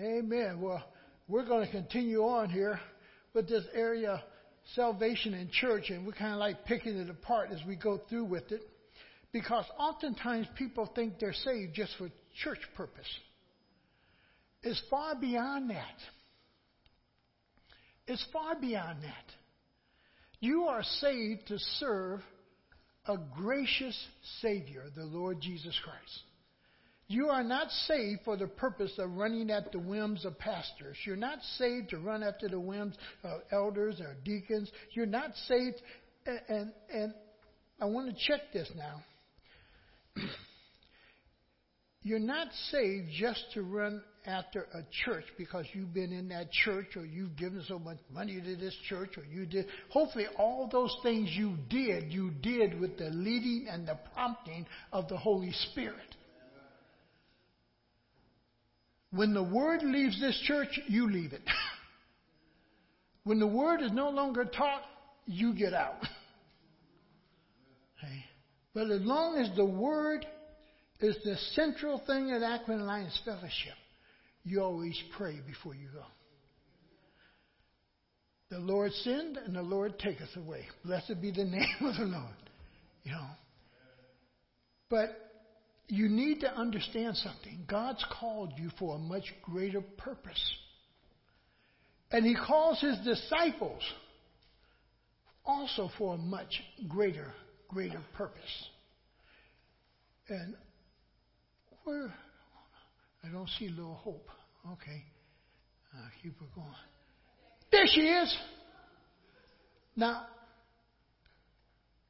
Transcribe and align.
Amen. 0.00 0.62
Well, 0.62 0.82
we're 1.28 1.44
going 1.44 1.66
to 1.66 1.70
continue 1.70 2.22
on 2.22 2.48
here 2.48 2.80
with 3.34 3.48
this 3.48 3.64
area 3.74 4.22
salvation 4.74 5.34
in 5.34 5.50
church, 5.50 5.90
and 5.90 6.06
we're 6.06 6.12
kind 6.12 6.32
of 6.32 6.38
like 6.38 6.64
picking 6.64 6.96
it 6.96 7.10
apart 7.10 7.50
as 7.52 7.58
we 7.66 7.76
go 7.76 8.00
through 8.08 8.24
with 8.24 8.50
it. 8.50 8.62
Because 9.32 9.64
oftentimes 9.78 10.46
people 10.56 10.90
think 10.94 11.18
they're 11.18 11.34
saved 11.34 11.74
just 11.74 11.92
for 11.98 12.08
church 12.42 12.60
purpose. 12.76 13.06
It's 14.62 14.80
far 14.88 15.14
beyond 15.14 15.70
that. 15.70 15.98
It's 18.06 18.24
far 18.32 18.56
beyond 18.58 19.02
that. 19.02 19.34
You 20.40 20.64
are 20.64 20.82
saved 20.82 21.46
to 21.48 21.58
serve 21.78 22.20
a 23.06 23.16
gracious 23.36 23.96
Savior, 24.40 24.84
the 24.96 25.04
Lord 25.04 25.40
Jesus 25.40 25.78
Christ. 25.84 26.22
You 27.10 27.28
are 27.28 27.42
not 27.42 27.72
saved 27.88 28.20
for 28.24 28.36
the 28.36 28.46
purpose 28.46 28.92
of 28.98 29.16
running 29.16 29.50
at 29.50 29.72
the 29.72 29.80
whims 29.80 30.24
of 30.24 30.38
pastors. 30.38 30.96
You're 31.04 31.16
not 31.16 31.42
saved 31.58 31.90
to 31.90 31.98
run 31.98 32.22
after 32.22 32.48
the 32.48 32.60
whims 32.60 32.94
of 33.24 33.40
elders 33.50 34.00
or 34.00 34.14
deacons. 34.24 34.70
You're 34.92 35.06
not 35.06 35.34
saved, 35.48 35.82
and, 36.24 36.40
and, 36.48 36.72
and 36.94 37.14
I 37.80 37.86
want 37.86 38.16
to 38.16 38.24
check 38.28 38.52
this 38.52 38.70
now. 38.76 39.02
You're 42.04 42.20
not 42.20 42.46
saved 42.70 43.08
just 43.18 43.44
to 43.54 43.62
run 43.62 44.02
after 44.24 44.68
a 44.72 44.82
church 45.04 45.24
because 45.36 45.64
you've 45.72 45.92
been 45.92 46.12
in 46.12 46.28
that 46.28 46.52
church 46.52 46.96
or 46.96 47.04
you've 47.04 47.34
given 47.34 47.64
so 47.66 47.80
much 47.80 47.98
money 48.14 48.40
to 48.40 48.54
this 48.54 48.76
church 48.88 49.18
or 49.18 49.24
you 49.24 49.46
did. 49.46 49.66
Hopefully, 49.88 50.26
all 50.38 50.68
those 50.70 50.96
things 51.02 51.28
you 51.32 51.56
did, 51.68 52.12
you 52.12 52.30
did 52.30 52.78
with 52.78 52.96
the 52.98 53.10
leading 53.10 53.66
and 53.68 53.88
the 53.88 53.98
prompting 54.14 54.64
of 54.92 55.08
the 55.08 55.16
Holy 55.16 55.50
Spirit. 55.72 55.96
When 59.12 59.34
the 59.34 59.42
word 59.42 59.82
leaves 59.82 60.20
this 60.20 60.40
church, 60.46 60.78
you 60.86 61.10
leave 61.10 61.32
it. 61.32 61.42
when 63.24 63.38
the 63.38 63.46
word 63.46 63.82
is 63.82 63.92
no 63.92 64.10
longer 64.10 64.44
taught, 64.44 64.82
you 65.26 65.54
get 65.54 65.74
out. 65.74 66.00
Okay. 68.02 68.24
But 68.72 68.90
as 68.90 69.02
long 69.02 69.36
as 69.36 69.54
the 69.58 69.66
word 69.66 70.24
is 71.02 71.16
the 71.24 71.36
central 71.54 72.00
thing 72.06 72.30
at 72.30 72.42
Akron 72.42 72.80
Alliance 72.80 73.18
Fellowship. 73.24 73.74
You 74.44 74.62
always 74.62 75.00
pray 75.16 75.38
before 75.46 75.74
you 75.74 75.88
go. 75.92 76.04
The 78.50 78.58
Lord 78.58 78.92
send 78.92 79.36
and 79.36 79.54
the 79.54 79.62
Lord 79.62 79.98
taketh 79.98 80.36
away. 80.36 80.66
Blessed 80.84 81.20
be 81.20 81.30
the 81.30 81.44
name 81.44 81.76
of 81.80 81.96
the 81.96 82.04
Lord. 82.04 82.34
You 83.04 83.12
know. 83.12 83.26
But 84.88 85.29
you 85.90 86.08
need 86.08 86.40
to 86.40 86.52
understand 86.54 87.16
something. 87.16 87.64
God's 87.68 88.04
called 88.18 88.52
you 88.56 88.70
for 88.78 88.96
a 88.96 88.98
much 88.98 89.24
greater 89.42 89.80
purpose. 89.98 90.54
And 92.10 92.24
He 92.24 92.34
calls 92.34 92.80
His 92.80 92.96
disciples 93.04 93.82
also 95.44 95.90
for 95.98 96.14
a 96.14 96.18
much 96.18 96.62
greater, 96.88 97.32
greater 97.68 98.00
purpose. 98.14 98.68
And 100.28 100.54
where? 101.84 102.12
I 103.24 103.28
don't 103.32 103.48
see 103.58 103.68
little 103.68 103.94
hope. 103.94 104.28
Okay. 104.72 105.04
Uh, 105.94 106.08
keep 106.22 106.38
her 106.38 106.46
going. 106.54 106.68
There 107.72 107.86
she 107.86 108.02
is. 108.02 108.36
Now, 109.96 110.26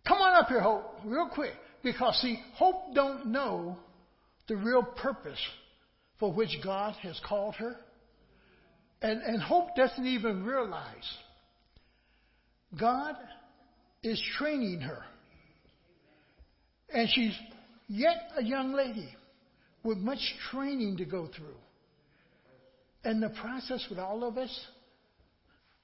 come 0.06 0.18
on 0.18 0.42
up 0.42 0.48
here, 0.48 0.60
Hope, 0.60 1.00
real 1.04 1.28
quick. 1.32 1.54
Because, 1.82 2.18
see, 2.20 2.38
Hope 2.54 2.94
don't 2.94 3.26
know 3.26 3.78
the 4.48 4.56
real 4.56 4.82
purpose 4.82 5.40
for 6.18 6.32
which 6.32 6.58
God 6.62 6.94
has 7.02 7.18
called 7.26 7.54
her. 7.56 7.76
And, 9.02 9.22
and 9.22 9.42
Hope 9.42 9.74
doesn't 9.76 10.06
even 10.06 10.44
realize 10.44 11.16
God 12.78 13.14
is 14.02 14.22
training 14.36 14.80
her. 14.80 15.02
And 16.92 17.08
she's 17.10 17.36
yet 17.88 18.16
a 18.36 18.44
young 18.44 18.72
lady 18.72 19.08
with 19.82 19.98
much 19.98 20.20
training 20.50 20.98
to 20.98 21.04
go 21.04 21.28
through. 21.34 21.56
And 23.04 23.22
the 23.22 23.30
process 23.30 23.86
with 23.88 23.98
all 23.98 24.24
of 24.24 24.36
us, 24.36 24.60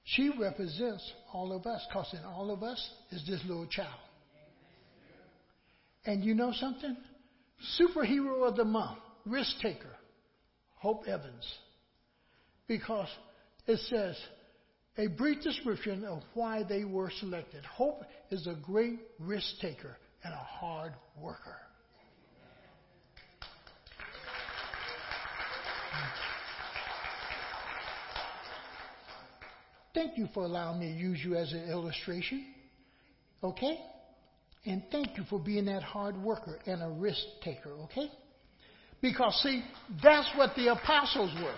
she 0.03 0.29
represents 0.39 1.11
all 1.33 1.51
of 1.51 1.65
us, 1.65 1.83
because 1.89 2.13
in 2.13 2.23
all 2.23 2.51
of 2.51 2.61
us 2.61 2.89
is 3.11 3.25
this 3.27 3.41
little 3.47 3.65
child. 3.65 3.89
And 6.07 6.23
you 6.23 6.33
know 6.33 6.53
something? 6.53 6.95
Superhero 7.79 8.47
of 8.47 8.55
the 8.55 8.63
month, 8.63 8.99
risk 9.25 9.59
taker, 9.61 9.93
Hope 10.77 11.05
Evans. 11.05 11.45
Because 12.65 13.09
it 13.67 13.77
says, 13.89 14.15
a 14.97 15.07
brief 15.07 15.43
description 15.43 16.05
of 16.05 16.23
why 16.33 16.63
they 16.63 16.85
were 16.85 17.11
selected. 17.19 17.63
Hope 17.65 18.03
is 18.31 18.47
a 18.47 18.55
great 18.55 18.99
risk 19.19 19.47
taker 19.61 19.97
and 20.23 20.33
a 20.33 20.37
hard 20.37 20.93
worker. 21.21 21.57
Thank 29.93 30.17
you 30.17 30.29
for 30.33 30.43
allowing 30.45 30.79
me 30.79 30.93
to 30.93 30.97
use 30.97 31.19
you 31.23 31.35
as 31.35 31.51
an 31.51 31.69
illustration. 31.69 32.45
Okay? 33.43 33.77
And 34.67 34.83
thank 34.91 35.17
you 35.17 35.23
for 35.29 35.39
being 35.39 35.65
that 35.65 35.81
hard 35.81 36.17
worker 36.17 36.59
and 36.65 36.83
a 36.83 36.89
risk 36.89 37.21
taker, 37.41 37.71
okay? 37.85 38.11
Because, 39.01 39.33
see, 39.41 39.63
that's 40.03 40.29
what 40.35 40.55
the 40.57 40.73
apostles 40.73 41.33
were. 41.41 41.55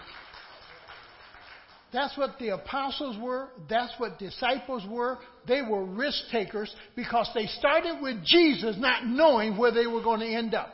That's 1.92 2.16
what 2.16 2.38
the 2.38 2.50
apostles 2.50 3.18
were. 3.20 3.50
That's 3.68 3.92
what 3.98 4.20
disciples 4.20 4.84
were. 4.88 5.18
They 5.48 5.64
were 5.64 5.84
risk 5.84 6.20
takers 6.32 6.72
because 6.96 7.28
they 7.34 7.48
started 7.48 8.00
with 8.00 8.24
Jesus 8.24 8.76
not 8.78 9.08
knowing 9.08 9.58
where 9.58 9.72
they 9.72 9.88
were 9.88 10.04
going 10.04 10.20
to 10.20 10.28
end 10.28 10.54
up. 10.54 10.72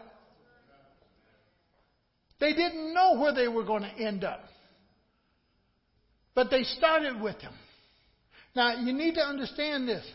They 2.42 2.52
didn't 2.52 2.94
know 2.94 3.18
where 3.18 3.34
they 3.34 3.48
were 3.48 3.64
going 3.64 3.84
to 3.84 4.04
end 4.04 4.26
up. 4.26 4.44
But 6.34 6.52
they 6.52 6.64
started 6.64 7.22
with 7.22 7.38
him. 7.38 7.54
Now, 8.58 8.76
you 8.82 8.92
need 8.92 9.14
to 9.16 9.22
understand 9.22 9.88
this. 9.88 10.06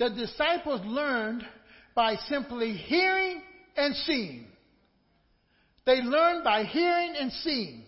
The 0.00 0.08
disciples 0.08 0.80
learned 0.86 1.46
by 1.94 2.16
simply 2.26 2.72
hearing 2.72 3.42
and 3.76 3.94
seeing. 3.94 4.46
They 5.84 6.00
learned 6.00 6.42
by 6.42 6.64
hearing 6.64 7.14
and 7.18 7.30
seeing. 7.30 7.84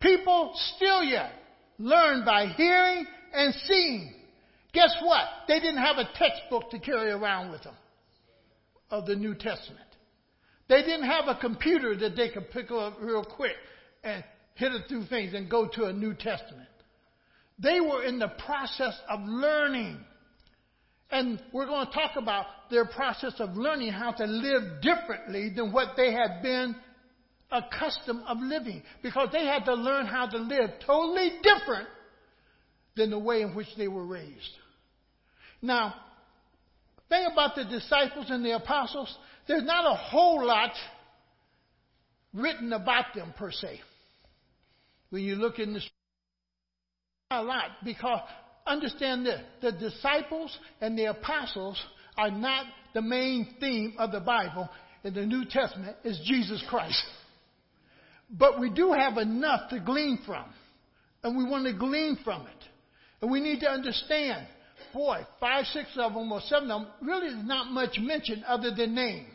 People 0.00 0.52
still 0.76 1.02
yet 1.02 1.32
learn 1.78 2.26
by 2.26 2.46
hearing 2.46 3.06
and 3.32 3.54
seeing. 3.66 4.12
Guess 4.74 4.94
what? 5.02 5.24
They 5.48 5.60
didn't 5.60 5.82
have 5.82 5.96
a 5.96 6.10
textbook 6.14 6.70
to 6.72 6.78
carry 6.78 7.10
around 7.10 7.50
with 7.50 7.62
them 7.62 7.74
of 8.90 9.06
the 9.06 9.16
New 9.16 9.34
Testament. 9.34 9.80
They 10.68 10.82
didn't 10.82 11.08
have 11.08 11.26
a 11.26 11.40
computer 11.40 11.96
that 11.96 12.16
they 12.16 12.28
could 12.28 12.50
pick 12.50 12.70
up 12.70 12.98
real 13.00 13.24
quick 13.24 13.56
and 14.04 14.22
hit 14.56 14.72
it 14.72 14.82
through 14.88 15.06
things 15.06 15.32
and 15.32 15.48
go 15.50 15.66
to 15.68 15.84
a 15.86 15.92
New 15.92 16.12
Testament. 16.12 16.68
They 17.58 17.80
were 17.80 18.04
in 18.04 18.18
the 18.18 18.28
process 18.28 18.98
of 19.08 19.20
learning. 19.24 20.04
And 21.10 21.42
we're 21.52 21.66
going 21.66 21.86
to 21.86 21.92
talk 21.92 22.12
about 22.16 22.46
their 22.70 22.84
process 22.84 23.34
of 23.38 23.56
learning 23.56 23.92
how 23.92 24.12
to 24.12 24.24
live 24.24 24.80
differently 24.80 25.52
than 25.54 25.72
what 25.72 25.96
they 25.96 26.12
had 26.12 26.42
been 26.42 26.76
accustomed 27.50 28.22
of 28.28 28.38
living. 28.40 28.82
Because 29.02 29.28
they 29.32 29.44
had 29.44 29.64
to 29.64 29.74
learn 29.74 30.06
how 30.06 30.26
to 30.26 30.38
live 30.38 30.70
totally 30.86 31.32
different 31.42 31.88
than 32.96 33.10
the 33.10 33.18
way 33.18 33.42
in 33.42 33.54
which 33.54 33.68
they 33.76 33.88
were 33.88 34.06
raised. 34.06 34.56
Now, 35.62 35.94
thing 37.08 37.26
about 37.30 37.56
the 37.56 37.64
disciples 37.64 38.26
and 38.30 38.44
the 38.44 38.52
apostles, 38.52 39.14
there's 39.48 39.64
not 39.64 39.84
a 39.84 39.96
whole 39.96 40.46
lot 40.46 40.72
written 42.32 42.72
about 42.72 43.14
them 43.14 43.34
per 43.36 43.50
se. 43.50 43.80
When 45.10 45.22
you 45.22 45.34
look 45.34 45.58
in 45.58 45.74
the 45.74 45.80
a 47.32 47.42
lot 47.42 47.70
because 47.84 48.20
understand 48.70 49.26
this 49.26 49.40
the 49.60 49.72
disciples 49.72 50.56
and 50.80 50.98
the 50.98 51.06
apostles 51.06 51.80
are 52.16 52.30
not 52.30 52.66
the 52.94 53.02
main 53.02 53.54
theme 53.60 53.94
of 53.98 54.12
the 54.12 54.20
Bible 54.20 54.68
in 55.04 55.14
the 55.14 55.24
New 55.26 55.44
Testament 55.44 55.96
is 56.04 56.20
Jesus 56.24 56.62
Christ. 56.68 57.02
But 58.30 58.60
we 58.60 58.70
do 58.70 58.92
have 58.92 59.16
enough 59.18 59.70
to 59.70 59.80
glean 59.80 60.20
from. 60.24 60.44
And 61.22 61.36
we 61.36 61.44
want 61.44 61.66
to 61.66 61.72
glean 61.72 62.18
from 62.24 62.42
it. 62.42 62.64
And 63.20 63.30
we 63.30 63.40
need 63.40 63.60
to 63.60 63.68
understand, 63.68 64.46
boy, 64.94 65.26
five, 65.38 65.66
six 65.66 65.88
of 65.96 66.14
them 66.14 66.32
or 66.32 66.40
seven 66.42 66.70
of 66.70 66.82
them 66.82 66.90
really 67.02 67.26
is 67.28 67.44
not 67.46 67.70
much 67.70 67.98
mentioned 67.98 68.44
other 68.44 68.74
than 68.74 68.94
names. 68.94 69.28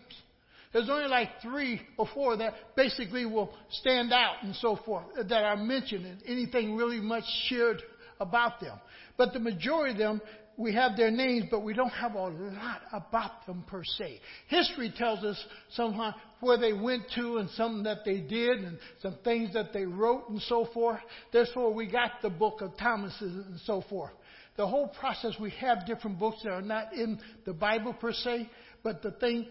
There's 0.73 0.89
only 0.89 1.07
like 1.07 1.41
three 1.41 1.81
or 1.97 2.07
four 2.13 2.35
that 2.37 2.53
basically 2.75 3.25
will 3.25 3.53
stand 3.69 4.11
out 4.11 4.37
and 4.41 4.55
so 4.55 4.75
forth 4.75 5.05
that 5.15 5.43
are 5.43 5.55
mentioned 5.55 6.05
and 6.05 6.21
anything 6.27 6.75
really 6.75 6.99
much 6.99 7.23
shared 7.47 7.81
about 8.19 8.59
them. 8.59 8.79
But 9.17 9.33
the 9.33 9.39
majority 9.39 9.91
of 9.91 9.97
them 9.97 10.21
we 10.57 10.73
have 10.73 10.95
their 10.95 11.11
names, 11.11 11.45
but 11.51 11.63
we 11.63 11.73
don't 11.73 11.89
have 11.89 12.15
a 12.15 12.27
lot 12.27 12.81
about 12.93 13.45
them 13.45 13.63
per 13.67 13.83
se. 13.83 14.19
History 14.47 14.93
tells 14.95 15.23
us 15.23 15.43
somehow 15.71 16.13
where 16.39 16.57
they 16.57 16.73
went 16.73 17.03
to 17.15 17.37
and 17.37 17.49
something 17.51 17.83
that 17.83 18.05
they 18.05 18.19
did 18.19 18.59
and 18.59 18.77
some 19.01 19.17
things 19.23 19.53
that 19.53 19.73
they 19.73 19.85
wrote 19.85 20.29
and 20.29 20.41
so 20.43 20.67
forth. 20.73 20.99
Therefore, 21.33 21.73
we 21.73 21.87
got 21.87 22.21
the 22.21 22.29
book 22.29 22.61
of 22.61 22.77
Thomas 22.77 23.13
and 23.19 23.59
so 23.65 23.83
forth. 23.89 24.13
The 24.55 24.65
whole 24.65 24.87
process, 24.87 25.33
we 25.39 25.49
have 25.51 25.85
different 25.85 26.17
books 26.17 26.37
that 26.43 26.51
are 26.51 26.61
not 26.61 26.93
in 26.93 27.19
the 27.45 27.53
Bible 27.53 27.93
per 27.93 28.13
se, 28.13 28.49
but 28.83 29.01
the 29.01 29.11
thing, 29.11 29.47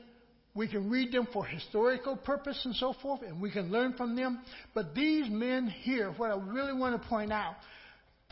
we 0.55 0.69
can 0.69 0.89
read 0.89 1.13
them 1.13 1.29
for 1.33 1.45
historical 1.45 2.17
purpose 2.17 2.59
and 2.65 2.75
so 2.77 2.95
forth, 3.03 3.21
and 3.23 3.43
we 3.43 3.51
can 3.51 3.71
learn 3.71 3.93
from 3.95 4.17
them. 4.17 4.41
But 4.73 4.95
these 4.95 5.29
men 5.29 5.67
here, 5.67 6.13
what 6.13 6.31
I 6.31 6.37
really 6.37 6.73
want 6.73 7.01
to 7.01 7.09
point 7.09 7.33
out, 7.33 7.57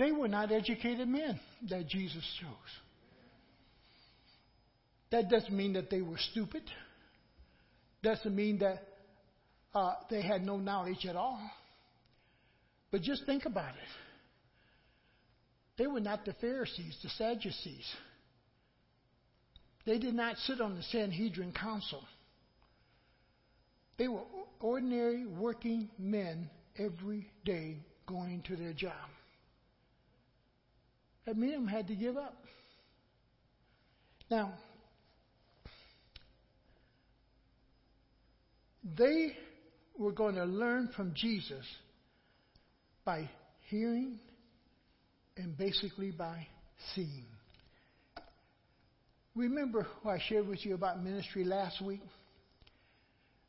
they 0.03 0.11
were 0.11 0.27
not 0.27 0.51
educated 0.51 1.07
men 1.07 1.39
that 1.71 1.87
Jesus 1.87 2.25
chose. 2.41 2.73
That 5.13 5.31
doesn't 5.31 5.57
mean 5.57 5.75
that 5.75 5.91
they 5.91 6.03
were 6.03 6.19
stupid. 6.33 6.63
Doesn't 8.03 8.35
mean 8.35 8.59
that 8.59 8.83
uh, 9.73 9.95
they 10.11 10.21
had 10.21 10.43
no 10.43 10.57
knowledge 10.57 11.07
at 11.09 11.15
all. 11.15 11.41
But 12.91 13.03
just 13.03 13.25
think 13.27 13.45
about 13.47 13.75
it. 13.75 13.91
They 15.79 15.87
were 15.87 16.01
not 16.01 16.25
the 16.25 16.35
Pharisees, 16.41 16.99
the 17.05 17.09
Sadducees. 17.11 17.87
They 19.87 19.99
did 19.99 20.15
not 20.15 20.37
sit 20.39 20.61
on 20.61 20.75
the 20.75 20.83
Sanhedrin 20.83 21.53
Council. 21.53 22.03
They 23.99 24.09
were 24.09 24.23
ordinary 24.59 25.27
working 25.27 25.91
men 25.97 26.51
every 26.77 27.31
day 27.45 27.77
going 28.07 28.43
to 28.49 28.57
their 28.57 28.73
job. 28.73 29.09
That 31.25 31.37
them 31.37 31.67
had 31.67 31.89
to 31.89 31.95
give 31.95 32.17
up. 32.17 32.37
Now, 34.31 34.55
they 38.97 39.37
were 39.99 40.13
going 40.13 40.35
to 40.35 40.45
learn 40.45 40.89
from 40.97 41.13
Jesus 41.15 41.65
by 43.05 43.29
hearing 43.69 44.19
and 45.37 45.57
basically 45.57 46.11
by 46.11 46.47
seeing. 46.95 47.27
Remember 49.35 49.87
what 50.03 50.13
I 50.13 50.23
shared 50.29 50.47
with 50.47 50.65
you 50.65 50.75
about 50.75 51.03
ministry 51.03 51.45
last 51.45 51.81
week? 51.81 52.03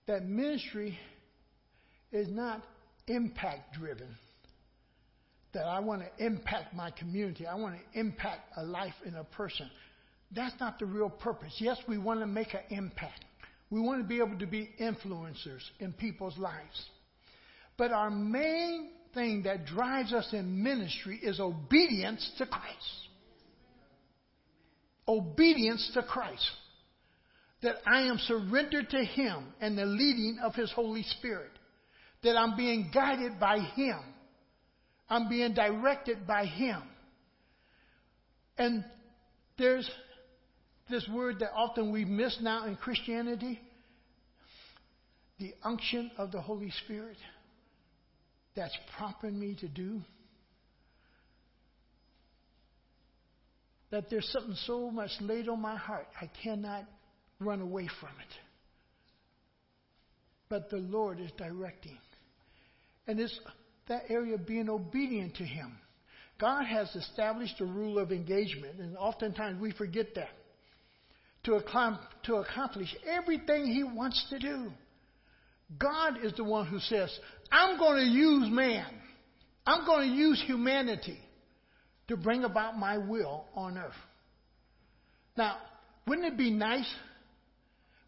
That 0.08 0.26
ministry 0.26 0.98
is 2.12 2.28
not 2.30 2.64
impact 3.08 3.74
driven. 3.74 4.16
That 5.54 5.66
I 5.66 5.80
want 5.80 6.02
to 6.02 6.26
impact 6.26 6.74
my 6.74 6.90
community, 6.92 7.46
I 7.46 7.56
want 7.56 7.76
to 7.76 8.00
impact 8.00 8.42
a 8.58 8.64
life 8.64 8.96
in 9.06 9.16
a 9.16 9.24
person. 9.24 9.70
That's 10.36 10.60
not 10.60 10.80
the 10.80 10.86
real 10.86 11.10
purpose. 11.10 11.54
Yes, 11.60 11.78
we 11.88 12.00
want 12.00 12.22
to 12.22 12.26
make 12.26 12.54
an 12.54 12.62
impact. 12.70 13.24
We 13.70 13.80
want 13.80 14.02
to 14.02 14.08
be 14.08 14.18
able 14.18 14.38
to 14.40 14.48
be 14.48 14.70
influencers 14.80 15.62
in 15.80 15.94
people's 15.94 16.38
lives. 16.38 16.86
But 17.78 17.92
our 17.92 18.10
main 18.10 18.90
thing 19.14 19.44
that 19.44 19.66
drives 19.66 20.14
us 20.14 20.28
in 20.32 20.64
ministry 20.64 21.20
is 21.22 21.40
obedience 21.40 22.32
to 22.38 22.46
Christ. 22.46 23.08
Obedience 25.08 25.92
to 25.94 26.04
Christ. 26.04 26.50
That 27.62 27.76
I 27.86 28.04
am 28.04 28.18
surrendered 28.18 28.90
to 28.90 29.04
Him 29.04 29.54
and 29.62 29.78
the 29.78 29.86
leading 29.86 30.40
of 30.44 30.56
His 30.56 30.72
Holy 30.72 31.04
Spirit. 31.04 31.52
That 32.24 32.38
I'm 32.38 32.58
being 32.58 32.90
guided 32.94 33.40
by 33.40 33.60
Him. 33.60 34.00
I'm 35.14 35.30
being 35.30 35.54
directed 35.54 36.26
by 36.26 36.46
Him. 36.46 36.82
And 38.58 38.84
there's 39.60 39.88
this 40.90 41.08
word 41.14 41.38
that 41.42 41.52
often 41.56 41.92
we 41.92 42.04
miss 42.04 42.36
now 42.42 42.66
in 42.66 42.76
Christianity 42.76 43.60
the 45.40 45.54
unction 45.64 46.10
of 46.18 46.32
the 46.32 46.42
Holy 46.42 46.72
Spirit 46.84 47.18
that's 48.56 48.76
prompting 48.98 49.40
me 49.40 49.56
to 49.60 49.68
do. 49.68 50.02
That 53.92 54.10
there's 54.10 54.28
something 54.30 54.58
so 54.66 54.90
much 54.90 55.12
laid 55.22 55.48
on 55.48 55.62
my 55.62 55.76
heart, 55.76 56.08
I 56.20 56.28
cannot 56.44 56.86
run 57.40 57.62
away 57.62 57.88
from 58.00 58.10
it. 58.10 58.34
But 60.50 60.72
the 60.72 60.78
Lord 60.78 61.20
is 61.20 61.30
directing. 61.38 62.00
And 63.06 63.20
it's 63.20 63.40
that 63.88 64.04
area 64.10 64.36
of 64.36 64.46
being 64.46 64.70
obedient 64.70 65.36
to 65.36 65.44
Him. 65.44 65.78
God 66.40 66.66
has 66.66 66.94
established 66.96 67.60
a 67.62 67.66
rule 67.66 68.00
of 68.00 68.12
engagement, 68.12 68.80
and 68.80 68.98
oftentimes 68.98 69.62
we 69.62 69.72
forget 69.72 70.16
that. 70.16 70.30
To, 71.46 71.62
to 72.24 72.36
accomplish 72.36 72.96
everything 73.06 73.66
He 73.66 73.84
wants 73.84 74.26
to 74.30 74.40
do. 74.40 74.72
God 75.78 76.24
is 76.24 76.34
the 76.34 76.44
one 76.44 76.68
who 76.68 76.80
says, 76.80 77.18
I'm 77.52 77.78
going 77.78 77.98
to 77.98 78.10
use 78.10 78.50
man. 78.50 78.86
I'm 79.66 79.86
going 79.86 80.10
to 80.10 80.16
use 80.16 80.42
humanity 80.46 81.20
to 82.08 82.18
bring 82.18 82.44
about 82.44 82.78
my 82.78 82.98
will 82.98 83.46
on 83.56 83.78
earth. 83.78 83.94
Now, 85.38 85.58
wouldn't 86.08 86.28
it 86.28 86.38
be 86.38 86.52
nice 86.52 86.92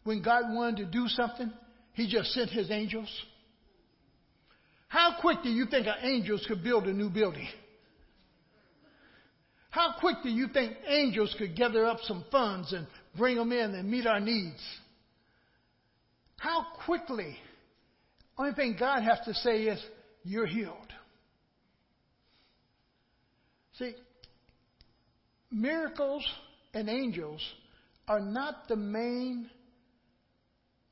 when 0.04 0.22
God 0.22 0.44
wanted 0.48 0.76
to 0.76 0.84
do 0.86 1.08
something, 1.08 1.50
He 1.94 2.10
just 2.10 2.32
sent 2.32 2.50
His 2.50 2.70
angels? 2.70 3.08
How 4.88 5.16
quick 5.20 5.42
do 5.42 5.50
you 5.50 5.66
think 5.66 5.86
our 5.86 5.98
angels 6.02 6.44
could 6.46 6.62
build 6.62 6.86
a 6.86 6.92
new 6.92 7.10
building? 7.10 7.48
How 9.70 9.94
quick 10.00 10.16
do 10.22 10.30
you 10.30 10.48
think 10.48 10.74
angels 10.86 11.34
could 11.38 11.54
gather 11.56 11.84
up 11.84 11.98
some 12.04 12.24
funds 12.30 12.72
and 12.72 12.86
bring 13.16 13.36
them 13.36 13.52
in 13.52 13.74
and 13.74 13.90
meet 13.90 14.06
our 14.06 14.20
needs? 14.20 14.62
How 16.38 16.66
quickly 16.84 17.36
only 18.38 18.52
thing 18.54 18.76
God 18.78 19.02
has 19.02 19.18
to 19.24 19.34
say 19.34 19.62
is, 19.64 19.82
You're 20.22 20.46
healed. 20.46 20.92
See, 23.78 23.94
miracles 25.50 26.26
and 26.72 26.88
angels 26.88 27.42
are 28.08 28.20
not 28.20 28.68
the 28.68 28.76
main 28.76 29.50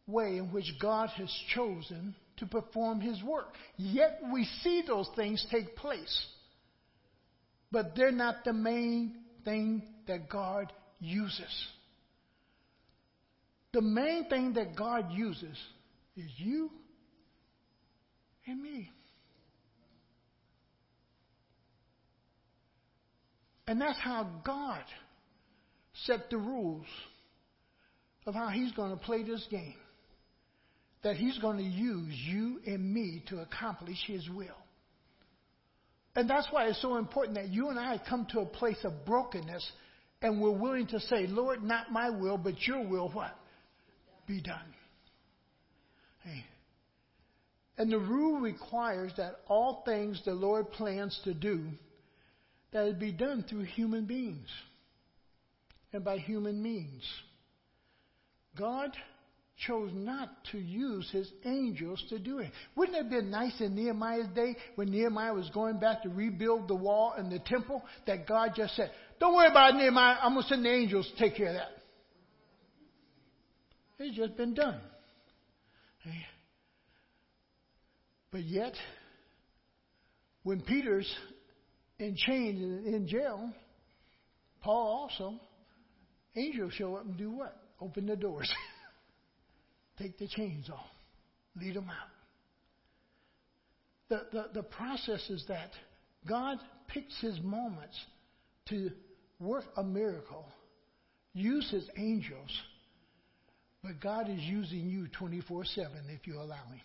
way 0.06 0.36
in 0.36 0.52
which 0.52 0.66
God 0.80 1.08
has 1.16 1.30
chosen 1.54 2.14
to 2.38 2.46
perform 2.46 3.00
His 3.00 3.22
work. 3.22 3.54
Yet 3.76 4.20
we 4.32 4.44
see 4.62 4.82
those 4.86 5.08
things 5.16 5.44
take 5.50 5.76
place. 5.76 6.26
But 7.70 7.96
they're 7.96 8.12
not 8.12 8.44
the 8.44 8.52
main 8.52 9.16
thing 9.44 9.82
that 10.06 10.28
God 10.28 10.72
uses. 11.00 11.66
The 13.72 13.82
main 13.82 14.28
thing 14.28 14.54
that 14.54 14.76
God 14.76 15.12
uses 15.12 15.58
is 16.16 16.30
you 16.36 16.70
and 18.46 18.62
me. 18.62 18.90
And 23.66 23.80
that's 23.80 23.98
how 23.98 24.28
God 24.44 24.84
set 26.04 26.30
the 26.30 26.36
rules 26.36 26.86
of 28.26 28.34
how 28.34 28.48
He's 28.48 28.72
going 28.72 28.90
to 28.90 28.96
play 28.96 29.22
this 29.22 29.44
game. 29.50 29.74
That 31.04 31.16
He's 31.16 31.38
going 31.38 31.58
to 31.58 31.62
use 31.62 32.14
you 32.26 32.60
and 32.66 32.92
me 32.92 33.22
to 33.28 33.40
accomplish 33.40 33.98
His 34.06 34.28
will. 34.28 34.56
And 36.16 36.28
that's 36.28 36.48
why 36.50 36.66
it's 36.66 36.80
so 36.80 36.96
important 36.96 37.36
that 37.36 37.48
you 37.48 37.68
and 37.68 37.78
I 37.78 38.00
come 38.08 38.26
to 38.30 38.40
a 38.40 38.46
place 38.46 38.78
of 38.84 39.04
brokenness 39.04 39.70
and 40.22 40.40
we're 40.40 40.50
willing 40.50 40.86
to 40.88 41.00
say, 41.00 41.26
Lord, 41.26 41.62
not 41.62 41.92
my 41.92 42.10
will, 42.10 42.38
but 42.38 42.60
your 42.66 42.86
will, 42.86 43.10
what? 43.10 43.36
Be 44.26 44.40
done. 44.40 44.74
Hey, 46.22 46.44
and 47.76 47.90
the 47.90 47.98
rule 47.98 48.40
requires 48.40 49.12
that 49.16 49.40
all 49.48 49.82
things 49.84 50.20
the 50.24 50.32
Lord 50.32 50.70
plans 50.72 51.18
to 51.24 51.34
do, 51.34 51.66
that 52.72 52.86
it 52.86 52.98
be 52.98 53.12
done 53.12 53.44
through 53.48 53.64
human 53.64 54.06
beings 54.06 54.48
and 55.92 56.04
by 56.04 56.18
human 56.18 56.62
means. 56.62 57.02
God 58.56 58.96
chose 59.66 59.90
not 59.94 60.30
to 60.52 60.58
use 60.58 61.08
his 61.12 61.30
angels 61.44 62.02
to 62.08 62.18
do 62.18 62.38
it. 62.38 62.50
Wouldn't 62.76 62.96
it 62.96 63.02
have 63.02 63.10
been 63.10 63.30
nice 63.30 63.60
in 63.60 63.74
Nehemiah's 63.74 64.28
day 64.34 64.56
when 64.74 64.90
Nehemiah 64.90 65.32
was 65.32 65.48
going 65.50 65.78
back 65.78 66.02
to 66.02 66.08
rebuild 66.08 66.68
the 66.68 66.74
wall 66.74 67.14
and 67.16 67.30
the 67.30 67.38
temple 67.38 67.82
that 68.06 68.26
God 68.26 68.52
just 68.56 68.74
said, 68.74 68.90
Don't 69.20 69.34
worry 69.34 69.48
about 69.48 69.76
Nehemiah, 69.76 70.16
I'm 70.20 70.32
going 70.32 70.42
to 70.42 70.48
send 70.48 70.64
the 70.64 70.72
angels 70.72 71.10
to 71.10 71.22
take 71.22 71.36
care 71.36 71.48
of 71.48 71.54
that. 71.54 71.70
It's 73.98 74.16
just 74.16 74.36
been 74.36 74.54
done. 74.54 74.80
But 78.32 78.42
yet, 78.42 78.74
when 80.42 80.60
Peter's 80.60 81.08
in 82.00 82.16
chains 82.16 82.86
in 82.86 83.06
jail, 83.06 83.52
Paul 84.60 85.08
also, 85.08 85.40
angels 86.34 86.72
show 86.72 86.96
up 86.96 87.04
and 87.04 87.16
do 87.16 87.30
what? 87.30 87.56
Open 87.80 88.06
the 88.06 88.16
doors, 88.16 88.52
take 89.98 90.18
the 90.18 90.28
chains 90.28 90.68
off, 90.70 90.86
lead 91.56 91.76
them 91.76 91.88
out. 91.88 92.10
The, 94.08 94.26
the, 94.32 94.48
the 94.54 94.62
process 94.62 95.28
is 95.30 95.44
that 95.48 95.70
God 96.28 96.58
picks 96.88 97.20
his 97.20 97.40
moments 97.40 97.98
to 98.68 98.90
work 99.40 99.64
a 99.76 99.82
miracle, 99.82 100.46
use 101.32 101.70
his 101.70 101.88
angels, 101.96 102.50
but 103.82 104.00
God 104.00 104.28
is 104.30 104.40
using 104.40 104.88
you 104.88 105.08
24 105.18 105.64
7 105.64 105.90
if 106.08 106.26
you 106.26 106.36
allow 106.36 106.54
him. 106.54 106.80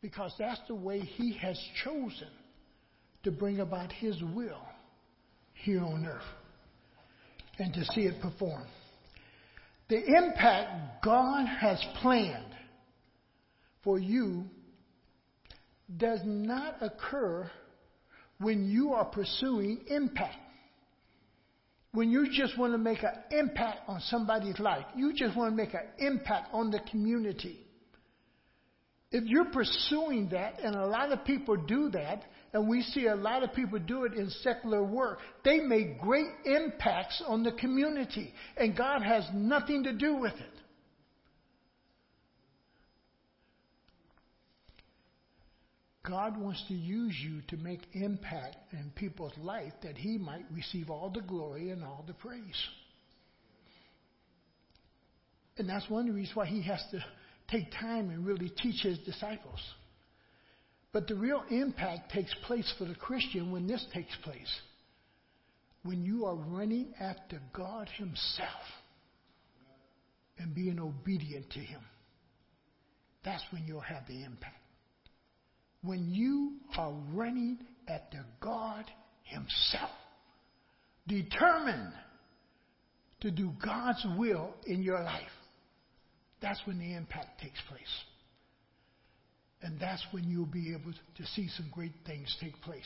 Because 0.00 0.32
that's 0.38 0.60
the 0.68 0.74
way 0.74 1.00
he 1.00 1.36
has 1.38 1.60
chosen 1.84 2.28
to 3.24 3.30
bring 3.30 3.60
about 3.60 3.90
his 3.92 4.20
will 4.34 4.62
here 5.54 5.82
on 5.82 6.06
earth 6.06 6.22
and 7.58 7.72
to 7.74 7.84
see 7.86 8.02
it 8.02 8.20
perform. 8.20 8.66
The 9.88 10.04
impact 10.04 11.04
God 11.04 11.46
has 11.46 11.82
planned 12.02 12.54
for 13.84 13.98
you 13.98 14.44
does 15.96 16.20
not 16.24 16.76
occur 16.80 17.48
when 18.38 18.68
you 18.68 18.92
are 18.92 19.04
pursuing 19.04 19.84
impact. 19.88 20.36
When 21.92 22.10
you 22.10 22.26
just 22.30 22.58
want 22.58 22.74
to 22.74 22.78
make 22.78 23.02
an 23.02 23.14
impact 23.30 23.88
on 23.88 24.00
somebody's 24.00 24.58
life, 24.58 24.84
you 24.96 25.14
just 25.14 25.36
want 25.36 25.52
to 25.52 25.56
make 25.56 25.72
an 25.72 25.86
impact 25.98 26.48
on 26.52 26.70
the 26.70 26.80
community. 26.90 27.60
If 29.12 29.24
you're 29.24 29.46
pursuing 29.46 30.28
that, 30.30 30.60
and 30.62 30.74
a 30.74 30.86
lot 30.86 31.12
of 31.12 31.24
people 31.24 31.56
do 31.56 31.90
that, 31.90 32.24
and 32.56 32.66
we 32.66 32.80
see 32.80 33.06
a 33.06 33.14
lot 33.14 33.42
of 33.42 33.52
people 33.52 33.78
do 33.78 34.04
it 34.04 34.14
in 34.14 34.30
secular 34.42 34.82
work, 34.82 35.18
they 35.44 35.58
make 35.58 36.00
great 36.00 36.30
impacts 36.46 37.22
on 37.26 37.42
the 37.42 37.52
community, 37.52 38.32
and 38.56 38.74
God 38.74 39.02
has 39.02 39.28
nothing 39.34 39.82
to 39.82 39.92
do 39.92 40.16
with 40.16 40.32
it. 40.32 40.60
God 46.02 46.40
wants 46.40 46.64
to 46.68 46.74
use 46.74 47.14
you 47.22 47.42
to 47.48 47.62
make 47.62 47.82
impact 47.92 48.56
in 48.72 48.90
people's 48.94 49.36
life 49.36 49.74
that 49.82 49.98
he 49.98 50.16
might 50.16 50.46
receive 50.50 50.88
all 50.88 51.10
the 51.10 51.20
glory 51.20 51.68
and 51.68 51.84
all 51.84 52.04
the 52.06 52.14
praise. 52.14 52.40
And 55.58 55.68
that's 55.68 55.90
one 55.90 56.02
of 56.02 56.06
the 56.06 56.12
reasons 56.14 56.34
why 56.34 56.46
he 56.46 56.62
has 56.62 56.82
to 56.92 57.04
take 57.50 57.70
time 57.70 58.08
and 58.08 58.24
really 58.24 58.48
teach 58.48 58.82
his 58.82 58.98
disciples. 59.00 59.60
But 60.96 61.08
the 61.08 61.14
real 61.14 61.44
impact 61.50 62.10
takes 62.10 62.34
place 62.46 62.72
for 62.78 62.86
the 62.86 62.94
Christian 62.94 63.52
when 63.52 63.66
this 63.66 63.84
takes 63.92 64.16
place. 64.22 64.60
When 65.82 66.06
you 66.06 66.24
are 66.24 66.34
running 66.34 66.94
after 66.98 67.38
God 67.52 67.90
Himself 67.98 68.48
and 70.38 70.54
being 70.54 70.80
obedient 70.80 71.50
to 71.50 71.58
Him. 71.58 71.82
That's 73.26 73.44
when 73.50 73.66
you'll 73.66 73.80
have 73.80 74.06
the 74.08 74.24
impact 74.24 74.56
when 75.82 76.08
you 76.10 76.54
are 76.78 76.94
running 77.12 77.58
after 77.88 78.24
God 78.40 78.84
Himself, 79.22 79.90
determined 81.06 81.92
to 83.20 83.30
do 83.30 83.52
God's 83.62 84.04
will 84.16 84.54
in 84.66 84.82
your 84.82 85.02
life. 85.02 85.22
That's 86.40 86.60
when 86.64 86.78
the 86.78 86.94
impact 86.94 87.42
takes 87.42 87.60
place. 87.68 87.82
And 89.62 89.80
that's 89.80 90.04
when 90.10 90.24
you'll 90.24 90.46
be 90.46 90.72
able 90.72 90.92
to 90.92 91.26
see 91.34 91.48
some 91.48 91.68
great 91.72 91.92
things 92.04 92.36
take 92.40 92.60
place. 92.60 92.84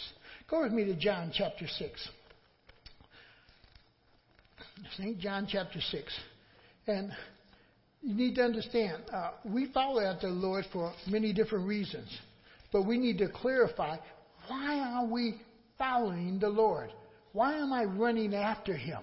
Go 0.48 0.62
with 0.62 0.72
me 0.72 0.84
to 0.84 0.94
John 0.94 1.32
chapter 1.34 1.66
6. 1.66 2.08
St. 4.96 5.18
John 5.18 5.46
chapter 5.50 5.80
6. 5.80 6.20
And 6.86 7.12
you 8.02 8.14
need 8.14 8.34
to 8.36 8.42
understand, 8.42 9.02
uh, 9.12 9.32
we 9.44 9.70
follow 9.72 10.00
after 10.00 10.28
the 10.28 10.34
Lord 10.34 10.64
for 10.72 10.92
many 11.06 11.32
different 11.32 11.66
reasons. 11.66 12.08
But 12.72 12.86
we 12.86 12.98
need 12.98 13.18
to 13.18 13.28
clarify 13.28 13.96
why 14.48 14.78
are 14.78 15.06
we 15.06 15.40
following 15.76 16.38
the 16.38 16.48
Lord? 16.48 16.90
Why 17.32 17.58
am 17.58 17.72
I 17.72 17.84
running 17.84 18.34
after 18.34 18.74
Him? 18.74 19.02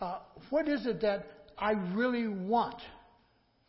Uh, 0.00 0.18
what 0.50 0.68
is 0.68 0.86
it 0.86 1.00
that 1.02 1.26
I 1.58 1.72
really 1.72 2.28
want 2.28 2.80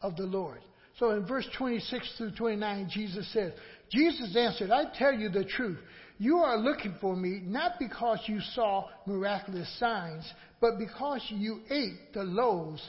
of 0.01 0.15
the 0.15 0.23
Lord? 0.23 0.61
So 0.99 1.11
in 1.11 1.25
verse 1.25 1.47
26 1.57 2.17
through 2.17 2.31
29, 2.31 2.89
Jesus 2.91 3.31
says, 3.31 3.53
Jesus 3.89 4.35
answered, 4.35 4.69
I 4.69 4.83
tell 4.97 5.13
you 5.13 5.29
the 5.29 5.45
truth. 5.45 5.79
You 6.17 6.39
are 6.39 6.57
looking 6.57 6.95
for 6.99 7.15
me 7.15 7.41
not 7.41 7.79
because 7.79 8.19
you 8.27 8.41
saw 8.53 8.85
miraculous 9.07 9.73
signs, 9.79 10.29
but 10.59 10.77
because 10.77 11.25
you 11.29 11.61
ate 11.71 12.13
the 12.13 12.23
loaves 12.23 12.81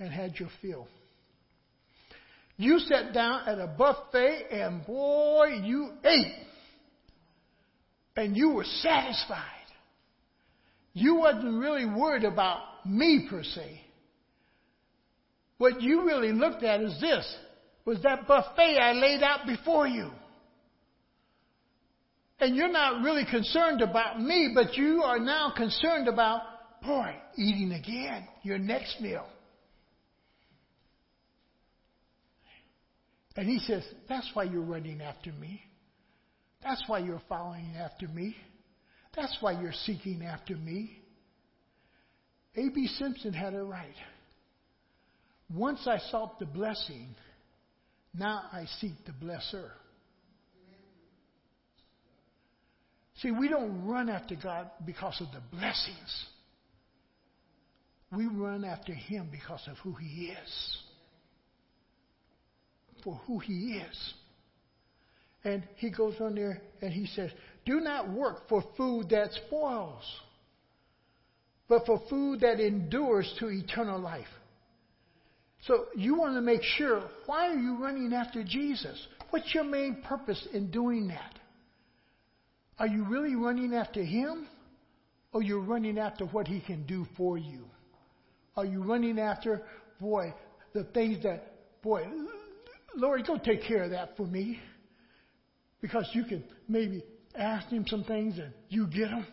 and 0.00 0.12
had 0.12 0.34
your 0.34 0.48
fill. 0.60 0.88
You 2.56 2.80
sat 2.80 3.14
down 3.14 3.48
at 3.48 3.60
a 3.60 3.68
buffet 3.68 4.46
and 4.50 4.84
boy, 4.84 5.60
you 5.62 5.90
ate. 6.04 6.46
And 8.16 8.36
you 8.36 8.50
were 8.50 8.64
satisfied. 8.64 9.44
You 10.94 11.16
wasn't 11.16 11.60
really 11.60 11.84
worried 11.84 12.24
about 12.24 12.62
me 12.84 13.28
per 13.30 13.44
se. 13.44 13.82
What 15.58 15.80
you 15.80 16.04
really 16.04 16.32
looked 16.32 16.62
at 16.62 16.82
is 16.82 17.00
this 17.00 17.36
was 17.84 18.02
that 18.02 18.26
buffet 18.26 18.78
I 18.78 18.92
laid 18.92 19.22
out 19.22 19.46
before 19.46 19.86
you. 19.86 20.10
And 22.38 22.54
you're 22.54 22.70
not 22.70 23.02
really 23.02 23.24
concerned 23.24 23.80
about 23.80 24.20
me, 24.20 24.52
but 24.54 24.76
you 24.76 25.02
are 25.02 25.18
now 25.18 25.52
concerned 25.56 26.08
about, 26.08 26.42
boy, 26.82 27.14
eating 27.38 27.72
again, 27.72 28.28
your 28.42 28.58
next 28.58 29.00
meal. 29.00 29.26
And 33.36 33.48
he 33.48 33.58
says, 33.60 33.84
That's 34.08 34.28
why 34.34 34.44
you're 34.44 34.62
running 34.62 35.00
after 35.00 35.32
me. 35.32 35.62
That's 36.62 36.82
why 36.86 36.98
you're 36.98 37.22
following 37.28 37.74
after 37.78 38.08
me. 38.08 38.36
That's 39.14 39.36
why 39.40 39.60
you're 39.60 39.72
seeking 39.84 40.22
after 40.22 40.56
me. 40.56 40.98
A.B. 42.56 42.88
Simpson 42.98 43.32
had 43.32 43.54
it 43.54 43.62
right. 43.62 43.94
Once 45.52 45.86
I 45.86 45.98
sought 46.10 46.38
the 46.38 46.46
blessing, 46.46 47.14
now 48.14 48.42
I 48.52 48.66
seek 48.80 48.92
the 49.04 49.12
blesser. 49.12 49.70
See, 53.22 53.30
we 53.30 53.48
don't 53.48 53.86
run 53.86 54.08
after 54.08 54.36
God 54.36 54.70
because 54.84 55.20
of 55.20 55.28
the 55.32 55.56
blessings. 55.56 56.26
We 58.12 58.26
run 58.26 58.64
after 58.64 58.92
Him 58.92 59.28
because 59.30 59.66
of 59.68 59.78
who 59.78 59.94
He 59.94 60.26
is 60.26 60.82
for 63.06 63.20
who 63.28 63.38
he 63.38 63.80
is. 63.88 64.14
And 65.44 65.62
he 65.76 65.90
goes 65.90 66.14
on 66.20 66.34
there 66.34 66.60
and 66.82 66.92
he 66.92 67.06
says, 67.06 67.30
Do 67.64 67.78
not 67.78 68.10
work 68.10 68.48
for 68.48 68.64
food 68.76 69.10
that 69.10 69.30
spoils, 69.46 70.02
but 71.68 71.86
for 71.86 72.02
food 72.10 72.40
that 72.40 72.58
endures 72.58 73.32
to 73.38 73.48
eternal 73.48 74.00
life. 74.00 74.26
So 75.62 75.86
you 75.96 76.16
want 76.16 76.34
to 76.34 76.40
make 76.40 76.62
sure 76.62 77.02
why 77.26 77.48
are 77.48 77.58
you 77.58 77.76
running 77.76 78.12
after 78.12 78.44
Jesus? 78.44 79.06
What's 79.30 79.54
your 79.54 79.64
main 79.64 80.02
purpose 80.02 80.46
in 80.52 80.70
doing 80.70 81.08
that? 81.08 81.38
Are 82.78 82.86
you 82.86 83.04
really 83.04 83.34
running 83.34 83.74
after 83.74 84.02
him? 84.02 84.48
Or 85.32 85.42
you're 85.42 85.60
running 85.60 85.98
after 85.98 86.24
what 86.24 86.46
he 86.46 86.60
can 86.60 86.86
do 86.86 87.06
for 87.16 87.36
you? 87.36 87.64
Are 88.56 88.64
you 88.64 88.82
running 88.82 89.18
after, 89.18 89.62
boy, 90.00 90.32
the 90.72 90.84
things 90.84 91.22
that, 91.24 91.82
boy, 91.82 92.04
Lord, 92.94 93.26
go 93.26 93.36
take 93.36 93.62
care 93.64 93.84
of 93.84 93.90
that 93.90 94.16
for 94.16 94.26
me. 94.26 94.58
Because 95.82 96.08
you 96.14 96.24
can 96.24 96.42
maybe 96.68 97.04
ask 97.34 97.68
him 97.68 97.84
some 97.86 98.04
things 98.04 98.38
and 98.38 98.52
you 98.68 98.86
get 98.86 99.10
them. 99.10 99.26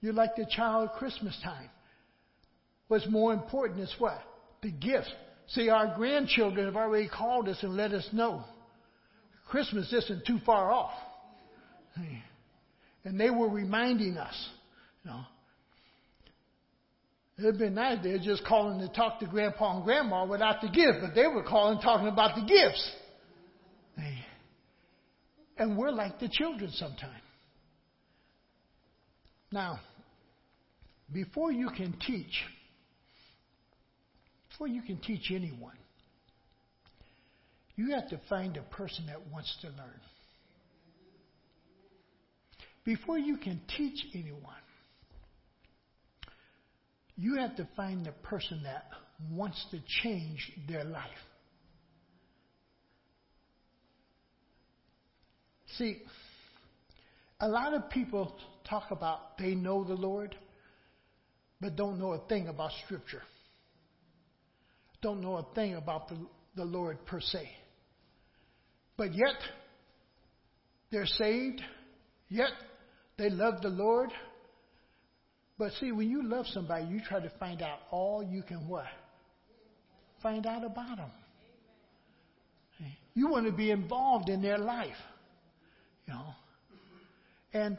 You're 0.00 0.12
like 0.12 0.36
the 0.36 0.46
child 0.46 0.90
at 0.90 0.96
Christmas 0.96 1.36
time. 1.42 1.70
What's 2.88 3.08
more 3.08 3.32
important 3.32 3.80
is 3.80 3.94
what? 3.98 4.20
The 4.62 4.70
gifts. 4.70 5.10
See, 5.48 5.68
our 5.68 5.94
grandchildren 5.96 6.66
have 6.66 6.76
already 6.76 7.08
called 7.08 7.48
us 7.48 7.58
and 7.62 7.76
let 7.76 7.92
us 7.92 8.06
know 8.12 8.44
Christmas 9.48 9.92
isn't 9.92 10.26
too 10.26 10.38
far 10.44 10.70
off. 10.70 10.92
And 13.04 13.18
they 13.18 13.30
were 13.30 13.48
reminding 13.48 14.18
us, 14.18 14.48
you 15.04 15.10
know, 15.10 15.22
It'd 17.38 17.56
been 17.56 17.74
nice. 17.74 17.98
They're 18.02 18.18
just 18.18 18.44
calling 18.44 18.80
to 18.80 18.88
talk 18.88 19.20
to 19.20 19.26
grandpa 19.26 19.76
and 19.76 19.84
grandma 19.84 20.26
without 20.26 20.60
the 20.60 20.68
gift, 20.68 20.98
but 21.00 21.14
they 21.14 21.28
were 21.28 21.44
calling 21.44 21.80
talking 21.80 22.08
about 22.08 22.34
the 22.34 22.42
gifts. 22.42 22.90
And 25.56 25.78
we're 25.78 25.92
like 25.92 26.18
the 26.18 26.28
children 26.28 26.70
sometimes. 26.72 27.14
Now, 29.52 29.78
before 31.12 31.52
you 31.52 31.70
can 31.70 31.96
teach, 32.04 32.44
before 34.58 34.68
you 34.68 34.82
can 34.82 34.96
teach 34.98 35.30
anyone, 35.30 35.76
you 37.76 37.92
have 37.92 38.08
to 38.08 38.20
find 38.28 38.56
a 38.56 38.62
person 38.74 39.06
that 39.06 39.20
wants 39.30 39.56
to 39.60 39.68
learn. 39.68 40.00
Before 42.84 43.18
you 43.18 43.36
can 43.36 43.60
teach 43.76 44.04
anyone, 44.14 44.42
you 47.16 47.36
have 47.36 47.54
to 47.56 47.68
find 47.76 48.04
the 48.04 48.10
person 48.10 48.64
that 48.64 48.86
wants 49.30 49.64
to 49.70 49.78
change 50.02 50.50
their 50.68 50.82
life. 50.82 51.04
See, 55.76 56.02
a 57.38 57.46
lot 57.46 57.74
of 57.74 57.90
people 57.90 58.34
talk 58.68 58.90
about 58.90 59.38
they 59.38 59.54
know 59.54 59.84
the 59.84 59.94
Lord, 59.94 60.34
but 61.60 61.76
don't 61.76 62.00
know 62.00 62.14
a 62.14 62.26
thing 62.26 62.48
about 62.48 62.72
Scripture. 62.84 63.22
Don't 65.00 65.20
know 65.20 65.36
a 65.36 65.54
thing 65.54 65.74
about 65.74 66.08
the, 66.08 66.16
the 66.56 66.64
Lord 66.64 67.04
per 67.06 67.20
se. 67.20 67.48
But 68.96 69.14
yet, 69.14 69.36
they're 70.90 71.06
saved, 71.06 71.62
yet 72.28 72.50
they 73.16 73.30
love 73.30 73.60
the 73.62 73.68
Lord. 73.68 74.10
But 75.58 75.72
see, 75.80 75.92
when 75.92 76.10
you 76.10 76.28
love 76.28 76.46
somebody, 76.46 76.86
you 76.86 77.00
try 77.08 77.20
to 77.20 77.30
find 77.38 77.62
out 77.62 77.78
all 77.90 78.22
you 78.22 78.42
can 78.42 78.68
what? 78.68 78.86
Find 80.22 80.46
out 80.46 80.64
about 80.64 80.96
them. 80.96 81.10
You 83.14 83.28
want 83.28 83.46
to 83.46 83.52
be 83.52 83.72
involved 83.72 84.28
in 84.28 84.40
their 84.40 84.58
life. 84.58 84.94
You 86.06 86.14
know. 86.14 86.26
And 87.52 87.76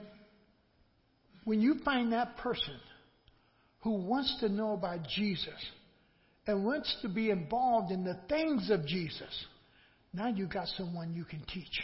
when 1.46 1.62
you 1.62 1.76
find 1.86 2.12
that 2.12 2.38
person 2.38 2.76
who 3.82 3.92
wants 3.92 4.36
to 4.42 4.50
know 4.50 4.74
about 4.74 5.08
Jesus 5.08 5.54
and 6.50 6.66
wants 6.66 6.98
to 7.04 7.08
be 7.08 7.30
involved 7.30 7.92
in 7.92 8.04
the 8.04 8.18
things 8.28 8.72
of 8.72 8.84
Jesus, 8.88 9.46
now 10.14 10.30
you 10.30 10.48
got 10.48 10.66
someone 10.78 11.14
you 11.14 11.24
can 11.24 11.44
teach. 11.54 11.80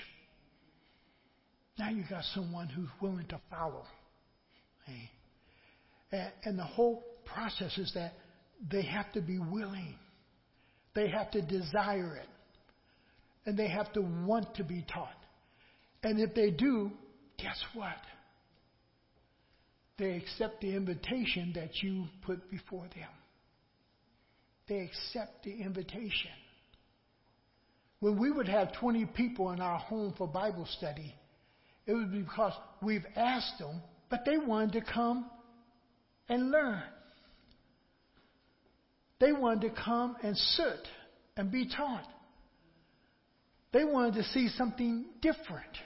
Now 1.78 1.92
you 1.92 2.04
got 2.10 2.24
someone 2.34 2.68
who's 2.70 2.90
willing 3.00 3.28
to 3.28 3.40
follow. 3.52 3.84
Hey. 4.88 5.12
And, 6.12 6.32
and 6.46 6.60
the 6.60 6.64
whole 6.64 7.04
process 7.26 7.78
is 7.78 7.92
that 7.94 8.14
they 8.72 8.82
have 8.82 9.12
to 9.14 9.22
be 9.22 9.38
willing. 9.38 10.00
They 10.96 11.10
have 11.10 11.30
to 11.32 11.44
desire 11.44 12.16
it. 12.16 12.30
And 13.46 13.56
they 13.56 13.68
have 13.68 13.94
to 13.94 14.02
want 14.02 14.56
to 14.56 14.64
be 14.64 14.84
taught. 14.92 15.14
And 16.02 16.20
if 16.20 16.34
they 16.34 16.50
do, 16.50 16.90
guess 17.38 17.64
what? 17.76 18.02
They 20.00 20.14
accept 20.14 20.62
the 20.62 20.76
invitation 20.76 21.52
that 21.54 21.84
you 21.84 22.06
put 22.26 22.50
before 22.50 22.88
them. 22.96 23.10
They 24.68 24.80
accept 24.80 25.44
the 25.44 25.52
invitation. 25.52 26.32
When 28.00 28.20
we 28.20 28.32
would 28.32 28.48
have 28.48 28.74
20 28.74 29.06
people 29.08 29.52
in 29.52 29.62
our 29.62 29.78
home 29.78 30.14
for 30.18 30.28
Bible 30.28 30.68
study, 30.78 31.14
it 31.86 31.94
was 31.94 32.08
because 32.12 32.54
we've 32.82 33.06
asked 33.16 33.60
them, 33.60 33.82
but 34.10 34.26
they 34.26 34.38
wanted 34.38 34.74
to 34.74 34.82
come 34.82 35.30
and 36.28 36.52
learn. 36.52 36.82
They 39.20 39.32
wanted 39.32 39.70
to 39.70 39.82
come 39.82 40.18
and 40.24 40.36
sit 40.36 40.88
and 41.38 41.52
be 41.52 41.68
taught. 41.68 42.06
They 43.72 43.84
wanted 43.84 44.16
to 44.16 44.24
see 44.24 44.50
something 44.50 45.06
different. 45.22 45.78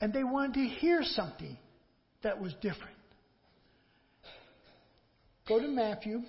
And 0.00 0.12
they 0.12 0.24
wanted 0.24 0.54
to 0.54 0.66
hear 0.66 1.02
something 1.02 1.56
that 2.22 2.40
was 2.40 2.52
different. 2.60 2.96
Go 5.48 5.60
to 5.60 5.68
Matthew 5.68 6.22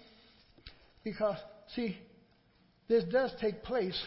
because, 1.11 1.37
see, 1.73 1.97
this 2.89 3.05
does 3.05 3.31
take 3.39 3.63
place 3.63 3.97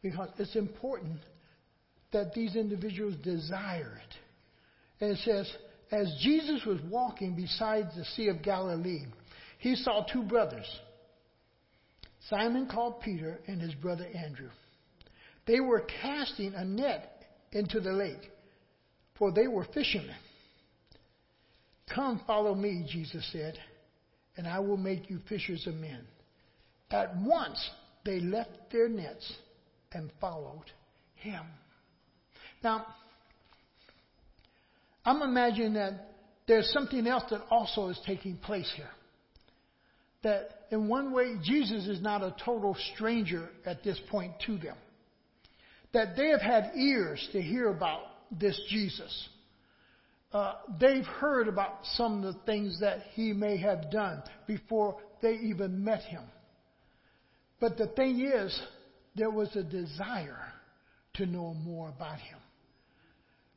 because 0.00 0.28
it's 0.38 0.56
important 0.56 1.18
that 2.12 2.32
these 2.32 2.56
individuals 2.56 3.14
desire 3.22 4.00
it. 4.02 5.04
And 5.04 5.10
it 5.12 5.18
says, 5.18 5.52
as 5.90 6.16
Jesus 6.22 6.64
was 6.64 6.78
walking 6.90 7.36
beside 7.36 7.88
the 7.94 8.04
Sea 8.16 8.28
of 8.28 8.42
Galilee, 8.42 9.04
he 9.58 9.74
saw 9.76 10.04
two 10.10 10.22
brothers, 10.22 10.66
Simon 12.30 12.66
called 12.66 13.02
Peter 13.02 13.38
and 13.46 13.60
his 13.60 13.74
brother 13.74 14.06
Andrew. 14.14 14.48
They 15.46 15.60
were 15.60 15.84
casting 16.00 16.54
a 16.54 16.64
net 16.64 17.26
into 17.52 17.80
the 17.80 17.92
lake, 17.92 18.30
for 19.18 19.30
they 19.30 19.46
were 19.46 19.66
fishermen. 19.74 20.16
Come, 21.94 22.22
follow 22.26 22.54
me, 22.54 22.86
Jesus 22.90 23.28
said, 23.30 23.58
and 24.36 24.46
I 24.46 24.60
will 24.60 24.76
make 24.76 25.10
you 25.10 25.18
fishers 25.28 25.66
of 25.66 25.74
men. 25.74 26.00
At 26.90 27.16
once 27.16 27.58
they 28.04 28.20
left 28.20 28.70
their 28.70 28.88
nets 28.88 29.32
and 29.92 30.10
followed 30.20 30.64
him. 31.14 31.42
Now, 32.62 32.86
I'm 35.04 35.22
imagining 35.22 35.74
that 35.74 36.12
there's 36.46 36.70
something 36.72 37.06
else 37.06 37.24
that 37.30 37.42
also 37.50 37.88
is 37.88 38.00
taking 38.06 38.36
place 38.36 38.70
here. 38.76 38.90
That 40.22 40.66
in 40.70 40.88
one 40.88 41.12
way, 41.12 41.36
Jesus 41.42 41.86
is 41.88 42.00
not 42.00 42.22
a 42.22 42.34
total 42.44 42.76
stranger 42.94 43.48
at 43.66 43.82
this 43.82 43.98
point 44.10 44.32
to 44.46 44.56
them. 44.58 44.76
That 45.92 46.16
they 46.16 46.28
have 46.28 46.40
had 46.40 46.72
ears 46.76 47.28
to 47.32 47.42
hear 47.42 47.68
about 47.68 48.02
this 48.30 48.58
Jesus. 48.70 49.28
Uh, 50.32 50.54
they've 50.80 51.04
heard 51.04 51.46
about 51.46 51.80
some 51.94 52.24
of 52.24 52.34
the 52.34 52.40
things 52.46 52.80
that 52.80 53.00
he 53.12 53.32
may 53.32 53.56
have 53.58 53.90
done 53.90 54.22
before 54.46 54.96
they 55.20 55.34
even 55.34 55.84
met 55.84 56.02
him. 56.02 56.22
But 57.60 57.76
the 57.76 57.88
thing 57.88 58.20
is, 58.20 58.58
there 59.14 59.30
was 59.30 59.54
a 59.54 59.62
desire 59.62 60.52
to 61.14 61.26
know 61.26 61.54
more 61.54 61.90
about 61.90 62.18
him 62.18 62.38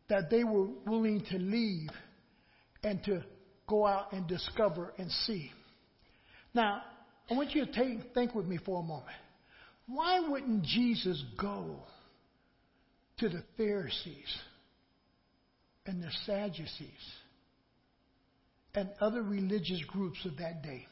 that 0.10 0.30
they 0.30 0.44
were 0.44 0.68
willing 0.86 1.24
to 1.32 1.38
leave 1.38 1.90
and 2.84 3.04
to 3.06 3.24
go 3.68 3.88
out 3.88 4.14
and 4.14 4.28
discover 4.28 4.94
and 4.98 5.10
see. 5.10 5.52
Now, 6.54 6.82
I 7.30 7.34
want 7.34 7.56
you 7.56 7.66
to 7.66 7.72
take, 7.72 8.14
think 8.14 8.36
with 8.36 8.46
me 8.46 8.60
for 8.64 8.82
a 8.82 8.84
moment. 8.84 9.18
Why 9.88 10.20
wouldn't 10.20 10.64
Jesus 10.64 11.24
go 11.40 11.78
to 13.18 13.30
the 13.30 13.44
Pharisees 13.58 14.38
and 15.86 16.02
the 16.02 16.12
Sadducees 16.26 16.90
and 18.74 18.90
other 19.00 19.22
religious 19.22 19.82
groups 19.88 20.26
of 20.26 20.38
that 20.38 20.64
day? 20.64 20.86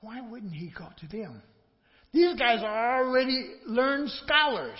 Why 0.00 0.20
wouldn't 0.20 0.54
he 0.54 0.72
go 0.76 0.88
to 1.00 1.06
them? 1.06 1.42
These 2.12 2.38
guys 2.38 2.60
are 2.62 3.04
already 3.04 3.50
learned 3.66 4.10
scholars. 4.24 4.78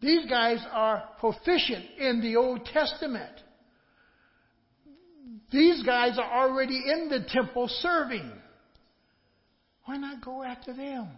These 0.00 0.28
guys 0.30 0.58
are 0.72 1.10
proficient 1.18 1.84
in 1.98 2.20
the 2.22 2.36
Old 2.36 2.64
Testament. 2.64 3.32
These 5.52 5.82
guys 5.82 6.18
are 6.18 6.48
already 6.48 6.76
in 6.76 7.08
the 7.08 7.26
temple 7.28 7.68
serving. 7.68 8.32
Why 9.84 9.96
not 9.96 10.24
go 10.24 10.42
after 10.42 10.72
them? 10.72 11.08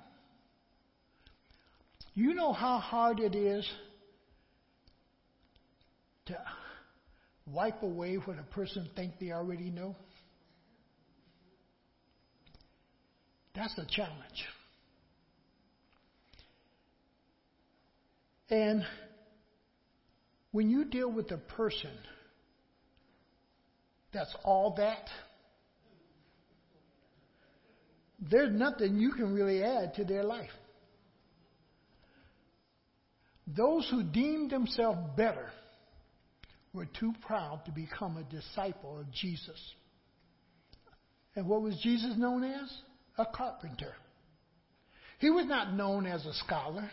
You 2.14 2.34
know 2.34 2.52
how 2.52 2.78
hard 2.78 3.20
it 3.20 3.34
is 3.34 3.70
to 6.26 6.38
wipe 7.46 7.82
away 7.82 8.16
what 8.16 8.38
a 8.38 8.54
person 8.54 8.88
thinks 8.94 9.16
they 9.20 9.32
already 9.32 9.70
know? 9.70 9.96
That's 13.54 13.76
a 13.78 13.84
challenge. 13.84 14.46
And 18.48 18.84
when 20.52 20.70
you 20.70 20.84
deal 20.84 21.10
with 21.10 21.30
a 21.32 21.38
person 21.38 21.90
that's 24.12 24.34
all 24.44 24.74
that, 24.76 25.08
there's 28.20 28.52
nothing 28.52 28.98
you 28.98 29.12
can 29.12 29.34
really 29.34 29.62
add 29.62 29.94
to 29.94 30.04
their 30.04 30.22
life. 30.22 30.50
Those 33.46 33.88
who 33.90 34.02
deemed 34.02 34.50
themselves 34.50 35.00
better 35.16 35.50
were 36.72 36.86
too 36.86 37.12
proud 37.26 37.62
to 37.66 37.70
become 37.72 38.16
a 38.16 38.24
disciple 38.24 38.98
of 38.98 39.10
Jesus. 39.12 39.60
And 41.34 41.46
what 41.46 41.62
was 41.62 41.78
Jesus 41.82 42.14
known 42.16 42.44
as? 42.44 42.72
A 43.18 43.26
carpenter. 43.26 43.94
He 45.18 45.30
was 45.30 45.46
not 45.46 45.74
known 45.74 46.06
as 46.06 46.24
a 46.24 46.34
scholar. 46.34 46.90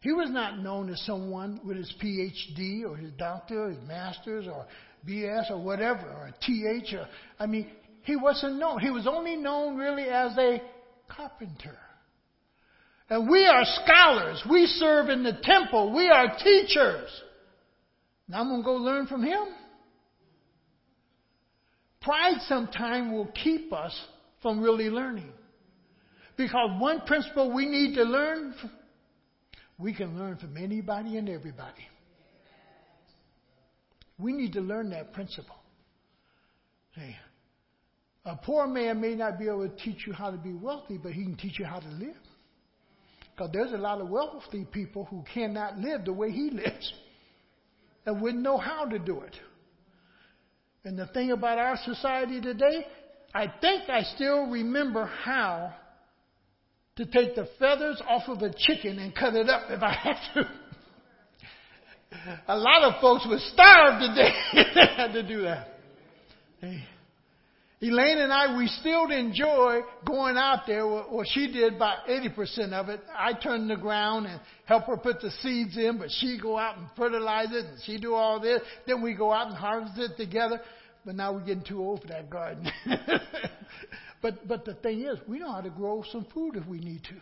He 0.00 0.12
was 0.12 0.30
not 0.30 0.58
known 0.58 0.88
as 0.90 1.00
someone 1.04 1.60
with 1.64 1.76
his 1.76 1.92
PhD 2.02 2.84
or 2.84 2.96
his 2.96 3.12
doctor, 3.12 3.64
or 3.64 3.70
his 3.70 3.82
master's 3.86 4.46
or 4.46 4.66
BS 5.06 5.50
or 5.50 5.58
whatever, 5.58 6.06
or 6.06 6.26
a 6.26 6.34
TH. 6.44 6.94
Or, 6.94 7.08
I 7.38 7.46
mean, 7.46 7.70
he 8.02 8.16
wasn't 8.16 8.58
known. 8.58 8.80
He 8.80 8.90
was 8.90 9.06
only 9.06 9.36
known 9.36 9.76
really 9.76 10.04
as 10.04 10.36
a 10.38 10.62
carpenter. 11.08 11.78
And 13.08 13.28
we 13.28 13.44
are 13.46 13.62
scholars. 13.84 14.42
We 14.50 14.66
serve 14.66 15.08
in 15.08 15.22
the 15.22 15.38
temple. 15.42 15.94
We 15.94 16.08
are 16.08 16.36
teachers. 16.36 17.10
Now 18.28 18.40
I'm 18.40 18.48
going 18.48 18.62
to 18.62 18.64
go 18.64 18.74
learn 18.74 19.06
from 19.06 19.22
him. 19.22 19.42
Pride 22.00 22.38
sometimes 22.48 23.12
will 23.12 23.30
keep 23.42 23.72
us 23.72 23.98
from 24.40 24.60
really 24.60 24.90
learning. 24.90 25.32
Because 26.36 26.70
one 26.80 27.02
principle 27.06 27.52
we 27.52 27.66
need 27.66 27.94
to 27.94 28.02
learn 28.02 28.54
we 29.78 29.92
can 29.92 30.18
learn 30.18 30.36
from 30.36 30.56
anybody 30.56 31.16
and 31.16 31.28
everybody. 31.28 31.86
We 34.18 34.32
need 34.32 34.52
to 34.52 34.60
learn 34.60 34.90
that 34.90 35.12
principle. 35.12 35.56
See, 36.94 37.16
a 38.24 38.36
poor 38.36 38.66
man 38.66 39.00
may 39.00 39.14
not 39.14 39.38
be 39.38 39.46
able 39.46 39.68
to 39.68 39.76
teach 39.76 40.06
you 40.06 40.12
how 40.12 40.30
to 40.30 40.36
be 40.36 40.52
wealthy, 40.52 40.98
but 40.98 41.12
he 41.12 41.24
can 41.24 41.36
teach 41.36 41.58
you 41.58 41.64
how 41.64 41.80
to 41.80 41.88
live. 41.88 42.16
Because 43.34 43.50
there's 43.52 43.72
a 43.72 43.78
lot 43.78 44.00
of 44.00 44.08
wealthy 44.08 44.66
people 44.70 45.06
who 45.06 45.24
cannot 45.34 45.78
live 45.78 46.04
the 46.04 46.12
way 46.12 46.30
he 46.30 46.50
lives 46.52 46.92
and 48.06 48.20
wouldn't 48.20 48.42
know 48.42 48.58
how 48.58 48.84
to 48.84 48.98
do 48.98 49.20
it. 49.20 49.36
And 50.84 50.98
the 50.98 51.06
thing 51.06 51.30
about 51.30 51.58
our 51.58 51.78
society 51.84 52.40
today, 52.40 52.86
I 53.34 53.46
think 53.60 53.88
I 53.88 54.02
still 54.14 54.46
remember 54.46 55.06
how 55.06 55.74
to 56.96 57.06
take 57.06 57.34
the 57.34 57.48
feathers 57.58 58.02
off 58.06 58.28
of 58.28 58.42
a 58.42 58.52
chicken 58.56 58.98
and 58.98 59.14
cut 59.14 59.34
it 59.34 59.48
up 59.48 59.70
if 59.70 59.82
I 59.82 59.92
had 59.92 60.16
to. 60.34 60.50
a 62.48 62.56
lot 62.56 62.82
of 62.82 63.00
folks 63.00 63.26
would 63.28 63.40
starve 63.40 64.00
today 64.00 64.32
if 64.52 64.74
they 64.74 64.94
had 64.96 65.12
to 65.12 65.22
do 65.22 65.42
that. 65.42 65.68
Hey. 66.60 66.84
Elaine 67.84 68.18
and 68.18 68.32
I, 68.32 68.56
we 68.56 68.68
still 68.68 69.10
enjoy 69.10 69.80
going 70.06 70.36
out 70.36 70.68
there. 70.68 70.86
Well, 70.86 71.24
she 71.26 71.50
did 71.50 71.74
about 71.74 72.06
80% 72.06 72.72
of 72.72 72.88
it. 72.88 73.00
I 73.12 73.32
turn 73.32 73.66
the 73.66 73.76
ground 73.76 74.26
and 74.26 74.40
help 74.66 74.84
her 74.84 74.96
put 74.96 75.20
the 75.20 75.32
seeds 75.42 75.76
in, 75.76 75.98
but 75.98 76.08
she 76.08 76.38
go 76.40 76.56
out 76.56 76.78
and 76.78 76.86
fertilize 76.96 77.48
it 77.50 77.64
and 77.66 77.78
she 77.84 77.98
do 77.98 78.14
all 78.14 78.38
this. 78.38 78.60
Then 78.86 79.02
we 79.02 79.14
go 79.14 79.32
out 79.32 79.48
and 79.48 79.56
harvest 79.56 79.98
it 79.98 80.16
together. 80.16 80.60
But 81.04 81.16
now 81.16 81.32
we're 81.32 81.44
getting 81.44 81.64
too 81.64 81.80
old 81.80 82.02
for 82.02 82.06
that 82.06 82.30
garden. 82.30 82.70
but, 84.22 84.46
but 84.46 84.64
the 84.64 84.74
thing 84.74 85.00
is, 85.00 85.18
we 85.26 85.40
know 85.40 85.50
how 85.50 85.60
to 85.60 85.70
grow 85.70 86.04
some 86.12 86.24
food 86.32 86.54
if 86.54 86.64
we 86.68 86.78
need 86.78 87.02
to. 87.02 87.16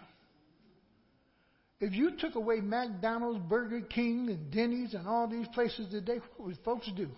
If 1.87 1.95
you 1.95 2.19
took 2.19 2.35
away 2.35 2.61
McDonald's, 2.61 3.41
Burger 3.49 3.81
King, 3.81 4.29
and 4.29 4.53
Denny's 4.53 4.93
and 4.93 5.09
all 5.09 5.27
these 5.27 5.47
places 5.55 5.91
today, 5.91 6.19
what 6.37 6.49
would 6.49 6.59
folks 6.63 6.91
do? 6.95 7.09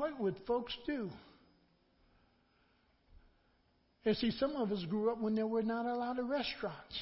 What 0.00 0.18
would 0.18 0.36
folks 0.46 0.74
do? 0.86 1.10
And 4.06 4.16
see, 4.16 4.30
some 4.30 4.52
of 4.52 4.72
us 4.72 4.82
grew 4.88 5.12
up 5.12 5.20
when 5.20 5.34
there 5.34 5.46
were 5.46 5.62
not 5.62 5.84
a 5.84 5.94
lot 5.94 6.18
of 6.18 6.26
restaurants. 6.26 6.98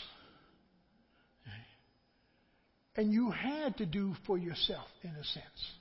And 2.96 3.12
you 3.12 3.30
had 3.30 3.76
to 3.76 3.86
do 3.86 4.14
for 4.26 4.36
yourself, 4.36 4.88
in 5.04 5.10
a 5.10 5.22
sense. 5.22 5.72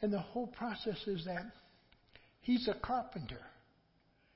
And 0.00 0.10
the 0.10 0.20
whole 0.20 0.46
process 0.46 0.96
is 1.06 1.26
that 1.26 1.44
he's 2.40 2.66
a 2.68 2.74
carpenter. 2.80 3.44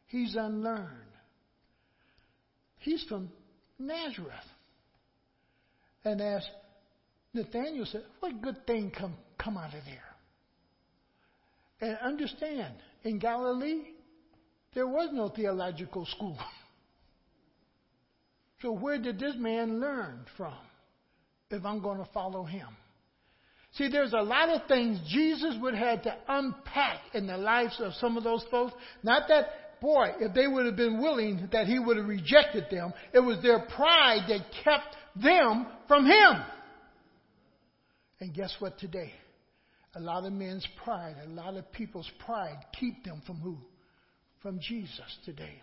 He's 0.08 0.36
unlearned. 0.36 0.90
He's 2.80 3.02
from 3.04 3.30
Nazareth. 3.78 4.28
And 6.04 6.20
as 6.20 6.46
Nathaniel 7.32 7.86
said, 7.86 8.04
what 8.20 8.42
good 8.42 8.66
thing 8.66 8.92
come, 8.94 9.14
come 9.46 9.56
out 9.56 9.72
of 9.72 9.84
there? 9.84 10.02
And 11.80 11.96
understand, 11.98 12.74
in 13.04 13.18
Galilee, 13.18 13.82
there 14.74 14.88
was 14.88 15.10
no 15.12 15.28
theological 15.28 16.04
school. 16.06 16.38
so 18.62 18.72
where 18.72 18.98
did 18.98 19.20
this 19.20 19.34
man 19.36 19.80
learn 19.80 20.26
from 20.36 20.54
if 21.50 21.64
I'm 21.64 21.80
going 21.80 21.98
to 21.98 22.08
follow 22.12 22.44
him? 22.44 22.68
See, 23.74 23.88
there's 23.88 24.14
a 24.14 24.22
lot 24.22 24.48
of 24.48 24.66
things 24.68 24.98
Jesus 25.08 25.54
would 25.60 25.74
have 25.74 25.86
had 25.86 26.02
to 26.04 26.16
unpack 26.28 27.00
in 27.14 27.26
the 27.26 27.36
lives 27.36 27.76
of 27.78 27.92
some 27.94 28.16
of 28.16 28.24
those 28.24 28.44
folks. 28.50 28.72
Not 29.02 29.28
that 29.28 29.80
boy, 29.80 30.12
if 30.18 30.34
they 30.34 30.46
would 30.46 30.66
have 30.66 30.76
been 30.76 31.00
willing, 31.00 31.48
that 31.52 31.66
he 31.66 31.78
would 31.78 31.98
have 31.98 32.06
rejected 32.06 32.64
them. 32.70 32.94
It 33.12 33.20
was 33.20 33.40
their 33.42 33.60
pride 33.60 34.22
that 34.28 34.40
kept 34.64 34.96
them 35.22 35.66
from 35.86 36.06
him. 36.06 36.42
And 38.18 38.34
guess 38.34 38.56
what 38.58 38.78
today? 38.78 39.12
A 39.96 40.00
lot 40.00 40.24
of 40.24 40.32
men's 40.32 40.66
pride, 40.84 41.16
a 41.24 41.28
lot 41.28 41.56
of 41.56 41.70
people's 41.72 42.10
pride 42.24 42.58
keep 42.78 43.02
them 43.04 43.22
from 43.26 43.36
who? 43.36 43.56
From 44.42 44.60
Jesus 44.60 45.18
today. 45.24 45.60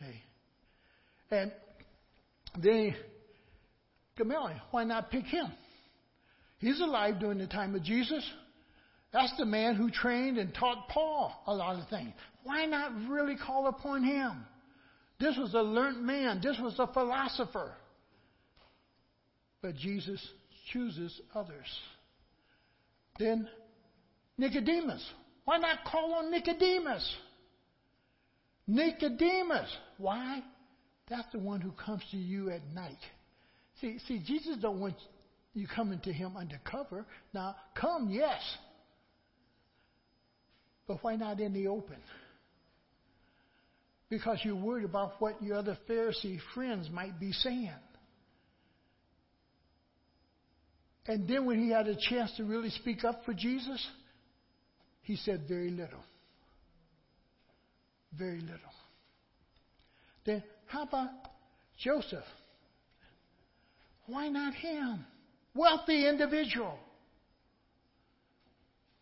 Hey. 0.00 0.22
And 1.30 1.52
then 2.62 2.96
Gamaliel, 4.16 4.60
why 4.70 4.84
not 4.84 5.10
pick 5.10 5.24
him? 5.24 5.46
He's 6.58 6.80
alive 6.80 7.20
during 7.20 7.38
the 7.38 7.46
time 7.46 7.74
of 7.74 7.82
Jesus. 7.82 8.24
That's 9.12 9.36
the 9.36 9.46
man 9.46 9.74
who 9.74 9.90
trained 9.90 10.38
and 10.38 10.54
taught 10.54 10.88
Paul 10.88 11.32
a 11.46 11.54
lot 11.54 11.78
of 11.78 11.88
things. 11.88 12.12
Why 12.44 12.66
not 12.66 12.92
really 13.08 13.36
call 13.36 13.68
upon 13.68 14.04
him? 14.04 14.44
This 15.20 15.36
was 15.36 15.54
a 15.54 15.62
learned 15.62 16.04
man. 16.04 16.40
This 16.42 16.56
was 16.60 16.78
a 16.78 16.86
philosopher. 16.92 17.72
But 19.60 19.76
Jesus 19.76 20.26
chooses 20.72 21.20
others. 21.34 21.66
Then 23.18 23.48
Nicodemus. 24.36 25.04
Why 25.44 25.58
not 25.58 25.84
call 25.84 26.14
on 26.14 26.30
Nicodemus? 26.30 27.16
Nicodemus. 28.66 29.68
Why? 29.96 30.42
That's 31.08 31.30
the 31.32 31.38
one 31.38 31.60
who 31.60 31.72
comes 31.72 32.02
to 32.10 32.16
you 32.16 32.50
at 32.50 32.60
night. 32.74 32.98
See, 33.80 33.98
see, 34.06 34.20
Jesus 34.24 34.56
don't 34.60 34.80
want 34.80 34.96
you 35.54 35.66
coming 35.66 36.00
to 36.00 36.12
him 36.12 36.36
undercover. 36.36 37.06
Now, 37.32 37.56
come, 37.74 38.10
yes. 38.10 38.40
But 40.86 41.02
why 41.02 41.16
not 41.16 41.40
in 41.40 41.52
the 41.52 41.68
open? 41.68 41.96
Because 44.10 44.38
you're 44.42 44.56
worried 44.56 44.84
about 44.84 45.20
what 45.20 45.42
your 45.42 45.56
other 45.56 45.76
Pharisee 45.88 46.38
friends 46.54 46.88
might 46.90 47.18
be 47.18 47.32
saying. 47.32 47.70
And 51.08 51.26
then 51.26 51.46
when 51.46 51.58
he 51.58 51.70
had 51.70 51.88
a 51.88 51.96
chance 51.96 52.30
to 52.36 52.44
really 52.44 52.68
speak 52.68 53.02
up 53.02 53.24
for 53.24 53.32
Jesus, 53.32 53.84
he 55.02 55.16
said 55.16 55.44
very 55.48 55.70
little. 55.70 56.04
Very 58.16 58.40
little. 58.40 58.58
Then 60.26 60.42
how 60.66 60.82
about 60.82 61.08
Joseph? 61.82 62.24
Why 64.06 64.28
not 64.28 64.52
him? 64.54 65.06
Wealthy 65.54 66.06
individual. 66.06 66.78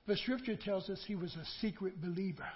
The 0.06 0.16
scripture 0.16 0.56
tells 0.56 0.88
us 0.88 1.02
he 1.06 1.16
was 1.16 1.34
a 1.34 1.44
secret 1.60 2.00
believer. 2.00 2.46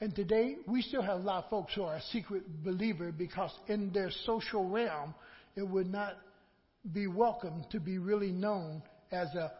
And 0.00 0.16
today, 0.16 0.56
we 0.66 0.80
still 0.80 1.02
have 1.02 1.20
a 1.20 1.22
lot 1.22 1.44
of 1.44 1.50
folks 1.50 1.74
who 1.74 1.82
are 1.82 1.96
a 1.96 2.02
secret 2.10 2.64
believer 2.64 3.12
because 3.12 3.52
in 3.68 3.92
their 3.92 4.10
social 4.24 4.68
realm, 4.68 5.14
it 5.54 5.62
would 5.62 5.92
not 5.92 6.16
be 6.90 7.06
welcome 7.06 7.64
to 7.70 7.78
be 7.78 7.98
really 7.98 8.32
known 8.32 8.82
as 9.12 9.28
a 9.34 9.52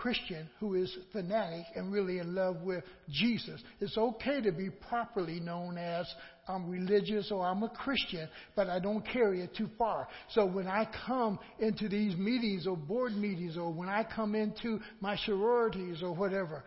Christian 0.00 0.48
who 0.60 0.74
is 0.74 0.96
fanatic 1.12 1.66
and 1.74 1.92
really 1.92 2.20
in 2.20 2.34
love 2.34 2.62
with 2.62 2.82
Jesus. 3.10 3.60
It's 3.80 3.98
okay 3.98 4.40
to 4.40 4.50
be 4.50 4.70
properly 4.70 5.40
known 5.40 5.76
as 5.76 6.10
I'm 6.48 6.70
religious 6.70 7.30
or 7.30 7.46
I'm 7.46 7.62
a 7.62 7.68
Christian, 7.68 8.26
but 8.56 8.70
I 8.70 8.78
don't 8.78 9.06
carry 9.06 9.42
it 9.42 9.54
too 9.54 9.68
far. 9.76 10.08
So 10.30 10.46
when 10.46 10.66
I 10.66 10.88
come 11.06 11.38
into 11.58 11.86
these 11.86 12.16
meetings 12.16 12.66
or 12.66 12.78
board 12.78 13.14
meetings 13.14 13.58
or 13.58 13.70
when 13.70 13.90
I 13.90 14.04
come 14.04 14.34
into 14.34 14.80
my 15.00 15.16
sororities 15.16 16.02
or 16.02 16.14
whatever, 16.14 16.64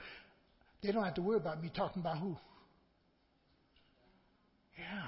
they 0.84 0.92
don't 0.92 1.04
have 1.04 1.16
to 1.16 1.24
worry 1.24 1.38
about 1.38 1.64
me 1.64 1.72
talking 1.76 2.02
about 2.02 2.20
who. 2.20 2.38
Yeah, 4.78 5.08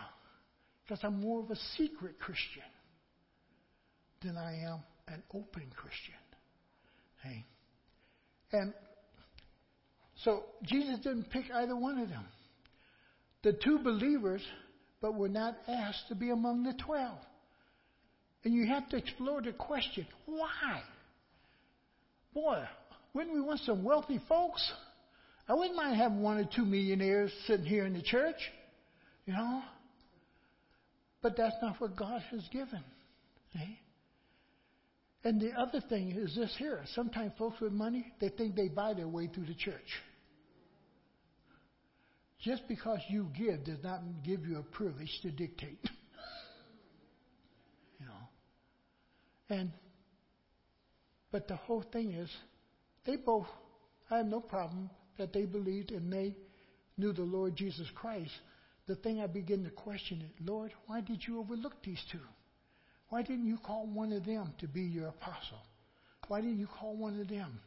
because 0.83 1.03
I'm 1.03 1.21
more 1.21 1.41
of 1.41 1.51
a 1.51 1.55
secret 1.77 2.17
Christian 2.19 2.63
than 4.23 4.35
I 4.35 4.63
am 4.63 4.79
an 5.07 5.23
open 5.33 5.71
Christian. 5.75 6.13
Hey. 7.23 7.45
And 8.51 8.73
so 10.23 10.43
Jesus 10.63 10.99
didn't 10.99 11.29
pick 11.29 11.45
either 11.53 11.75
one 11.75 11.99
of 11.99 12.09
them. 12.09 12.25
The 13.43 13.53
two 13.53 13.79
believers, 13.79 14.41
but 15.01 15.13
were 15.13 15.29
not 15.29 15.55
asked 15.67 16.07
to 16.09 16.15
be 16.15 16.29
among 16.31 16.63
the 16.63 16.73
twelve. 16.73 17.19
And 18.43 18.53
you 18.53 18.67
have 18.67 18.89
to 18.89 18.97
explore 18.97 19.41
the 19.41 19.51
question 19.51 20.07
why? 20.25 20.81
Boy, 22.33 22.63
wouldn't 23.13 23.33
we 23.33 23.41
want 23.41 23.61
some 23.61 23.83
wealthy 23.83 24.19
folks? 24.27 24.71
I 25.47 25.53
wouldn't 25.53 25.75
mind 25.75 25.95
having 25.95 26.21
one 26.21 26.37
or 26.37 26.49
two 26.55 26.65
millionaires 26.65 27.31
sitting 27.45 27.65
here 27.65 27.85
in 27.85 27.93
the 27.93 28.01
church, 28.01 28.35
you 29.25 29.33
know. 29.33 29.61
But 31.21 31.37
that's 31.37 31.55
not 31.61 31.79
what 31.79 31.95
God 31.95 32.21
has 32.31 32.41
given. 32.51 32.83
See? 33.53 33.79
And 35.25 35.41
the 35.41 35.51
other 35.53 35.81
thing 35.81 36.11
is 36.11 36.35
this 36.35 36.55
here. 36.59 36.83
Sometimes 36.93 37.31
folks 37.35 37.59
with 37.59 37.73
money, 37.73 38.13
they 38.21 38.29
think 38.29 38.55
they 38.55 38.67
buy 38.67 38.93
their 38.93 39.07
way 39.07 39.27
through 39.27 39.47
the 39.47 39.55
church. 39.55 39.99
Just 42.39 42.67
because 42.67 42.99
you 43.09 43.31
give 43.35 43.65
does 43.65 43.83
not 43.83 44.01
give 44.23 44.45
you 44.45 44.59
a 44.59 44.63
privilege 44.63 45.09
to 45.23 45.31
dictate. 45.31 45.79
you 47.99 48.05
know. 48.05 48.29
And 49.49 49.71
but 51.31 51.47
the 51.47 51.55
whole 51.55 51.83
thing 51.91 52.13
is 52.13 52.29
they 53.07 53.15
both 53.15 53.47
I 54.11 54.17
have 54.17 54.27
no 54.27 54.41
problem 54.41 54.91
that 55.17 55.33
they 55.33 55.45
believed 55.45 55.89
and 55.89 56.13
they 56.13 56.35
knew 56.99 57.13
the 57.13 57.23
Lord 57.23 57.55
Jesus 57.55 57.88
Christ. 57.95 58.29
The 58.85 58.95
thing 58.95 59.21
I 59.21 59.25
begin 59.25 59.63
to 59.63 59.71
question 59.71 60.21
is, 60.21 60.47
Lord, 60.47 60.71
why 60.85 61.01
did 61.01 61.23
you 61.27 61.39
overlook 61.39 61.81
these 61.83 62.03
two? 62.11 62.19
Why 63.09 63.21
didn't 63.21 63.47
you 63.47 63.57
call 63.57 63.87
one 63.87 64.11
of 64.11 64.25
them 64.25 64.53
to 64.59 64.67
be 64.67 64.81
your 64.81 65.07
apostle? 65.07 65.59
Why 66.27 66.41
didn't 66.41 66.59
you 66.59 66.67
call 66.79 66.95
one 66.95 67.19
of 67.19 67.27
them 67.27 67.59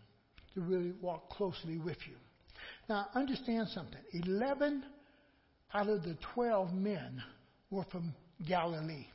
to 0.54 0.60
really 0.60 0.92
walk 1.00 1.30
closely 1.30 1.78
with 1.78 1.98
you? 2.08 2.16
Now, 2.88 3.06
understand 3.14 3.68
something. 3.68 4.00
Eleven 4.12 4.82
out 5.72 5.88
of 5.88 6.02
the 6.02 6.16
12 6.34 6.72
men 6.72 7.22
were 7.70 7.84
from 7.84 8.14
Galilee. 8.46 9.06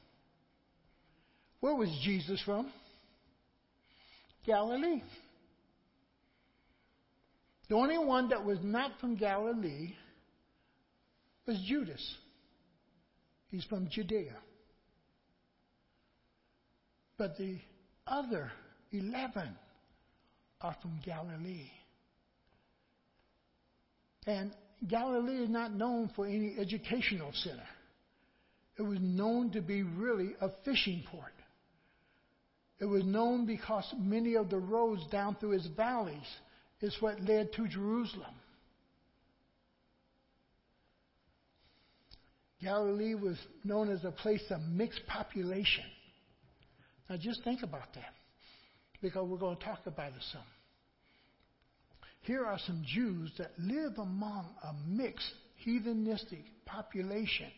Where 1.59 1.75
was 1.75 1.89
Jesus 2.03 2.41
from? 2.45 2.71
Galilee. 4.45 5.01
The 7.69 7.75
only 7.75 7.97
one 7.97 8.29
that 8.29 8.43
was 8.43 8.59
not 8.61 8.91
from 8.99 9.15
Galilee 9.15 9.93
was 11.47 11.57
Judas. 11.67 12.15
He's 13.49 13.63
from 13.65 13.87
Judea. 13.89 14.35
But 17.23 17.37
the 17.37 17.57
other 18.05 18.51
11 18.91 19.47
are 20.59 20.75
from 20.81 20.99
Galilee. 21.05 21.69
And 24.27 24.51
Galilee 24.85 25.43
is 25.43 25.49
not 25.49 25.73
known 25.73 26.11
for 26.17 26.25
any 26.25 26.57
educational 26.59 27.31
center. 27.33 27.63
It 28.77 28.81
was 28.81 28.97
known 28.99 29.51
to 29.51 29.61
be 29.61 29.83
really 29.83 30.35
a 30.41 30.49
fishing 30.65 31.01
port. 31.09 31.31
It 32.81 32.85
was 32.87 33.05
known 33.05 33.45
because 33.45 33.85
many 33.97 34.35
of 34.35 34.49
the 34.49 34.59
roads 34.59 35.07
down 35.09 35.37
through 35.39 35.53
its 35.53 35.67
valleys 35.77 36.27
is 36.81 36.93
what 36.99 37.21
led 37.21 37.53
to 37.53 37.69
Jerusalem. 37.69 38.35
Galilee 42.61 43.15
was 43.15 43.37
known 43.63 43.89
as 43.89 44.03
a 44.03 44.11
place 44.11 44.43
of 44.49 44.59
mixed 44.63 45.07
population. 45.07 45.85
Now 47.09 47.17
just 47.17 47.43
think 47.43 47.63
about 47.63 47.93
that 47.95 48.13
because 49.01 49.27
we're 49.27 49.37
going 49.37 49.57
to 49.57 49.63
talk 49.63 49.81
about 49.85 50.09
it 50.09 50.23
some. 50.31 50.41
Here 52.21 52.45
are 52.45 52.57
some 52.65 52.83
Jews 52.87 53.31
that 53.37 53.51
live 53.59 53.97
among 53.97 54.47
a 54.63 54.73
mixed 54.87 55.29
heathenistic 55.65 56.43
population 56.65 57.51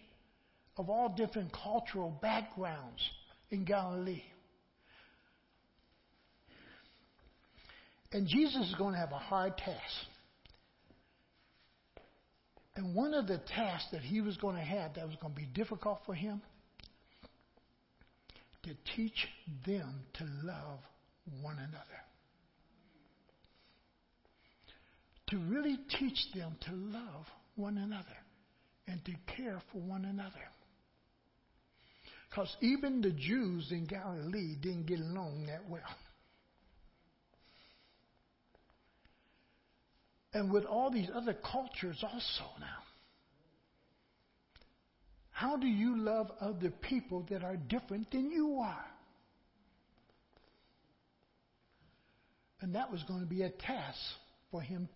of 0.77 0.89
all 0.89 1.13
different 1.15 1.51
cultural 1.53 2.17
backgrounds 2.21 3.01
in 3.51 3.63
Galilee. 3.63 4.23
And 8.11 8.27
Jesus 8.27 8.67
is 8.69 8.75
going 8.75 8.93
to 8.93 8.99
have 8.99 9.11
a 9.11 9.19
hard 9.19 9.57
task. 9.57 10.07
And 12.75 12.95
one 12.95 13.13
of 13.13 13.27
the 13.27 13.39
tasks 13.55 13.87
that 13.91 14.01
he 14.01 14.19
was 14.21 14.35
going 14.37 14.55
to 14.55 14.61
have 14.61 14.95
that 14.95 15.07
was 15.07 15.15
going 15.21 15.33
to 15.33 15.39
be 15.39 15.47
difficult 15.53 15.99
for 16.05 16.15
him 16.15 16.41
to 18.65 18.75
teach 18.95 19.27
them 19.65 20.01
to 20.15 20.23
love 20.43 20.79
one 21.41 21.57
another. 21.57 22.01
To 25.29 25.37
really 25.37 25.77
teach 25.99 26.17
them 26.35 26.55
to 26.67 26.71
love 26.73 27.25
one 27.55 27.77
another 27.77 28.17
and 28.87 29.03
to 29.05 29.11
care 29.35 29.61
for 29.71 29.79
one 29.79 30.05
another. 30.05 30.31
Because 32.29 32.55
even 32.61 33.01
the 33.01 33.11
Jews 33.11 33.71
in 33.71 33.85
Galilee 33.85 34.55
didn't 34.61 34.87
get 34.87 34.99
along 34.99 35.45
that 35.47 35.69
well. 35.69 35.81
And 40.33 40.51
with 40.51 40.65
all 40.65 40.91
these 40.91 41.09
other 41.15 41.33
cultures 41.33 42.03
also 42.03 42.43
now. 42.59 42.84
How 45.35 45.57
do 45.57 45.67
you 45.67 45.97
love 45.97 46.31
other 46.39 46.71
people 46.71 47.25
that 47.29 47.43
are 47.43 47.57
different 47.57 48.09
than 48.09 48.31
you 48.31 48.59
are? 48.61 48.85
And 52.61 52.73
that 52.75 52.89
was 52.89 53.03
going 53.03 53.19
to 53.19 53.25
be 53.25 53.41
a 53.41 53.49
task 53.49 53.99
for 54.49 54.61
him 54.61 54.87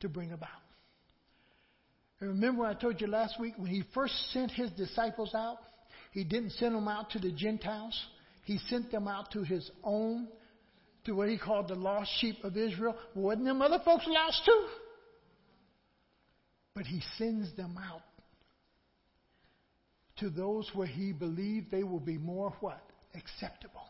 to 0.00 0.08
bring 0.08 0.32
about. 0.32 0.48
And 2.18 2.30
remember, 2.30 2.64
I 2.64 2.72
told 2.72 2.98
you 2.98 3.08
last 3.08 3.38
week 3.38 3.52
when 3.58 3.66
he 3.66 3.84
first 3.92 4.14
sent 4.32 4.52
his 4.52 4.70
disciples 4.70 5.34
out, 5.34 5.58
he 6.12 6.24
didn't 6.24 6.52
send 6.52 6.74
them 6.74 6.88
out 6.88 7.10
to 7.10 7.18
the 7.18 7.30
Gentiles, 7.30 8.06
he 8.44 8.56
sent 8.70 8.90
them 8.90 9.06
out 9.06 9.32
to 9.32 9.42
his 9.42 9.70
own, 9.84 10.28
to 11.04 11.12
what 11.12 11.28
he 11.28 11.36
called 11.36 11.68
the 11.68 11.74
lost 11.74 12.10
sheep 12.20 12.42
of 12.42 12.56
Israel. 12.56 12.96
Wasn't 13.14 13.44
them 13.44 13.60
other 13.60 13.82
folks 13.84 14.06
lost 14.08 14.46
too? 14.46 14.66
But 16.74 16.86
he 16.86 17.02
sends 17.18 17.54
them 17.54 17.76
out 17.76 18.00
to 20.22 20.30
those 20.30 20.70
where 20.72 20.86
he 20.86 21.12
believed 21.12 21.70
they 21.70 21.82
will 21.82 22.00
be 22.00 22.16
more 22.16 22.54
what? 22.60 22.80
Acceptable. 23.14 23.82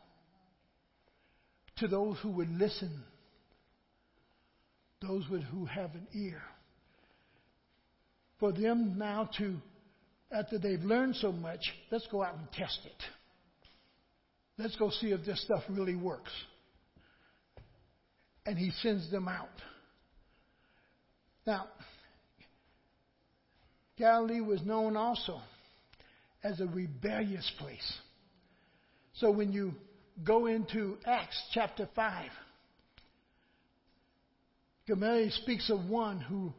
To 1.77 1.88
those 1.88 2.16
who 2.23 2.31
would 2.31 2.51
listen. 2.51 3.05
Those 5.03 5.25
who 5.51 5.66
have 5.66 5.95
an 5.95 6.07
ear. 6.14 6.40
For 8.40 8.51
them 8.51 8.95
now 8.97 9.29
to, 9.38 9.59
after 10.31 10.59
they've 10.59 10.83
learned 10.83 11.16
so 11.16 11.33
much, 11.33 11.61
let's 11.90 12.07
go 12.11 12.25
out 12.25 12.37
and 12.37 12.51
test 12.53 12.81
it. 12.87 13.03
Let's 14.57 14.77
go 14.77 14.90
see 14.90 15.09
if 15.09 15.27
this 15.27 15.45
stuff 15.45 15.62
really 15.68 15.97
works. 15.97 16.33
And 18.47 18.57
he 18.57 18.71
sends 18.83 19.11
them 19.11 19.29
out. 19.29 19.49
Now, 21.47 21.66
Galilee 23.99 24.40
was 24.40 24.62
known 24.62 24.97
also 24.97 25.38
as 26.44 26.61
a 26.61 26.66
rebellious 26.66 27.50
place. 27.59 27.98
So 29.14 29.31
when 29.31 29.52
you 29.52 29.74
go 30.24 30.46
into 30.46 30.96
Acts 31.07 31.40
chapter 31.52 31.88
5, 31.94 32.31
Gamaliel 34.87 35.31
speaks 35.42 35.70
of 35.70 35.88
one 35.88 36.20
who 36.20 36.52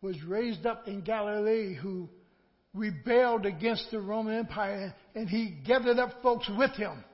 was 0.00 0.22
raised 0.22 0.64
up 0.64 0.88
in 0.88 1.02
Galilee 1.02 1.74
who 1.74 2.08
rebelled 2.72 3.44
against 3.44 3.90
the 3.90 4.00
Roman 4.00 4.38
Empire 4.38 4.94
and 5.14 5.28
he 5.28 5.56
gathered 5.66 5.98
up 5.98 6.22
folks 6.22 6.48
with 6.56 6.70
him. 6.72 7.04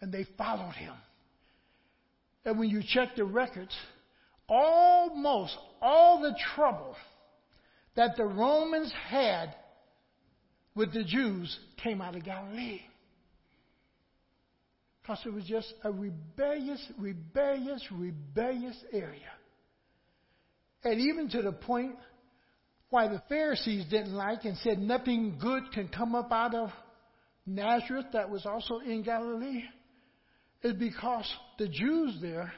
And 0.00 0.12
they 0.12 0.26
followed 0.36 0.74
him. 0.74 0.94
And 2.44 2.58
when 2.58 2.70
you 2.70 2.82
check 2.86 3.16
the 3.16 3.24
records, 3.24 3.74
almost 4.48 5.56
all 5.80 6.20
the 6.22 6.34
trouble 6.54 6.96
that 8.00 8.16
the 8.16 8.24
Romans 8.24 8.90
had 9.10 9.54
with 10.74 10.90
the 10.94 11.04
Jews 11.04 11.54
came 11.82 12.00
out 12.00 12.16
of 12.16 12.24
Galilee. 12.24 12.80
Because 15.02 15.18
it 15.26 15.34
was 15.34 15.44
just 15.44 15.70
a 15.84 15.92
rebellious, 15.92 16.82
rebellious, 16.98 17.86
rebellious 17.92 18.76
area. 18.90 19.28
And 20.82 20.98
even 20.98 21.28
to 21.28 21.42
the 21.42 21.52
point 21.52 21.96
why 22.88 23.06
the 23.06 23.22
Pharisees 23.28 23.84
didn't 23.90 24.14
like 24.14 24.46
and 24.46 24.56
said 24.64 24.78
nothing 24.78 25.36
good 25.38 25.64
can 25.74 25.88
come 25.88 26.14
up 26.14 26.32
out 26.32 26.54
of 26.54 26.70
Nazareth, 27.44 28.06
that 28.14 28.30
was 28.30 28.46
also 28.46 28.78
in 28.78 29.02
Galilee, 29.02 29.64
is 30.62 30.72
because 30.72 31.30
the 31.58 31.68
Jews 31.68 32.16
there 32.22 32.50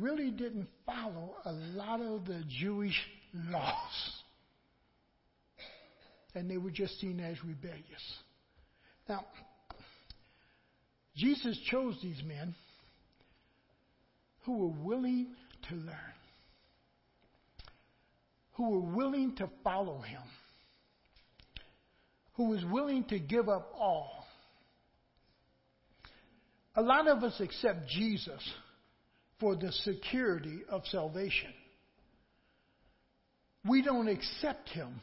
really 0.00 0.30
didn't 0.30 0.68
follow 0.86 1.34
a 1.44 1.52
lot 1.52 2.00
of 2.00 2.24
the 2.24 2.42
Jewish 2.48 2.98
laws 3.34 4.17
and 6.38 6.48
they 6.48 6.56
were 6.56 6.70
just 6.70 7.00
seen 7.00 7.18
as 7.18 7.36
rebellious. 7.44 7.84
Now, 9.08 9.24
Jesus 11.16 11.58
chose 11.68 11.98
these 12.00 12.22
men 12.24 12.54
who 14.44 14.56
were 14.58 14.84
willing 14.84 15.26
to 15.68 15.74
learn, 15.74 16.14
who 18.52 18.70
were 18.70 18.94
willing 18.94 19.34
to 19.36 19.50
follow 19.64 19.98
him, 20.00 20.22
who 22.34 22.50
was 22.50 22.64
willing 22.64 23.02
to 23.06 23.18
give 23.18 23.48
up 23.48 23.72
all. 23.76 24.24
A 26.76 26.82
lot 26.82 27.08
of 27.08 27.24
us 27.24 27.34
accept 27.40 27.88
Jesus 27.88 28.40
for 29.40 29.56
the 29.56 29.72
security 29.72 30.60
of 30.70 30.82
salvation. 30.86 31.52
We 33.66 33.82
don't 33.82 34.08
accept 34.08 34.68
him 34.68 35.00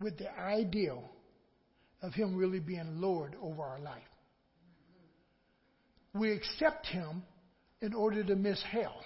with 0.00 0.18
the 0.18 0.32
ideal 0.38 1.02
of 2.02 2.14
Him 2.14 2.36
really 2.36 2.60
being 2.60 3.00
Lord 3.00 3.34
over 3.42 3.62
our 3.62 3.80
life. 3.80 4.02
We 6.14 6.32
accept 6.32 6.86
Him 6.86 7.22
in 7.80 7.94
order 7.94 8.24
to 8.24 8.36
miss 8.36 8.62
hell. 8.62 9.00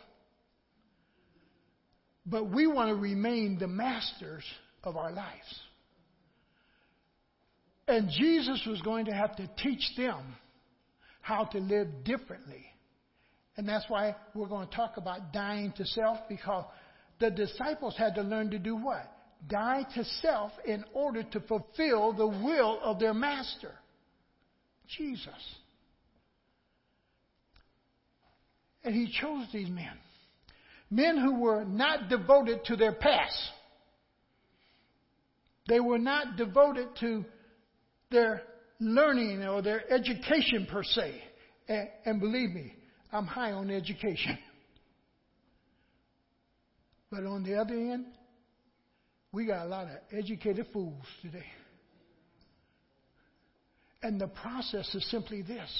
But 2.24 2.50
we 2.50 2.66
want 2.66 2.90
to 2.90 2.94
remain 2.94 3.58
the 3.58 3.66
masters 3.66 4.44
of 4.84 4.96
our 4.96 5.12
lives. 5.12 5.60
And 7.88 8.08
Jesus 8.10 8.62
was 8.66 8.80
going 8.82 9.06
to 9.06 9.12
have 9.12 9.36
to 9.36 9.50
teach 9.62 9.82
them 9.96 10.36
how 11.20 11.44
to 11.46 11.58
live 11.58 12.04
differently. 12.04 12.64
And 13.56 13.68
that's 13.68 13.84
why 13.88 14.16
we're 14.34 14.46
going 14.46 14.68
to 14.68 14.74
talk 14.74 14.96
about 14.96 15.32
dying 15.32 15.72
to 15.76 15.84
self 15.84 16.18
because 16.28 16.64
the 17.20 17.30
disciples 17.30 17.94
had 17.98 18.14
to 18.14 18.22
learn 18.22 18.50
to 18.50 18.58
do 18.58 18.76
what? 18.76 19.10
Die 19.48 19.86
to 19.94 20.04
self 20.20 20.52
in 20.64 20.84
order 20.94 21.22
to 21.22 21.40
fulfill 21.40 22.12
the 22.12 22.26
will 22.26 22.78
of 22.82 22.98
their 22.98 23.14
master, 23.14 23.72
Jesus. 24.96 25.28
And 28.84 28.94
he 28.94 29.12
chose 29.20 29.46
these 29.52 29.68
men. 29.68 29.98
Men 30.90 31.16
who 31.16 31.40
were 31.40 31.64
not 31.64 32.08
devoted 32.08 32.64
to 32.66 32.76
their 32.76 32.92
past. 32.92 33.38
They 35.68 35.80
were 35.80 35.98
not 35.98 36.36
devoted 36.36 36.88
to 37.00 37.24
their 38.10 38.42
learning 38.80 39.42
or 39.44 39.62
their 39.62 39.90
education 39.90 40.66
per 40.70 40.82
se. 40.82 41.14
And, 41.68 41.88
and 42.04 42.20
believe 42.20 42.50
me, 42.50 42.74
I'm 43.12 43.26
high 43.26 43.52
on 43.52 43.70
education. 43.70 44.36
But 47.10 47.24
on 47.24 47.44
the 47.44 47.56
other 47.56 47.74
end, 47.74 48.06
we 49.32 49.46
got 49.46 49.64
a 49.64 49.68
lot 49.68 49.86
of 49.86 49.96
educated 50.16 50.66
fools 50.72 51.04
today. 51.22 51.46
And 54.02 54.20
the 54.20 54.28
process 54.28 54.94
is 54.94 55.08
simply 55.10 55.42
this 55.42 55.70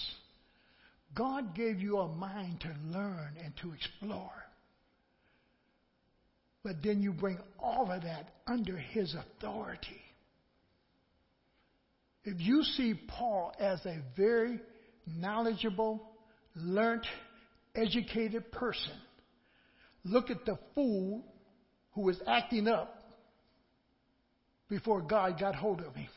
God 1.15 1.55
gave 1.55 1.81
you 1.81 1.99
a 1.99 2.09
mind 2.09 2.61
to 2.61 2.75
learn 2.87 3.35
and 3.45 3.53
to 3.61 3.73
explore. 3.73 4.31
But 6.65 6.77
then 6.83 7.03
you 7.03 7.13
bring 7.13 7.39
all 7.59 7.91
of 7.91 8.03
that 8.03 8.31
under 8.47 8.77
His 8.77 9.15
authority. 9.15 10.01
If 12.25 12.41
you 12.41 12.63
see 12.63 12.95
Paul 13.09 13.53
as 13.59 13.85
a 13.85 13.99
very 14.17 14.61
knowledgeable, 15.07 16.09
learned, 16.55 17.05
educated 17.75 18.53
person, 18.53 18.93
look 20.05 20.31
at 20.31 20.47
the 20.47 20.57
fool 20.75 21.25
who 21.95 22.09
is 22.09 22.21
acting 22.29 22.69
up 22.69 23.02
before 24.73 25.03
God 25.03 25.39
got 25.39 25.55
hold 25.55 25.83
of 25.83 25.95
him. 25.95 26.09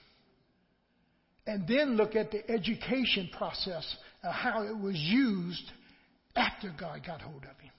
And 1.45 1.67
then 1.67 1.97
look 1.97 2.15
at 2.15 2.31
the 2.31 2.49
education 2.49 3.29
process 3.37 3.85
how 4.23 4.63
it 4.63 4.77
was 4.77 4.95
used 4.95 5.69
after 6.37 6.73
God 6.79 7.01
got 7.05 7.21
hold 7.21 7.43
of 7.43 7.59
him. 7.59 7.73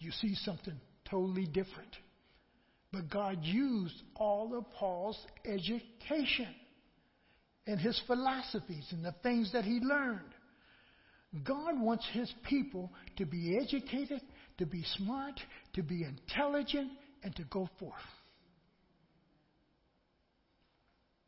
You 0.00 0.10
see 0.10 0.34
something 0.34 0.74
totally 1.08 1.46
different. 1.46 1.94
But 2.92 3.08
God 3.08 3.38
used 3.42 4.02
all 4.16 4.58
of 4.58 4.64
Paul's 4.72 5.24
education 5.44 6.52
and 7.68 7.78
his 7.78 8.00
philosophies 8.08 8.88
and 8.90 9.04
the 9.04 9.14
things 9.22 9.52
that 9.52 9.64
he 9.64 9.78
learned. 9.78 10.34
God 11.44 11.80
wants 11.80 12.04
his 12.12 12.32
people 12.48 12.90
to 13.16 13.26
be 13.26 13.56
educated, 13.62 14.22
to 14.58 14.66
be 14.66 14.82
smart, 14.96 15.38
to 15.74 15.84
be 15.84 16.02
intelligent, 16.02 16.90
and 17.22 17.34
to 17.36 17.44
go 17.44 17.68
forth. 17.78 17.94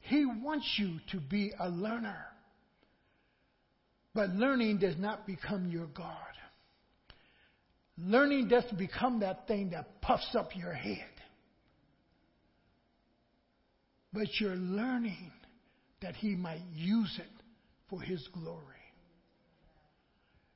He 0.01 0.25
wants 0.25 0.67
you 0.79 0.99
to 1.13 1.21
be 1.21 1.53
a 1.59 1.69
learner. 1.69 2.25
But 4.15 4.31
learning 4.31 4.79
does 4.79 4.97
not 4.99 5.27
become 5.27 5.71
your 5.71 5.87
God. 5.87 6.15
Learning 7.99 8.49
doesn't 8.49 8.79
become 8.79 9.21
that 9.21 9.47
thing 9.47 9.71
that 9.71 10.01
puffs 10.01 10.35
up 10.35 10.55
your 10.55 10.73
head. 10.73 11.05
But 14.13 14.29
you're 14.41 14.57
learning 14.57 15.33
that 16.01 16.15
He 16.15 16.37
might 16.37 16.63
use 16.73 17.15
it 17.19 17.43
for 17.91 18.01
His 18.01 18.27
glory. 18.33 18.63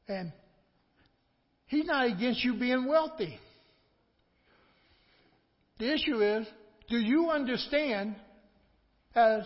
And 0.08 0.32
He's 1.66 1.86
not 1.86 2.06
against 2.06 2.44
you 2.44 2.54
being 2.54 2.86
wealthy. 2.86 3.38
The 5.78 5.92
issue 5.92 6.22
is 6.22 6.46
do 6.88 6.98
you 6.98 7.30
understand 7.30 8.14
as 9.14 9.42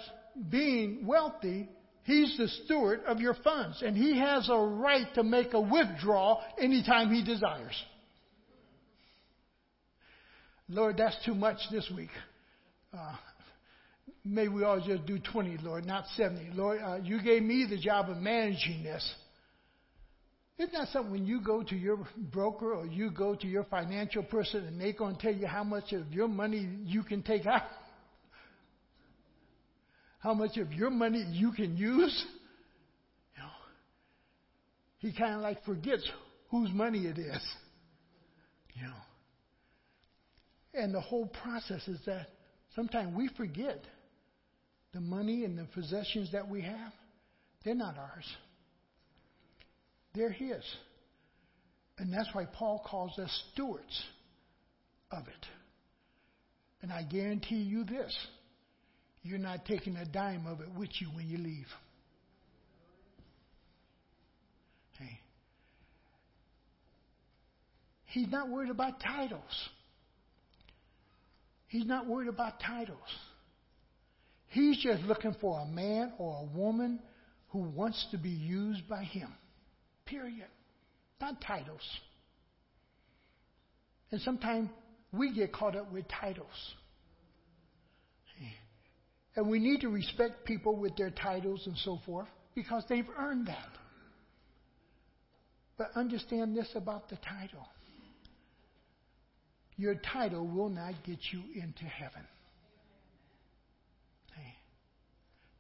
being 0.51 1.07
wealthy, 1.07 1.69
he's 2.05 2.37
the 2.37 2.49
steward 2.65 3.01
of 3.07 3.21
your 3.21 3.35
funds, 3.43 3.83
and 3.83 3.97
he 3.97 4.19
has 4.19 4.49
a 4.49 4.59
right 4.59 5.07
to 5.15 5.23
make 5.23 5.55
a 5.55 5.61
withdrawal 5.61 6.43
anytime 6.59 7.13
he 7.13 7.25
desires. 7.25 7.85
Lord, 10.69 10.97
that's 10.97 11.17
too 11.25 11.35
much 11.35 11.59
this 11.71 11.91
week. 11.95 12.11
Uh, 12.97 13.15
may 14.25 14.49
we 14.49 14.65
all 14.65 14.81
just 14.81 15.07
do 15.07 15.19
20, 15.19 15.59
Lord, 15.63 15.87
not 15.87 16.05
70. 16.17 16.51
Lord, 16.55 16.81
uh, 16.83 16.97
you 17.03 17.23
gave 17.23 17.43
me 17.43 17.67
the 17.69 17.79
job 17.79 18.11
of 18.11 18.17
managing 18.17 18.83
this. 18.83 19.15
Isn't 20.59 20.73
that 20.73 20.89
something 20.89 21.13
when 21.13 21.27
you 21.27 21.41
go 21.41 21.63
to 21.63 21.77
your 21.77 21.99
broker 22.33 22.73
or 22.73 22.87
you 22.87 23.11
go 23.11 23.35
to 23.35 23.47
your 23.47 23.65
financial 23.65 24.23
person 24.23 24.67
and 24.67 24.81
they're 24.81 24.95
going 24.95 25.17
to 25.17 25.23
tell 25.23 25.35
you 25.35 25.47
how 25.47 25.63
much 25.63 25.93
of 25.93 26.11
your 26.13 26.29
money 26.29 26.67
you 26.85 27.03
can 27.03 27.23
take 27.23 27.47
out? 27.47 27.63
How 30.27 30.35
much 30.35 30.57
of 30.57 30.73
your 30.73 30.91
money 30.91 31.25
you 31.31 31.53
can 31.53 31.77
use. 31.77 32.25
You 33.37 33.43
know, 33.45 33.49
he 34.99 35.13
kind 35.13 35.37
of 35.37 35.41
like 35.41 35.65
forgets 35.65 36.03
whose 36.51 36.69
money 36.73 37.07
it 37.07 37.17
is. 37.17 37.43
You 38.75 38.89
know. 38.89 38.95
And 40.75 40.93
the 40.93 41.01
whole 41.01 41.27
process 41.27 41.87
is 41.87 42.01
that 42.07 42.27
sometimes 42.75 43.15
we 43.17 43.29
forget 43.37 43.81
the 44.93 45.01
money 45.01 45.45
and 45.45 45.57
the 45.57 45.67
possessions 45.73 46.33
that 46.33 46.49
we 46.49 46.63
have, 46.63 46.93
they're 47.65 47.77
not 47.77 47.97
ours. 47.97 48.27
They're 50.13 50.33
His. 50.33 50.65
And 51.99 52.13
that's 52.13 52.31
why 52.33 52.47
Paul 52.47 52.85
calls 52.85 53.17
us 53.21 53.31
stewards 53.53 54.03
of 55.13 55.29
it. 55.29 55.47
And 56.83 56.93
I 56.93 57.05
guarantee 57.05 57.63
you 57.63 57.85
this 57.85 58.13
you're 59.27 59.39
not 59.39 59.65
taking 59.67 59.97
a 59.97 60.05
dime 60.05 60.47
of 60.47 60.61
it 60.61 60.69
with 60.79 60.91
you 61.01 61.09
when 61.09 61.29
you 61.29 61.39
leave. 61.39 61.67
Hey. 64.99 65.21
He's 68.07 68.29
not 68.29 68.49
worried 68.49 68.71
about 68.71 69.01
titles. 69.01 69.69
He's 71.69 71.87
not 71.87 72.07
worried 72.07 72.29
about 72.29 72.61
titles. 72.61 72.99
He's 74.49 74.79
just 74.79 75.03
looking 75.03 75.35
for 75.41 75.61
a 75.61 75.67
man 75.67 76.13
or 76.19 76.43
a 76.43 76.57
woman 76.57 77.01
who 77.49 77.59
wants 77.59 78.07
to 78.13 78.19
be 78.19 78.31
used 78.31 78.89
by 78.89 79.03
him. 79.03 79.29
Period. 80.07 80.47
Not 81.21 81.41
titles. 81.41 81.83
And 84.11 84.21
sometimes 84.21 84.71
we 85.13 85.35
get 85.35 85.53
caught 85.53 85.77
up 85.77 85.93
with 85.93 86.05
titles. 86.09 86.47
And 89.37 89.49
we 89.49 89.59
need 89.59 89.83
to 89.83 89.89
respect 89.89 90.45
people 90.45 90.77
with 90.77 90.97
their 90.97 91.11
titles 91.11 91.63
and 91.67 91.77
so 91.79 91.99
forth 92.07 92.29
because 92.55 92.85
they've 92.89 93.09
earned 93.19 93.47
that. 93.49 93.69
But 95.77 95.91
understand 95.95 96.57
this 96.57 96.71
about 96.75 97.09
the 97.09 97.17
title 97.17 97.69
your 99.79 99.95
title 99.95 100.47
will 100.47 100.71
not 100.71 100.95
get 101.05 101.19
you 101.33 101.43
into 101.55 101.85
heaven. 101.85 102.23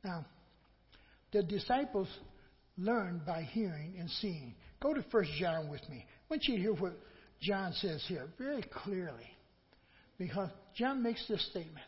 Now, 0.06 0.24
the 1.32 1.42
disciples 1.42 2.08
learned 2.78 3.26
by 3.26 3.42
hearing 3.42 3.96
and 3.98 4.08
seeing. 4.08 4.54
Go 4.80 4.94
to 4.94 5.04
1 5.10 5.24
John 5.38 5.68
with 5.68 5.86
me. 5.88 6.06
I 6.06 6.24
want 6.30 6.44
you 6.44 6.56
to 6.56 6.62
hear 6.62 6.74
what 6.74 6.92
John 7.42 7.72
says 7.72 8.04
here 8.06 8.28
very 8.38 8.62
clearly. 8.62 9.26
Because 10.16 10.48
John 10.76 11.02
makes 11.02 11.26
this 11.28 11.44
statement. 11.50 11.86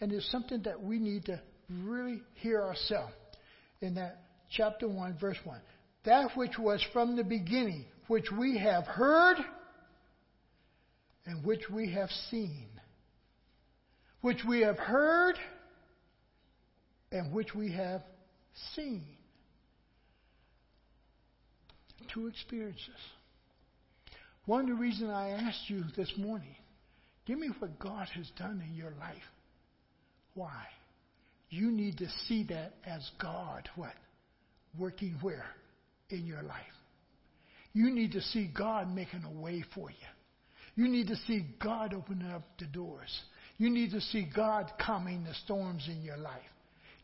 And 0.00 0.12
it's 0.12 0.30
something 0.30 0.62
that 0.62 0.82
we 0.82 0.98
need 0.98 1.26
to 1.26 1.40
really 1.70 2.22
hear 2.34 2.62
ourselves 2.62 3.12
in 3.80 3.94
that 3.94 4.22
chapter 4.50 4.88
1, 4.88 5.18
verse 5.20 5.38
1. 5.44 5.60
That 6.04 6.36
which 6.36 6.58
was 6.58 6.84
from 6.92 7.16
the 7.16 7.24
beginning, 7.24 7.84
which 8.08 8.26
we 8.36 8.58
have 8.58 8.86
heard 8.86 9.36
and 11.26 11.44
which 11.44 11.68
we 11.70 11.92
have 11.92 12.08
seen. 12.30 12.68
Which 14.22 14.38
we 14.48 14.60
have 14.60 14.78
heard 14.78 15.36
and 17.12 17.32
which 17.32 17.54
we 17.54 17.72
have 17.72 18.02
seen. 18.74 19.04
Two 22.12 22.26
experiences. 22.26 22.88
One 24.46 24.62
of 24.62 24.68
the 24.68 24.74
reasons 24.74 25.10
I 25.10 25.28
asked 25.28 25.68
you 25.68 25.84
this 25.96 26.12
morning, 26.16 26.56
give 27.26 27.38
me 27.38 27.50
what 27.58 27.78
God 27.78 28.08
has 28.14 28.28
done 28.36 28.62
in 28.66 28.74
your 28.74 28.92
life. 28.98 29.16
Why? 30.34 30.64
You 31.48 31.70
need 31.70 31.98
to 31.98 32.06
see 32.28 32.44
that 32.44 32.74
as 32.86 33.08
God, 33.20 33.68
what? 33.76 33.94
Working 34.78 35.16
where? 35.20 35.46
In 36.10 36.26
your 36.26 36.42
life. 36.42 36.56
You 37.72 37.90
need 37.90 38.12
to 38.12 38.20
see 38.20 38.50
God 38.56 38.92
making 38.94 39.24
a 39.24 39.40
way 39.40 39.64
for 39.74 39.90
you. 39.90 39.96
You 40.76 40.88
need 40.88 41.08
to 41.08 41.16
see 41.26 41.46
God 41.62 41.92
opening 41.94 42.30
up 42.30 42.42
the 42.58 42.66
doors. 42.66 43.20
You 43.58 43.70
need 43.70 43.90
to 43.90 44.00
see 44.00 44.28
God 44.34 44.70
calming 44.80 45.24
the 45.24 45.34
storms 45.44 45.86
in 45.88 46.02
your 46.02 46.16
life. 46.16 46.40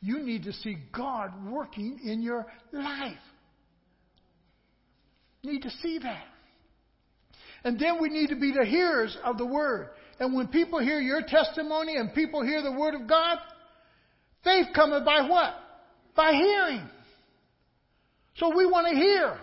You 0.01 0.20
need 0.20 0.45
to 0.45 0.53
see 0.53 0.77
God 0.93 1.33
working 1.51 2.01
in 2.05 2.22
your 2.22 2.47
life. 2.72 3.14
You 5.43 5.53
need 5.53 5.62
to 5.62 5.70
see 5.83 5.99
that. 5.99 6.24
And 7.64 7.79
then 7.79 8.01
we 8.01 8.09
need 8.09 8.29
to 8.29 8.37
be 8.37 8.53
the 8.53 8.64
hearers 8.64 9.16
of 9.24 9.39
the 9.39 9.47
word. 9.47 9.91
And 10.19 10.35
when 10.35 10.49
people 10.49 10.79
hear 10.79 10.99
your 11.01 11.23
testimony 11.27 11.97
and 11.97 12.14
people 12.14 12.43
hear 12.43 12.62
the 12.62 12.73
Word 12.73 12.95
of 12.95 13.09
God, 13.09 13.39
faith 14.43 14.67
cometh 14.75 15.05
by 15.05 15.29
what? 15.29 15.55
By 16.14 16.33
hearing. 16.33 16.89
So 18.37 18.55
we 18.57 18.67
want 18.67 18.89
to 18.89 18.95
hear. 18.95 19.39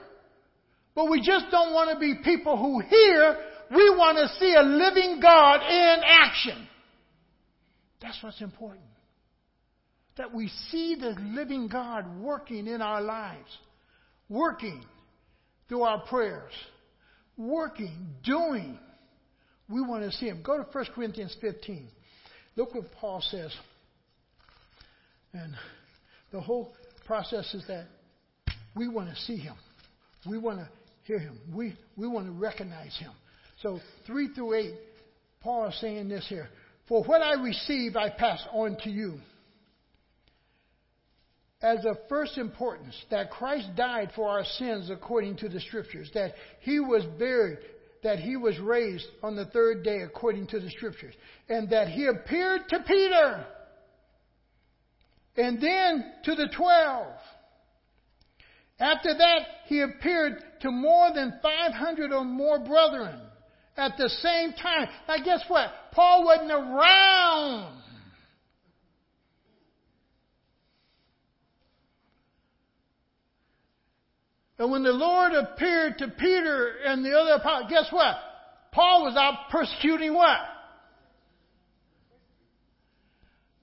But 0.95 1.09
we 1.09 1.21
just 1.21 1.45
don't 1.51 1.73
want 1.73 1.91
to 1.91 1.99
be 1.99 2.15
people 2.23 2.57
who 2.57 2.79
hear. 2.79 3.37
We 3.71 3.89
want 3.89 4.17
to 4.17 4.27
see 4.39 4.53
a 4.55 4.61
living 4.61 5.19
God 5.21 5.61
in 5.61 6.01
action. 6.05 6.67
That's 8.01 8.17
what's 8.21 8.41
important. 8.41 8.85
That 10.17 10.33
we 10.33 10.49
see 10.69 10.95
the 10.99 11.15
living 11.19 11.67
God 11.67 12.19
working 12.19 12.67
in 12.67 12.81
our 12.81 13.01
lives, 13.01 13.49
working 14.29 14.83
through 15.67 15.83
our 15.83 16.01
prayers, 16.01 16.51
working, 17.37 18.09
doing. 18.23 18.77
We 19.73 19.81
want 19.81 20.03
to 20.03 20.11
see 20.11 20.27
Him. 20.27 20.41
Go 20.43 20.57
to 20.57 20.67
1 20.71 20.85
Corinthians 20.93 21.35
15. 21.41 21.87
Look 22.55 22.75
what 22.75 22.91
Paul 22.91 23.21
says. 23.21 23.51
And 25.33 25.55
the 26.31 26.39
whole 26.39 26.73
process 27.07 27.51
is 27.55 27.65
that 27.67 27.87
we 28.75 28.87
want 28.87 29.09
to 29.09 29.15
see 29.21 29.37
Him. 29.37 29.55
We 30.29 30.37
want 30.37 30.59
to 30.59 30.69
hear 31.05 31.17
Him. 31.17 31.39
We, 31.51 31.75
we 31.97 32.07
want 32.07 32.27
to 32.27 32.31
recognize 32.31 32.95
Him. 32.99 33.11
So 33.63 33.79
3 34.05 34.35
through 34.35 34.53
8, 34.53 34.73
Paul 35.41 35.69
is 35.69 35.81
saying 35.81 36.07
this 36.07 36.27
here. 36.29 36.49
For 36.87 37.03
what 37.03 37.23
I 37.23 37.41
received, 37.41 37.97
I 37.97 38.09
pass 38.11 38.45
on 38.51 38.77
to 38.83 38.91
you. 38.91 39.19
As 41.63 41.83
of 41.85 41.97
first 42.09 42.37
importance, 42.37 42.93
that 43.09 43.31
Christ 43.31 43.69
died 43.75 44.11
for 44.15 44.29
our 44.29 44.43
sins 44.43 44.91
according 44.91 45.37
to 45.37 45.49
the 45.49 45.61
Scriptures, 45.61 46.11
that 46.13 46.33
He 46.59 46.79
was 46.79 47.05
buried, 47.17 47.57
that 48.03 48.19
He 48.19 48.35
was 48.35 48.59
raised 48.59 49.07
on 49.21 49.35
the 49.35 49.45
third 49.45 49.83
day 49.83 50.01
according 50.01 50.47
to 50.47 50.59
the 50.59 50.69
Scriptures, 50.69 51.15
and 51.49 51.69
that 51.69 51.87
He 51.87 52.05
appeared 52.05 52.61
to 52.69 52.79
Peter, 52.87 53.45
and 55.37 55.61
then 55.61 56.13
to 56.25 56.35
the 56.35 56.49
twelve. 56.55 57.15
After 58.79 59.13
that, 59.17 59.39
He 59.65 59.81
appeared 59.81 60.43
to 60.61 60.71
more 60.71 61.11
than 61.13 61.39
500 61.41 62.11
or 62.11 62.23
more 62.23 62.59
brethren 62.59 63.19
at 63.77 63.97
the 63.97 64.09
same 64.09 64.53
time. 64.53 64.87
Now, 65.07 65.23
guess 65.23 65.43
what? 65.47 65.69
Paul 65.91 66.25
wasn't 66.25 66.51
around. 66.51 67.81
And 74.63 74.71
when 74.71 74.83
the 74.83 74.93
Lord 74.93 75.33
appeared 75.33 75.97
to 75.97 76.07
Peter 76.07 76.75
and 76.85 77.03
the 77.03 77.11
other 77.19 77.31
apostles, 77.33 77.69
guess 77.69 77.91
what? 77.91 78.15
Paul 78.71 79.03
was 79.03 79.17
out 79.17 79.49
persecuting 79.51 80.13
what? 80.13 80.37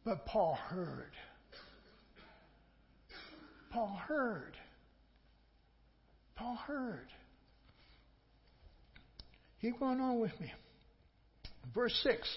But 0.04 0.26
Paul 0.26 0.58
heard. 0.68 1.12
Paul 3.70 3.98
heard. 4.06 4.54
Paul 6.36 6.56
heard. 6.66 7.08
Keep 9.62 9.78
going 9.78 10.02
on 10.02 10.20
with 10.20 10.38
me. 10.38 10.52
Verse 11.74 11.98
6. 12.02 12.28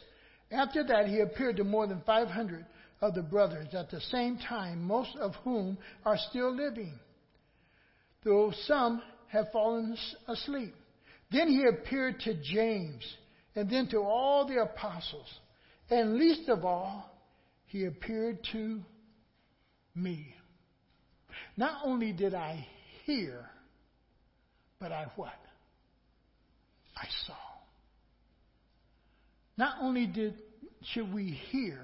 After 0.51 0.85
that, 0.85 1.07
he 1.07 1.19
appeared 1.19 1.57
to 1.57 1.65
more 1.65 1.85
than 1.85 2.01
500 2.05 2.65
of 3.01 3.13
the 3.13 3.23
brothers 3.23 3.67
at 3.73 3.91
the 3.91 3.99
same 3.99 4.37
time, 4.37 4.81
most 4.81 5.17
of 5.17 5.35
whom 5.43 5.77
are 6.05 6.17
still 6.17 6.55
living, 6.55 6.97
though 8.23 8.53
some 8.65 9.01
have 9.27 9.51
fallen 9.51 9.97
asleep. 10.27 10.75
Then 11.31 11.47
he 11.47 11.65
appeared 11.65 12.19
to 12.21 12.35
James, 12.35 13.03
and 13.55 13.69
then 13.69 13.87
to 13.89 13.97
all 13.97 14.47
the 14.47 14.61
apostles. 14.61 15.27
And 15.89 16.15
least 16.15 16.49
of 16.49 16.63
all, 16.63 17.09
he 17.65 17.85
appeared 17.85 18.39
to 18.51 18.79
me. 19.95 20.35
Not 21.57 21.81
only 21.85 22.13
did 22.13 22.33
I 22.33 22.67
hear, 23.05 23.45
but 24.79 24.91
I 24.91 25.07
what? 25.15 25.33
I 26.95 27.07
saw. 27.25 27.33
Not 29.57 29.77
only 29.81 30.07
did 30.07 30.35
should 30.93 31.13
we 31.13 31.31
hear, 31.51 31.79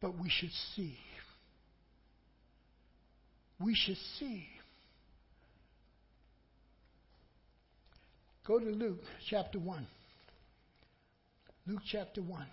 but 0.00 0.18
we 0.18 0.30
should 0.30 0.52
see. 0.74 0.96
We 3.60 3.74
should 3.74 3.96
see. 4.18 4.46
Go 8.48 8.58
to 8.58 8.64
Luke 8.64 9.00
chapter 9.28 9.58
1. 9.58 9.86
Luke 11.66 11.82
chapter 11.92 12.22
1. 12.22 12.46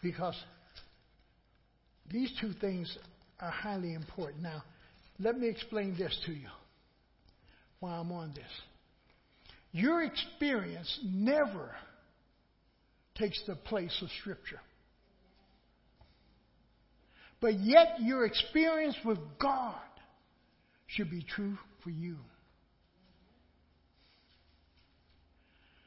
Because 0.00 0.40
these 2.08 2.32
two 2.40 2.52
things 2.60 2.96
are 3.40 3.50
highly 3.50 3.94
important. 3.94 4.40
Now, 4.40 4.62
let 5.18 5.36
me 5.36 5.48
explain 5.48 5.96
this 5.98 6.16
to 6.26 6.32
you 6.32 6.46
while 7.80 8.02
I'm 8.02 8.12
on 8.12 8.34
this. 8.36 8.44
Your 9.72 10.04
experience 10.04 11.00
never 11.04 11.74
takes 13.16 13.42
the 13.48 13.56
place 13.56 14.00
of 14.00 14.08
Scripture. 14.20 14.60
But 17.40 17.58
yet, 17.58 17.96
your 17.98 18.26
experience 18.26 18.96
with 19.04 19.18
God 19.40 19.74
should 20.86 21.10
be 21.10 21.24
true 21.24 21.58
for 21.82 21.90
you. 21.90 22.18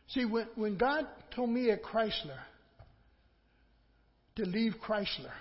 See, 0.10 0.26
when, 0.26 0.48
when 0.56 0.78
God 0.78 1.06
told 1.36 1.50
me 1.50 1.70
at 1.70 1.84
Chrysler 1.84 2.40
to 4.36 4.46
leave 4.46 4.76
Chrysler, 4.86 5.34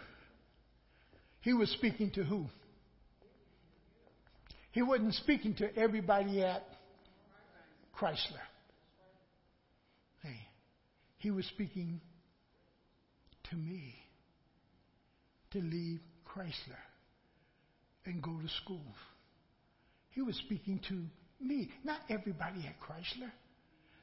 He 1.41 1.55
was 1.55 1.71
speaking 1.71 2.11
to 2.13 2.25
who? 2.25 2.47
He 4.73 4.83
wasn't 4.83 5.15
speaking 5.15 5.55
to 5.55 5.77
everybody 5.77 6.43
at 6.43 6.63
Chrysler. 7.99 8.45
Hey, 10.23 10.37
he 11.17 11.31
was 11.31 11.47
speaking 11.47 12.01
to 13.51 13.57
me 13.57 13.95
to 15.53 15.59
leave 15.61 16.01
Chrysler 16.27 16.53
and 18.05 18.23
go 18.23 18.39
to 18.41 18.49
school. 18.63 18.85
He 20.11 20.21
was 20.21 20.37
speaking 20.37 20.81
to 20.89 21.03
me, 21.41 21.71
not 21.85 22.01
everybody 22.11 22.67
at 22.67 22.79
Chrysler. 22.81 23.31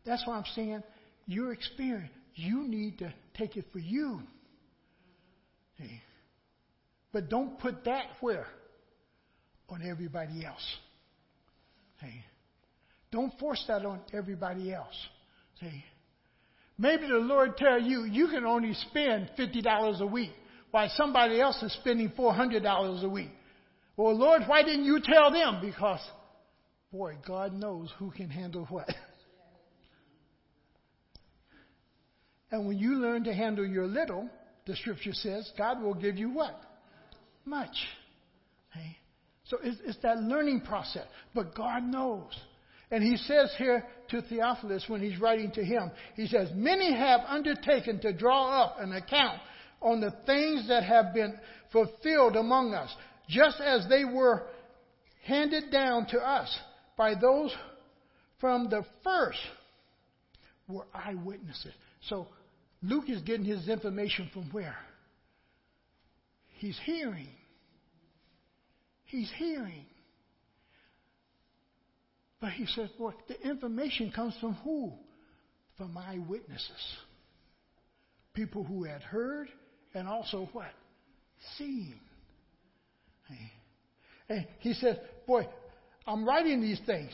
That's 0.06 0.26
why 0.26 0.38
I'm 0.38 0.45
saying 0.56 0.84
your 1.28 1.51
experience, 1.51 2.12
you 2.36 2.68
need 2.68 2.99
to 2.99 3.14
take 3.38 3.58
it 3.58 3.66
for 3.72 3.80
you. 3.80 4.22
Hey. 5.76 6.01
But 7.12 7.30
don't 7.30 7.60
put 7.60 7.86
that 7.86 8.06
where? 8.22 8.47
On 9.70 9.82
everybody 9.82 10.45
else. 10.45 10.76
Hey. 11.99 12.24
Don't 13.12 13.38
force 13.39 13.64
that 13.68 13.86
on 13.86 14.01
everybody 14.14 14.74
else. 14.74 14.95
See? 15.60 15.84
Maybe 16.78 17.08
the 17.08 17.16
Lord 17.16 17.56
tell 17.58 17.82
you 17.82 18.03
you 18.03 18.28
can 18.28 18.45
only 18.45 18.74
spend 18.74 19.32
fifty 19.38 19.62
dollars 19.62 20.01
a 20.01 20.06
week, 20.06 20.32
while 20.72 20.91
somebody 20.95 21.39
else 21.39 21.62
is 21.64 21.74
spending 21.74 22.12
four 22.16 22.34
hundred 22.34 22.64
dollars 22.64 23.03
a 23.03 23.10
week. 23.10 23.30
Well, 23.95 24.18
Lord, 24.18 24.41
why 24.47 24.64
didn't 24.64 24.84
you 24.84 24.99
tell 25.01 25.32
them? 25.32 25.60
Because, 25.62 26.01
boy, 26.91 27.16
God 27.26 27.53
knows 27.53 27.89
who 27.97 28.12
can 28.12 28.30
handle 28.30 28.66
what. 28.66 28.89
and 32.52 32.68
when 32.68 32.78
you 32.78 32.96
learn 32.96 33.24
to 33.26 33.34
handle 33.34 33.66
your 33.66 33.88
little, 33.88 34.30
the 34.66 34.76
Scripture 34.76 35.14
says, 35.14 35.52
God 35.58 35.82
will 35.82 35.93
give 35.93 36.18
you 36.18 36.30
what? 36.30 36.60
Much. 37.46 37.76
Okay? 38.72 38.98
So 39.46 39.58
it's, 39.64 39.78
it's 39.86 39.98
that 40.04 40.22
learning 40.22 40.62
process. 40.62 41.06
But 41.34 41.56
God 41.56 41.84
knows. 41.84 42.32
And 42.91 43.04
he 43.04 43.18
says 43.18 43.54
here 43.58 43.86
to 44.10 44.22
Theophilus 44.22 44.86
when 44.88 45.02
he's 45.02 45.20
writing 45.20 45.52
to 45.52 45.64
him, 45.64 45.91
he 46.16 46.28
says, 46.28 46.50
Many 46.54 46.96
have 46.96 47.22
undertaken 47.28 48.00
to 48.02 48.14
draw 48.14 48.64
up 48.64 48.78
an 48.80 48.93
account 48.93 49.39
on 49.82 50.00
the 50.00 50.14
things 50.26 50.68
that 50.68 50.84
have 50.84 51.14
been 51.14 51.38
fulfilled 51.72 52.36
among 52.36 52.74
us, 52.74 52.93
just 53.28 53.60
as 53.60 53.86
they 53.89 54.06
were 54.06 54.48
handed 55.26 55.72
down 55.72 56.06
to 56.08 56.18
us 56.20 56.56
by 56.96 57.16
those 57.16 57.54
from 58.39 58.70
the 58.70 58.84
first 59.04 59.39
were 60.68 60.86
eyewitnesses. 60.93 61.74
So 62.10 62.28
Luke 62.82 63.10
is 63.10 63.22
getting 63.22 63.45
his 63.45 63.68
information 63.68 64.30
from 64.34 64.49
where? 64.51 64.78
He's 66.58 66.80
hearing. 66.86 67.30
He's 69.06 69.32
hearing. 69.38 69.86
But 72.39 72.51
he 72.51 72.66
says, 72.68 72.89
boy, 72.97 73.14
the 73.28 73.39
information 73.41 74.12
comes 74.12 74.36
from 74.39 74.53
who? 74.56 74.93
From 75.78 75.97
eyewitnesses. 75.97 76.95
People 78.34 78.64
who 78.64 78.84
had 78.84 79.01
heard 79.01 79.47
and 79.93 80.08
also 80.08 80.49
what? 80.53 80.72
Seen. 81.58 81.99
And 84.30 84.45
he 84.60 84.74
says, 84.74 84.97
boy, 85.26 85.47
I'm 86.06 86.26
writing 86.26 86.62
these 86.62 86.80
things. 86.86 87.12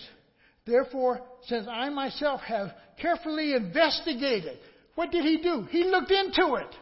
Therefore, 0.66 1.22
since 1.46 1.68
I 1.70 1.90
myself 1.90 2.42
have 2.42 2.70
carefully 3.02 3.54
investigated, 3.54 4.58
what 4.96 5.12
did 5.12 5.24
he 5.24 5.38
do? 5.42 5.68
He 5.70 5.84
looked 5.84 6.12
into 6.12 6.56
it. 6.56 6.76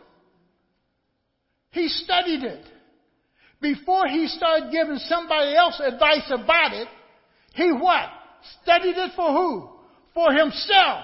He 1.71 1.87
studied 1.87 2.43
it. 2.43 2.65
Before 3.61 4.07
he 4.07 4.27
started 4.27 4.71
giving 4.71 4.97
somebody 4.97 5.55
else 5.55 5.79
advice 5.79 6.31
about 6.31 6.73
it, 6.73 6.87
he 7.53 7.71
what? 7.71 8.09
Studied 8.61 8.97
it 8.97 9.11
for 9.15 9.31
who? 9.31 9.69
For 10.13 10.31
himself. 10.31 11.03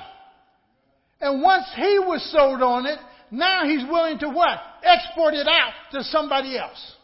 And 1.20 1.42
once 1.42 1.66
he 1.76 2.00
was 2.00 2.28
sold 2.32 2.62
on 2.62 2.86
it, 2.86 3.00
Now 3.32 3.66
he's 3.66 3.84
willing 3.90 4.20
to 4.20 4.30
what? 4.30 4.60
Export 4.84 5.34
it 5.34 5.48
out 5.48 5.74
to 5.92 6.04
somebody 6.04 6.58
else. 6.58 6.96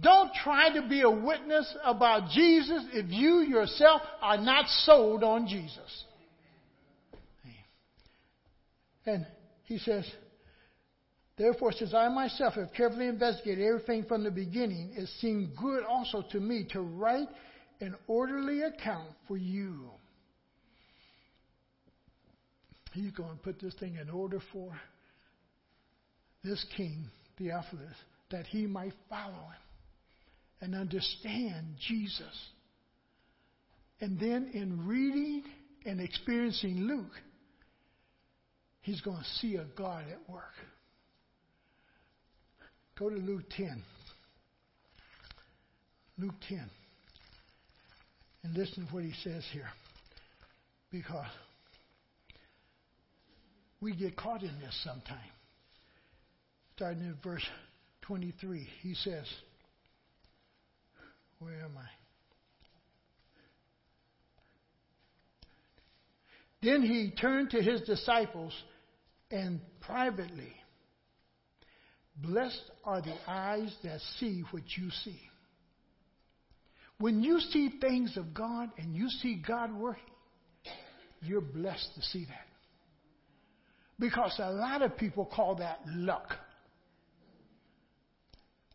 Don't 0.00 0.32
try 0.34 0.72
to 0.74 0.88
be 0.88 1.02
a 1.02 1.10
witness 1.10 1.72
about 1.84 2.30
Jesus 2.30 2.82
if 2.92 3.06
you 3.10 3.40
yourself 3.40 4.00
are 4.20 4.38
not 4.38 4.66
sold 4.66 5.22
on 5.22 5.46
Jesus. 5.46 6.04
And 9.06 9.26
he 9.64 9.78
says, 9.78 10.04
Therefore, 11.36 11.72
since 11.72 11.94
I 11.94 12.08
myself 12.08 12.54
have 12.54 12.72
carefully 12.72 13.08
investigated 13.08 13.64
everything 13.64 14.04
from 14.04 14.22
the 14.22 14.30
beginning, 14.30 14.92
it 14.96 15.08
seemed 15.20 15.56
good 15.56 15.84
also 15.84 16.22
to 16.30 16.40
me 16.40 16.66
to 16.72 16.80
write 16.80 17.28
an 17.80 17.96
orderly 18.06 18.62
account 18.62 19.08
for 19.26 19.36
you. 19.36 19.90
He's 22.92 23.10
going 23.12 23.30
to 23.30 23.42
put 23.42 23.60
this 23.60 23.74
thing 23.74 23.96
in 23.96 24.10
order 24.10 24.40
for 24.52 24.70
this 26.44 26.64
king, 26.76 27.06
Theophilus, 27.38 27.96
that 28.30 28.46
he 28.46 28.66
might 28.66 28.92
follow 29.08 29.32
him 29.32 29.62
and 30.60 30.74
understand 30.74 31.74
Jesus. 31.88 32.50
And 34.00 34.20
then 34.20 34.50
in 34.52 34.86
reading 34.86 35.44
and 35.86 36.00
experiencing 36.00 36.82
Luke, 36.82 37.12
he's 38.82 39.00
going 39.00 39.18
to 39.18 39.28
see 39.40 39.56
a 39.56 39.64
God 39.76 40.04
at 40.10 40.30
work. 40.30 40.54
Go 42.98 43.08
to 43.08 43.16
Luke 43.16 43.48
10. 43.56 43.82
Luke 46.18 46.34
10. 46.48 46.70
And 48.44 48.56
listen 48.56 48.86
to 48.86 48.92
what 48.92 49.04
he 49.04 49.12
says 49.24 49.44
here. 49.52 49.68
Because 50.90 51.26
we 53.80 53.94
get 53.96 54.16
caught 54.16 54.42
in 54.42 54.60
this 54.60 54.78
sometime. 54.84 55.18
Starting 56.76 57.02
in 57.02 57.16
verse 57.22 57.46
23, 58.02 58.68
he 58.82 58.94
says, 58.94 59.24
Where 61.38 61.54
am 61.54 61.76
I? 61.78 61.88
Then 66.62 66.82
he 66.82 67.10
turned 67.10 67.50
to 67.50 67.62
his 67.62 67.80
disciples 67.82 68.52
and 69.32 69.60
privately, 69.80 70.52
Blessed 72.16 72.70
are 72.84 73.00
the 73.00 73.14
eyes 73.26 73.74
that 73.82 74.00
see 74.18 74.42
what 74.50 74.62
you 74.76 74.90
see. 75.04 75.20
When 76.98 77.22
you 77.22 77.40
see 77.40 77.70
things 77.80 78.16
of 78.16 78.34
God 78.34 78.70
and 78.78 78.94
you 78.94 79.08
see 79.08 79.42
God 79.46 79.74
working, 79.74 80.02
you're 81.22 81.40
blessed 81.40 81.88
to 81.96 82.02
see 82.02 82.26
that. 82.26 82.46
Because 83.98 84.34
a 84.38 84.50
lot 84.50 84.82
of 84.82 84.96
people 84.96 85.24
call 85.24 85.56
that 85.56 85.80
luck. 85.86 86.34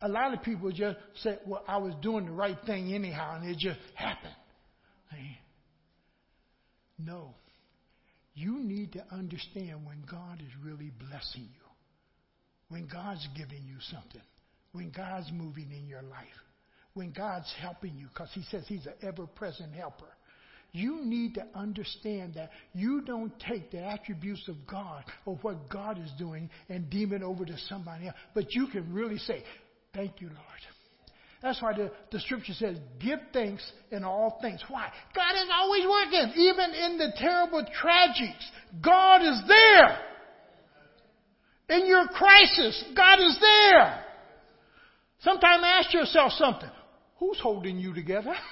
A 0.02 0.08
lot 0.08 0.34
of 0.34 0.44
people 0.44 0.72
just 0.72 0.98
say, 1.22 1.38
well, 1.46 1.64
I 1.68 1.78
was 1.78 1.94
doing 2.02 2.26
the 2.26 2.32
right 2.32 2.58
thing 2.66 2.94
anyhow, 2.94 3.38
and 3.40 3.50
it 3.50 3.58
just 3.58 3.80
happened. 3.96 4.34
No. 7.00 7.34
You 8.38 8.60
need 8.60 8.94
to 8.94 9.04
understand 9.12 9.86
when 9.86 10.04
God 10.10 10.40
is 10.40 10.54
really 10.64 10.92
blessing 11.10 11.50
you, 11.54 11.66
when 12.70 12.88
God's 12.88 13.28
giving 13.36 13.64
you 13.66 13.78
something, 13.92 14.22
when 14.72 14.92
God's 14.92 15.32
moving 15.34 15.72
in 15.72 15.88
your 15.88 16.04
life 16.04 16.28
when 16.98 17.12
God's 17.12 17.54
helping 17.62 17.96
you 17.96 18.08
because 18.08 18.30
He 18.34 18.42
says 18.50 18.64
He's 18.68 18.86
an 18.88 18.94
ever 19.04 19.28
present 19.28 19.74
helper. 19.74 20.10
You 20.74 21.06
need 21.06 21.36
to 21.36 21.46
understand 21.56 22.34
that 22.34 22.50
you 22.74 23.02
don't 23.02 23.32
take 23.40 23.72
the 23.72 23.80
attributes 23.80 24.48
of 24.50 24.56
God 24.70 25.04
or 25.26 25.36
what 25.42 25.70
God 25.70 25.98
is 25.98 26.12
doing 26.18 26.50
and 26.68 26.90
deem 26.90 27.14
it 27.14 27.22
over 27.22 27.46
to 27.46 27.58
somebody 27.70 28.08
else, 28.08 28.18
but 28.34 28.54
you 28.54 28.68
can 28.68 28.92
really 28.94 29.20
say, 29.20 29.44
Thank 29.94 30.20
you, 30.20 30.28
Lord. 30.28 30.77
That's 31.42 31.62
why 31.62 31.74
the, 31.74 31.92
the 32.12 32.20
scripture 32.20 32.54
says, 32.54 32.78
give 33.00 33.20
thanks 33.32 33.72
in 33.92 34.04
all 34.04 34.40
things. 34.42 34.64
Why? 34.70 34.90
God 35.16 35.36
is 35.36 35.50
always 35.54 35.86
working. 35.86 36.34
Even 36.36 36.72
in 36.74 36.98
the 36.98 37.14
terrible 37.18 37.64
tragedies, 37.80 38.52
God 38.82 39.22
is 39.22 39.42
there. 39.48 40.00
In 41.70 41.86
your 41.86 42.08
crisis, 42.08 42.84
God 42.96 43.20
is 43.20 43.38
there. 43.40 44.04
Sometimes 45.20 45.64
ask 45.66 45.94
yourself 45.94 46.32
something. 46.34 46.70
Who's 47.20 47.40
holding 47.40 47.78
you 47.78 47.94
together? 47.94 48.34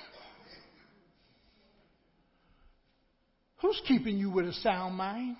Who's 3.61 3.81
keeping 3.88 4.17
you 4.17 4.29
with 4.29 4.45
a 4.45 4.53
sound 4.53 4.95
mind? 4.95 5.38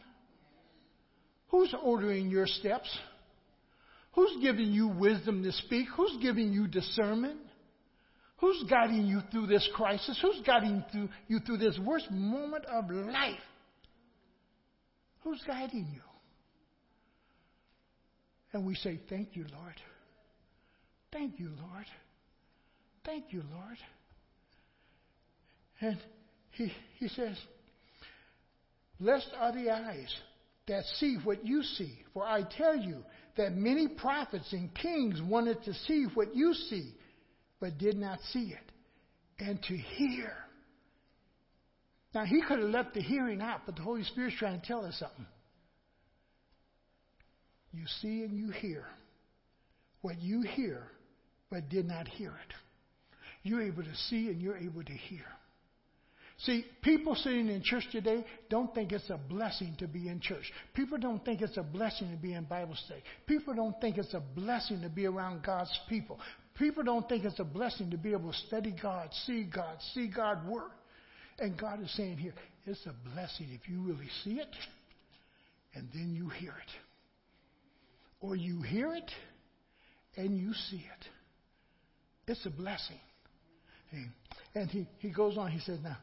Who's 1.49 1.73
ordering 1.83 2.29
your 2.29 2.47
steps? 2.47 2.89
Who's 4.16 4.38
giving 4.41 4.72
you 4.72 4.88
wisdom 4.88 5.43
to 5.43 5.51
speak? 5.51 5.88
Who's 5.95 6.18
giving 6.22 6.53
you 6.53 6.68
discernment? 6.68 7.39
Who's 8.38 8.63
guiding 8.70 9.05
you 9.05 9.22
through 9.32 9.47
this 9.47 9.68
crisis? 9.76 10.18
Who's 10.22 10.41
guiding 10.45 10.84
through 10.91 11.09
you 11.28 11.39
through 11.39 11.57
this 11.57 11.78
worst 11.84 12.09
moment 12.11 12.66
of 12.66 12.89
life? 12.89 13.39
Who's 15.24 15.41
guiding 15.45 15.88
you? 15.93 16.01
And 18.53 18.66
we 18.66 18.76
say, 18.76 18.99
Thank 19.09 19.36
you, 19.36 19.45
Lord. 19.51 19.76
Thank 21.11 21.39
you, 21.39 21.47
Lord. 21.47 21.86
Thank 23.05 23.26
you, 23.32 23.43
Lord. 23.51 23.78
And 25.82 25.97
he, 26.51 26.72
he 26.99 27.09
says, 27.09 27.38
Blessed 28.99 29.32
are 29.38 29.51
the 29.51 29.72
eyes 29.72 30.13
that 30.68 30.84
see 30.99 31.18
what 31.24 31.45
you 31.45 31.63
see. 31.63 31.99
For 32.13 32.24
I 32.24 32.43
tell 32.43 32.78
you 32.78 33.03
that 33.38 33.55
many 33.55 33.88
prophets 33.88 34.51
and 34.53 34.73
kings 34.73 35.21
wanted 35.21 35.63
to 35.63 35.73
see 35.88 36.05
what 36.13 36.36
you 36.36 36.53
see, 36.53 36.93
but 37.59 37.77
did 37.77 37.97
not 37.97 38.19
see 38.31 38.53
it, 38.53 38.71
and 39.39 39.61
to 39.63 39.75
hear. 39.75 40.31
Now, 42.13 42.23
he 42.25 42.41
could 42.47 42.59
have 42.59 42.69
left 42.69 42.93
the 42.93 43.01
hearing 43.01 43.41
out, 43.41 43.61
but 43.65 43.75
the 43.75 43.81
Holy 43.81 44.03
Spirit's 44.03 44.38
trying 44.38 44.61
to 44.61 44.65
tell 44.65 44.86
us 44.86 44.95
something. 44.97 45.25
You 47.73 47.83
see 48.01 48.23
and 48.23 48.38
you 48.38 48.51
hear 48.51 48.86
what 50.01 50.21
you 50.21 50.41
hear, 50.41 50.83
but 51.51 51.67
did 51.67 51.86
not 51.86 52.07
hear 52.07 52.29
it. 52.29 52.53
You're 53.43 53.63
able 53.63 53.83
to 53.83 53.95
see 54.09 54.29
and 54.29 54.41
you're 54.41 54.57
able 54.57 54.83
to 54.83 54.93
hear. 54.93 55.25
See, 56.39 56.65
people 56.81 57.15
sitting 57.15 57.47
in 57.47 57.63
church 57.63 57.86
today 57.91 58.25
don't 58.49 58.73
think 58.75 58.91
it's 58.91 59.09
a 59.09 59.17
blessing 59.17 59.75
to 59.79 59.88
be 59.88 60.09
in 60.09 60.19
church. 60.19 60.51
People 60.73 60.97
don't 60.97 61.23
think 61.23 61.41
it's 61.41 61.55
a 61.55 61.63
blessing 61.63 62.11
to 62.11 62.17
be 62.17 62.33
in 62.33 62.43
Bible 62.43 62.75
study. 62.86 63.01
People 63.25 63.53
don't 63.53 63.79
think 63.79 63.97
it's 63.97 64.13
a 64.13 64.19
blessing 64.19 64.81
to 64.81 64.89
be 64.89 65.05
around 65.05 65.43
God's 65.45 65.71
people. 65.88 66.19
People 66.57 66.83
don't 66.83 67.07
think 67.07 67.23
it's 67.23 67.39
a 67.39 67.45
blessing 67.45 67.89
to 67.91 67.97
be 67.97 68.11
able 68.11 68.31
to 68.31 68.38
study 68.47 68.75
God, 68.81 69.09
see 69.25 69.43
God, 69.43 69.77
see 69.93 70.07
God 70.07 70.45
work. 70.45 70.71
And 71.39 71.57
God 71.57 71.81
is 71.81 71.93
saying 71.95 72.17
here, 72.17 72.33
it's 72.65 72.86
a 72.86 72.93
blessing 73.13 73.47
if 73.51 73.69
you 73.69 73.81
really 73.81 74.09
see 74.23 74.39
it 74.39 74.55
and 75.73 75.88
then 75.93 76.13
you 76.15 76.29
hear 76.29 76.51
it. 76.51 76.71
Or 78.19 78.36
you 78.36 78.61
hear 78.61 78.93
it 78.93 79.11
and 80.17 80.38
you 80.38 80.53
see 80.69 80.77
it. 80.77 81.05
It's 82.27 82.45
a 82.45 82.49
blessing. 82.49 82.99
And 84.55 84.69
he, 84.69 84.88
he 84.99 85.09
goes 85.09 85.38
on, 85.38 85.51
he 85.51 85.59
says, 85.59 85.79
Now, 85.83 85.97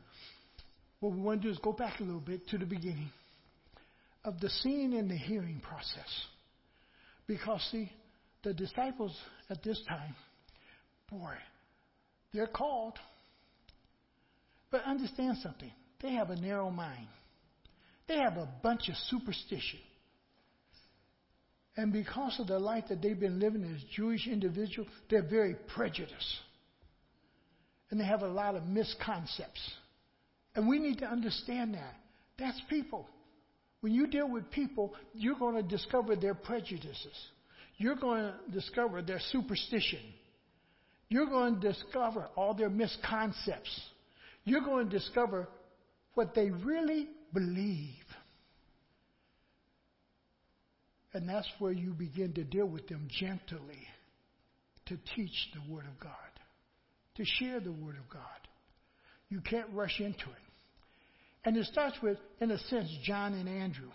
what 1.03 1.13
we 1.13 1.21
want 1.21 1.43
to 1.43 1.49
do 1.49 1.53
is 1.53 1.59
go 1.59 1.73
back 1.73 1.99
a 1.99 2.05
little 2.05 2.21
bit 2.21 2.47
to 2.47 2.57
the 2.57 2.65
beginning 2.65 3.11
of 4.25 4.39
the 4.39 4.49
seeing 4.49 4.95
and 4.95 5.11
the 5.11 5.17
hearing 5.17 5.61
process. 5.61 6.09
Because, 7.27 7.61
see, 7.73 7.91
the 8.45 8.55
disciples 8.55 9.17
at 9.51 9.65
this 9.65 9.83
time, 9.89 10.15
boy, 11.11 11.35
they're 12.33 12.47
called. 12.47 12.95
But 14.71 14.85
understand 14.85 15.39
something. 15.43 15.73
They 16.01 16.13
have 16.13 16.31
a 16.31 16.37
narrow 16.37 16.71
mind. 16.71 17.09
They 18.07 18.19
have 18.19 18.37
a 18.37 18.49
bunch 18.63 18.89
of 18.89 18.95
superstition. 19.11 19.81
And 21.77 21.93
because 21.93 22.39
of 22.39 22.47
the 22.47 22.61
life 22.61 22.85
that 22.91 23.03
they've 23.03 23.19
been 23.19 23.41
living 23.41 23.65
as 23.65 23.83
Jewish 23.97 24.29
individuals, 24.29 24.89
they're 25.11 25.29
very 25.29 25.57
prejudiced 25.75 26.37
and 27.93 28.01
they 28.01 28.05
have 28.07 28.23
a 28.23 28.29
lot 28.29 28.55
of 28.55 28.67
misconcepts. 28.67 29.61
And 30.55 30.69
we 30.69 30.79
need 30.79 30.99
to 30.99 31.07
understand 31.07 31.75
that. 31.75 31.95
That's 32.39 32.61
people. 32.69 33.07
When 33.81 33.93
you 33.93 34.07
deal 34.07 34.29
with 34.29 34.51
people, 34.51 34.95
you're 35.15 35.39
going 35.39 35.57
to 35.57 35.63
discover 35.63 36.15
their 36.15 36.35
prejudices. 36.35 37.17
You're 37.79 37.97
going 37.97 38.23
to 38.23 38.53
discover 38.53 39.03
their 39.03 39.21
superstition. 39.31 40.01
You're 41.09 41.27
going 41.27 41.61
to 41.61 41.69
discover 41.69 42.29
all 42.37 42.55
their 42.55 42.71
misconcepts. 42.71 43.81
You're 44.45 44.61
going 44.61 44.89
to 44.89 44.99
discover 44.99 45.49
what 46.15 46.35
they 46.35 46.51
really 46.51 47.09
believe. 47.33 47.89
And 51.15 51.29
that's 51.29 51.49
where 51.59 51.73
you 51.73 51.93
begin 51.93 52.33
to 52.35 52.45
deal 52.45 52.67
with 52.67 52.89
them 52.89 53.09
gently 53.11 53.87
to 54.87 54.97
teach 55.15 55.51
the 55.55 55.73
Word 55.73 55.87
of 55.87 55.99
God 55.99 56.13
to 57.17 57.25
share 57.25 57.61
the 57.61 57.73
Word 57.73 57.97
of 57.97 58.09
God. 58.09 58.23
You 59.33 59.41
can't 59.41 59.68
rush 59.72 59.99
into 59.99 60.12
it. 60.12 60.43
And 61.47 61.57
it 61.57 61.64
starts 61.64 61.97
with, 62.03 62.18
in 62.43 62.51
a 62.51 62.59
sense, 62.59 62.95
John 63.03 63.33
and 63.33 63.49
Andrew. 63.49 63.89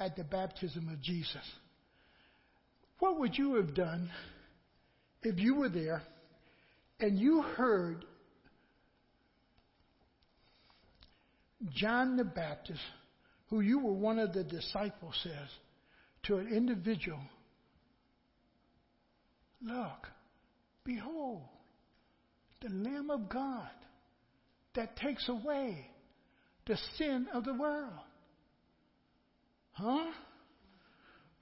at 0.00 0.16
the 0.16 0.24
baptism 0.24 0.88
of 0.88 1.00
Jesus. 1.00 1.44
What 2.98 3.20
would 3.20 3.38
you 3.38 3.54
have 3.54 3.72
done 3.74 4.10
if 5.22 5.38
you 5.38 5.54
were 5.54 5.68
there 5.68 6.02
and 6.98 7.18
you 7.20 7.42
heard 7.42 8.04
John 11.74 12.16
the 12.16 12.24
Baptist, 12.24 12.80
who 13.50 13.60
you 13.60 13.78
were 13.78 13.92
one 13.92 14.18
of 14.18 14.32
the 14.32 14.44
disciples, 14.44 15.18
says 15.22 15.48
to 16.24 16.38
an 16.38 16.48
individual, 16.48 17.20
Look, 19.62 20.08
behold, 20.84 21.42
the 22.60 22.70
Lamb 22.70 23.10
of 23.10 23.28
God 23.28 23.70
that 24.74 24.96
takes 24.96 25.28
away 25.28 25.90
the 26.66 26.76
sin 26.96 27.26
of 27.32 27.44
the 27.44 27.54
world. 27.54 27.92
Huh? 29.72 30.10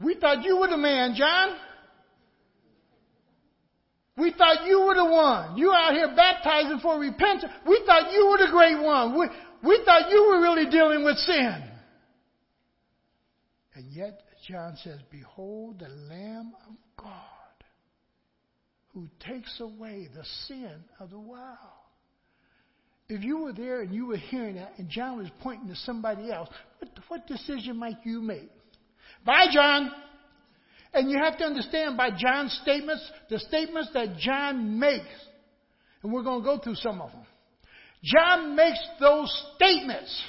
We 0.01 0.15
thought 0.15 0.45
you 0.45 0.59
were 0.59 0.69
the 0.69 0.77
man, 0.77 1.15
John. 1.17 1.57
We 4.17 4.33
thought 4.33 4.67
you 4.67 4.81
were 4.81 4.95
the 4.95 5.05
one. 5.05 5.57
You 5.57 5.73
out 5.73 5.93
here 5.93 6.13
baptizing 6.15 6.79
for 6.81 6.99
repentance. 6.99 7.53
We 7.67 7.83
thought 7.85 8.13
you 8.13 8.29
were 8.29 8.39
the 8.39 8.51
great 8.51 8.83
one. 8.83 9.19
We, 9.19 9.27
we 9.63 9.83
thought 9.85 10.11
you 10.11 10.27
were 10.29 10.41
really 10.41 10.71
dealing 10.71 11.05
with 11.05 11.17
sin. 11.19 11.63
And 13.75 13.93
yet, 13.93 14.23
John 14.49 14.77
says, 14.83 15.01
Behold 15.11 15.81
the 15.81 15.89
Lamb 15.89 16.53
of 16.67 16.75
God 16.97 17.13
who 18.95 19.09
takes 19.21 19.61
away 19.61 20.09
the 20.15 20.25
sin 20.47 20.85
of 20.99 21.11
the 21.11 21.19
world. 21.19 21.59
If 23.09 23.23
you 23.23 23.39
were 23.39 23.53
there 23.53 23.83
and 23.83 23.95
you 23.95 24.07
were 24.07 24.17
hearing 24.17 24.57
that, 24.57 24.73
and 24.79 24.89
John 24.89 25.19
was 25.19 25.29
pointing 25.41 25.69
to 25.69 25.77
somebody 25.77 26.31
else, 26.33 26.49
what, 26.79 26.91
what 27.09 27.27
decision 27.27 27.77
might 27.77 27.99
you 28.05 28.21
make? 28.21 28.51
Bye, 29.25 29.47
John. 29.53 29.91
And 30.93 31.11
you 31.11 31.19
have 31.19 31.39
to 31.39 31.45
understand 31.45 31.97
by 31.97 32.11
John's 32.11 32.59
statements, 32.63 33.09
the 33.29 33.39
statements 33.39 33.91
that 33.95 34.17
John 34.19 34.79
makes, 34.79 35.05
and 36.03 36.13
we're 36.13 36.23
going 36.23 36.41
to 36.41 36.45
go 36.45 36.59
through 36.59 36.77
some 36.77 37.01
of 37.01 37.13
them. 37.13 37.27
John 38.03 38.57
makes 38.57 38.79
those 38.99 39.47
statements 39.57 40.23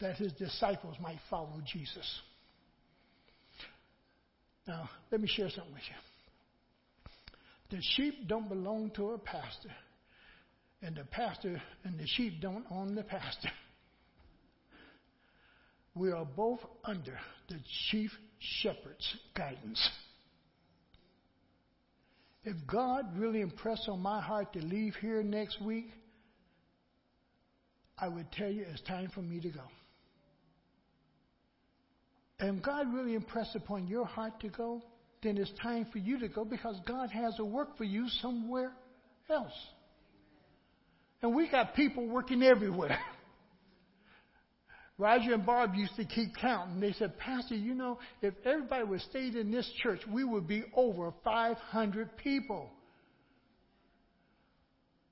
that 0.00 0.16
his 0.16 0.32
disciples 0.32 0.96
might 1.00 1.18
follow 1.28 1.60
Jesus. 1.70 2.20
Now, 4.66 4.88
let 5.10 5.20
me 5.20 5.28
share 5.28 5.50
something 5.50 5.72
with 5.72 5.82
you. 7.70 7.76
The 7.76 7.82
sheep 7.96 8.26
don't 8.26 8.48
belong 8.48 8.90
to 8.96 9.10
a 9.10 9.18
pastor, 9.18 9.70
and 10.82 10.96
the 10.96 11.04
pastor 11.04 11.60
and 11.84 11.98
the 11.98 12.06
sheep 12.06 12.40
don't 12.40 12.64
own 12.70 12.94
the 12.94 13.02
pastor. 13.02 13.50
We 15.94 16.12
are 16.12 16.24
both 16.24 16.60
under 16.84 17.18
the 17.48 17.58
chief 17.90 18.10
shepherd's 18.38 19.16
guidance. 19.34 19.90
If 22.44 22.56
God 22.66 23.04
really 23.18 23.42
impressed 23.42 23.88
on 23.88 24.00
my 24.00 24.20
heart 24.20 24.52
to 24.54 24.60
leave 24.60 24.94
here 25.00 25.22
next 25.22 25.60
week, 25.60 25.90
I 27.98 28.08
would 28.08 28.32
tell 28.32 28.50
you 28.50 28.64
it's 28.70 28.80
time 28.82 29.10
for 29.14 29.20
me 29.20 29.40
to 29.40 29.50
go. 29.50 29.64
And 32.38 32.56
if 32.58 32.64
God 32.64 32.94
really 32.94 33.14
impressed 33.14 33.54
upon 33.54 33.86
your 33.86 34.06
heart 34.06 34.40
to 34.40 34.48
go, 34.48 34.82
then 35.22 35.36
it's 35.36 35.52
time 35.62 35.86
for 35.92 35.98
you 35.98 36.18
to 36.20 36.28
go 36.28 36.46
because 36.46 36.80
God 36.86 37.10
has 37.10 37.38
a 37.38 37.44
work 37.44 37.76
for 37.76 37.84
you 37.84 38.08
somewhere 38.22 38.72
else. 39.28 39.52
And 41.22 41.34
we 41.34 41.48
got 41.50 41.74
people 41.74 42.06
working 42.06 42.42
everywhere. 42.42 42.98
Roger 44.98 45.32
and 45.32 45.46
Barb 45.46 45.74
used 45.74 45.96
to 45.96 46.04
keep 46.04 46.36
counting. 46.36 46.80
They 46.80 46.92
said, 46.92 47.18
Pastor, 47.18 47.54
you 47.54 47.74
know, 47.74 47.98
if 48.20 48.34
everybody 48.44 48.84
would 48.84 49.00
stay 49.02 49.28
in 49.28 49.50
this 49.50 49.70
church, 49.82 50.00
we 50.12 50.24
would 50.24 50.46
be 50.46 50.64
over 50.74 51.12
500 51.24 52.16
people. 52.18 52.70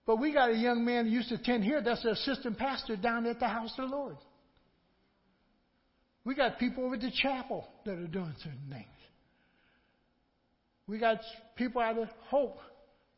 But 0.06 0.16
we 0.16 0.32
got 0.32 0.50
a 0.50 0.56
young 0.56 0.84
man 0.84 1.06
who 1.06 1.12
used 1.12 1.30
to 1.30 1.36
attend 1.36 1.64
here 1.64 1.82
that's 1.82 2.02
the 2.02 2.12
assistant 2.12 2.59
pastor 2.59 2.96
down 2.96 3.26
at 3.26 3.40
the 3.40 3.48
house 3.48 3.72
of 3.78 3.90
the 3.90 3.96
Lord. 3.96 4.16
We 6.24 6.34
got 6.34 6.59
people 6.59 6.84
over 6.84 6.94
at 6.94 7.00
the 7.00 7.11
chapel 7.11 7.66
that 7.86 7.92
are 7.92 8.06
doing 8.06 8.34
certain 8.42 8.68
things. 8.70 8.86
We 10.86 10.98
got 10.98 11.18
people 11.56 11.80
out 11.80 11.98
of 11.98 12.09
Hope, 12.26 12.59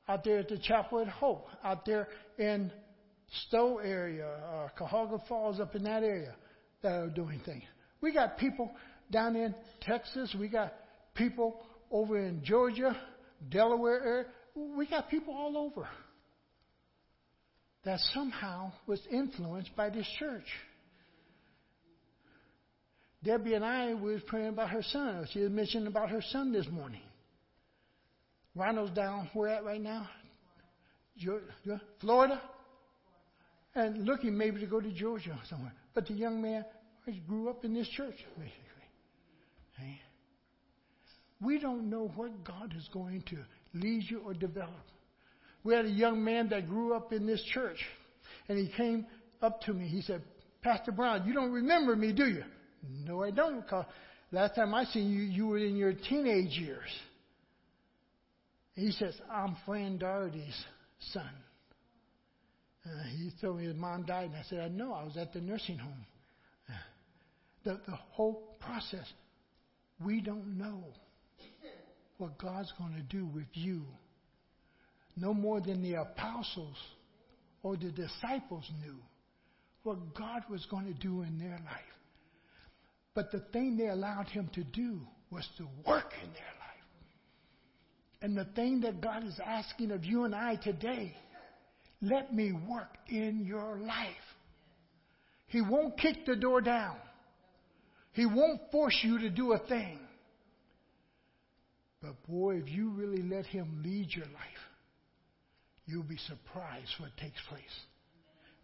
out 0.09 0.25
there 0.25 0.39
at 0.39 0.49
the 0.49 0.59
chapel 0.59 1.01
at 1.01 1.09
Hope, 1.09 1.47
out 1.63 1.85
there 1.85 2.09
in 2.39 2.71
Stow 3.47 3.79
area, 3.79 4.27
uh, 4.27 4.69
Cuyahoga 4.77 5.23
Falls 5.29 5.61
up 5.61 5.75
in 5.77 5.85
that 5.85 6.03
area 6.03 6.35
that 6.83 6.93
are 6.93 7.09
doing 7.09 7.41
things. 7.45 7.63
We 8.01 8.13
got 8.13 8.39
people 8.39 8.71
down 9.11 9.37
in 9.37 9.55
Texas. 9.83 10.35
We 10.39 10.49
got 10.49 10.75
people 11.15 11.61
over 11.91 12.19
in 12.19 12.43
Georgia, 12.43 12.97
Delaware 13.49 14.03
area. 14.03 14.27
We 14.55 14.87
got 14.87 15.09
people 15.09 15.35
all 15.35 15.57
over 15.57 15.89
that 17.85 17.99
somehow 18.13 18.73
was 18.87 19.01
influenced 19.11 19.75
by 19.77 19.91
this 19.91 20.07
church. 20.19 20.47
Debbie 23.23 23.55
and 23.55 23.65
I 23.65 23.95
was 23.95 24.21
praying 24.27 24.49
about 24.49 24.71
her 24.71 24.83
son. 24.83 25.27
She 25.33 25.41
was 25.41 25.51
mentioning 25.51 25.87
about 25.87 26.11
her 26.11 26.23
son 26.31 26.53
this 26.53 26.67
morning. 26.69 27.03
Ronald's 28.55 28.93
down 28.93 29.31
where 29.33 29.49
at 29.49 29.65
right 29.65 29.81
now? 29.81 30.09
Florida? 32.01 32.41
And 33.75 34.05
looking 34.05 34.37
maybe 34.37 34.61
to 34.61 34.67
go 34.67 34.81
to 34.81 34.91
Georgia 34.91 35.31
or 35.31 35.41
somewhere. 35.49 35.73
But 35.95 36.07
the 36.07 36.15
young 36.15 36.43
man 36.43 36.65
grew 37.27 37.49
up 37.49 37.65
in 37.65 37.75
this 37.75 37.89
church, 37.89 38.17
basically. 38.37 40.01
We 41.43 41.59
don't 41.59 41.89
know 41.89 42.13
what 42.17 42.45
God 42.45 42.75
is 42.77 42.87
going 42.93 43.23
to 43.31 43.39
lead 43.73 44.05
you 44.11 44.21
or 44.21 44.35
develop. 44.35 44.85
We 45.65 45.75
had 45.75 45.87
a 45.87 45.91
young 45.91 46.23
man 46.23 46.51
that 46.51 46.69
grew 46.69 46.95
up 46.95 47.15
in 47.15 47.27
this 47.27 47.43
church, 47.55 47.79
and 48.49 48.59
he 48.59 48.71
came 48.77 49.07
up 49.41 49.63
to 49.63 49.73
me. 49.73 49.87
He 49.87 50.03
said, 50.03 50.23
Pastor 50.63 50.93
Brown, 50.93 51.27
you 51.27 51.33
don't 51.33 51.51
remember 51.51 51.97
me, 51.97 52.13
do 52.13 52.27
you? 52.27 52.45
No, 53.07 53.23
I 53.23 53.31
don't, 53.31 53.63
because 53.63 53.87
last 54.33 54.55
time 54.55 54.75
I 54.75 54.85
seen 54.85 55.11
you, 55.11 55.23
you 55.23 55.47
were 55.47 55.57
in 55.59 55.77
your 55.77 55.95
teenage 55.95 56.59
years. 56.59 56.91
He 58.75 58.93
says, 58.93 59.15
I'm 59.31 59.57
Fran 59.67 59.99
Doherty's 59.99 60.65
son. 61.13 61.31
Uh, 62.85 63.03
he 63.17 63.31
told 63.41 63.59
me 63.59 63.65
his 63.65 63.77
mom 63.77 64.05
died, 64.05 64.27
and 64.27 64.37
I 64.37 64.43
said, 64.49 64.61
I 64.61 64.69
know. 64.69 64.93
I 64.93 65.05
was 65.05 65.17
at 65.17 65.33
the 65.33 65.41
nursing 65.41 65.79
home. 65.79 66.07
Uh, 66.69 66.73
the, 67.65 67.81
the 67.87 67.97
whole 68.13 68.57
process, 68.59 69.07
we 70.03 70.21
don't 70.21 70.57
know 70.57 70.85
what 72.19 72.39
God's 72.39 72.73
going 72.79 72.95
to 72.95 73.03
do 73.03 73.27
with 73.27 73.49
you. 73.53 73.83
No 75.17 75.35
more 75.35 75.61
than 75.61 75.83
the 75.83 75.95
apostles 75.95 76.77
or 77.63 77.77
the 77.77 77.91
disciples 77.91 78.65
knew 78.83 78.97
what 79.83 80.15
God 80.15 80.43
was 80.51 80.65
going 80.71 80.87
to 80.87 80.99
do 80.99 81.23
in 81.23 81.39
their 81.39 81.59
life. 81.65 81.91
But 83.15 83.33
the 83.33 83.41
thing 83.53 83.77
they 83.77 83.89
allowed 83.89 84.29
him 84.29 84.51
to 84.55 84.65
do 84.65 85.01
was 85.31 85.47
to 85.59 85.65
work 85.87 86.13
in 86.23 86.31
their 86.33 86.43
life. 86.43 86.60
And 88.23 88.37
the 88.37 88.45
thing 88.45 88.81
that 88.83 89.01
God 89.01 89.25
is 89.25 89.39
asking 89.45 89.93
of 89.93 90.05
you 90.05 90.25
and 90.25 90.35
I 90.35 90.57
today 90.57 91.17
let 92.03 92.35
me 92.35 92.53
work 92.53 92.97
in 93.09 93.45
your 93.45 93.79
life. 93.79 94.09
He 95.49 95.61
won't 95.61 95.99
kick 95.99 96.25
the 96.27 96.37
door 96.37 96.61
down. 96.61 96.97
He 98.13 98.25
won't 98.25 98.61
force 98.73 98.99
you 99.03 99.19
to 99.19 99.31
do 99.31 99.53
a 99.53 99.59
thing. 99.59 99.99
But 102.01 102.15
boy, 102.27 102.57
if 102.57 102.69
you 102.69 102.91
really 102.91 103.23
let 103.23 103.45
Him 103.47 103.83
lead 103.85 104.09
your 104.15 104.27
life, 104.27 104.63
you'll 105.87 106.03
be 106.03 106.17
surprised 106.27 106.91
what 106.99 107.11
takes 107.19 107.39
place. 107.49 107.61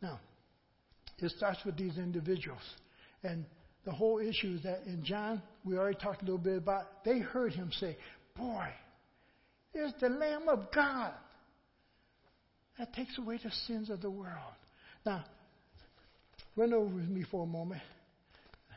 Now, 0.01 0.19
it 1.19 1.31
starts 1.37 1.59
with 1.65 1.77
these 1.77 1.99
individuals. 1.99 2.63
And 3.23 3.45
the 3.85 3.93
whole 3.93 4.19
issue 4.19 4.55
is 4.57 4.63
that 4.63 4.83
in 4.87 5.05
John, 5.05 5.43
we 5.65 5.77
already 5.77 5.99
talked 5.99 6.23
a 6.23 6.25
little 6.25 6.39
bit 6.39 6.57
about, 6.57 7.05
they 7.05 7.19
heard 7.19 7.53
him 7.53 7.71
say, 7.79 7.97
Boy, 8.37 8.69
there's 9.77 9.93
the 10.01 10.09
Lamb 10.09 10.49
of 10.49 10.73
God 10.75 11.13
that 12.79 12.95
takes 12.95 13.19
away 13.19 13.39
the 13.43 13.51
sins 13.67 13.91
of 13.91 14.01
the 14.01 14.11
world. 14.11 14.55
Now, 15.05 15.23
run 16.57 16.73
over 16.73 16.95
with 16.95 17.09
me 17.09 17.25
for 17.31 17.45
a 17.45 17.47
moment. 17.47 17.83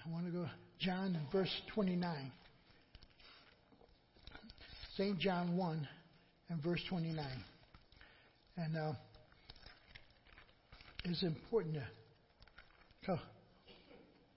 I 0.06 0.12
want 0.12 0.26
to 0.26 0.32
go 0.32 0.45
John 0.78 1.18
verse 1.32 1.54
29. 1.74 2.32
St. 4.97 5.18
John 5.20 5.56
1 5.56 5.88
and 6.50 6.62
verse 6.62 6.82
29. 6.89 7.26
And 8.58 8.78
uh, 8.78 8.91
it's 11.06 11.24
important 11.24 11.78
to, 13.06 13.22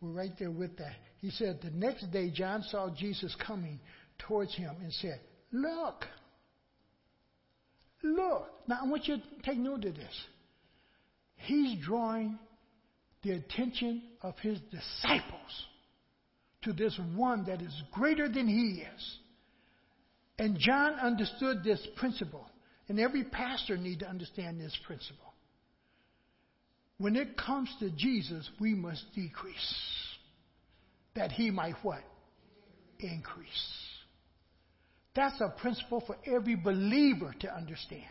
we're 0.00 0.10
right 0.10 0.32
there 0.38 0.52
with 0.52 0.76
that. 0.76 0.94
He 1.20 1.30
said, 1.30 1.58
The 1.60 1.70
next 1.70 2.12
day 2.12 2.30
John 2.30 2.62
saw 2.70 2.88
Jesus 2.96 3.34
coming 3.44 3.80
towards 4.28 4.54
him 4.54 4.76
and 4.80 4.92
said, 4.92 5.20
Look, 5.50 6.04
Look. 8.02 8.48
Now, 8.66 8.78
I 8.82 8.88
want 8.88 9.06
you 9.06 9.16
to 9.16 9.22
take 9.44 9.58
note 9.58 9.84
of 9.84 9.94
this. 9.94 10.20
He's 11.36 11.78
drawing 11.84 12.38
the 13.22 13.32
attention 13.32 14.02
of 14.22 14.38
his 14.40 14.58
disciples 14.70 15.66
to 16.62 16.72
this 16.72 16.98
one 17.14 17.44
that 17.46 17.60
is 17.60 17.82
greater 17.92 18.28
than 18.28 18.48
he 18.48 18.82
is. 18.82 19.18
And 20.38 20.58
John 20.58 20.94
understood 20.94 21.62
this 21.64 21.84
principle. 21.96 22.46
And 22.88 22.98
every 22.98 23.24
pastor 23.24 23.76
needs 23.76 24.00
to 24.00 24.08
understand 24.08 24.60
this 24.60 24.76
principle. 24.86 25.32
When 26.98 27.16
it 27.16 27.36
comes 27.36 27.68
to 27.80 27.90
Jesus, 27.90 28.48
we 28.60 28.74
must 28.74 29.04
decrease. 29.14 29.74
That 31.14 31.32
he 31.32 31.50
might 31.50 31.74
what? 31.82 32.02
Increase. 32.98 33.91
That's 35.14 35.40
a 35.40 35.48
principle 35.60 36.02
for 36.06 36.16
every 36.26 36.56
believer 36.56 37.34
to 37.40 37.54
understand. 37.54 38.04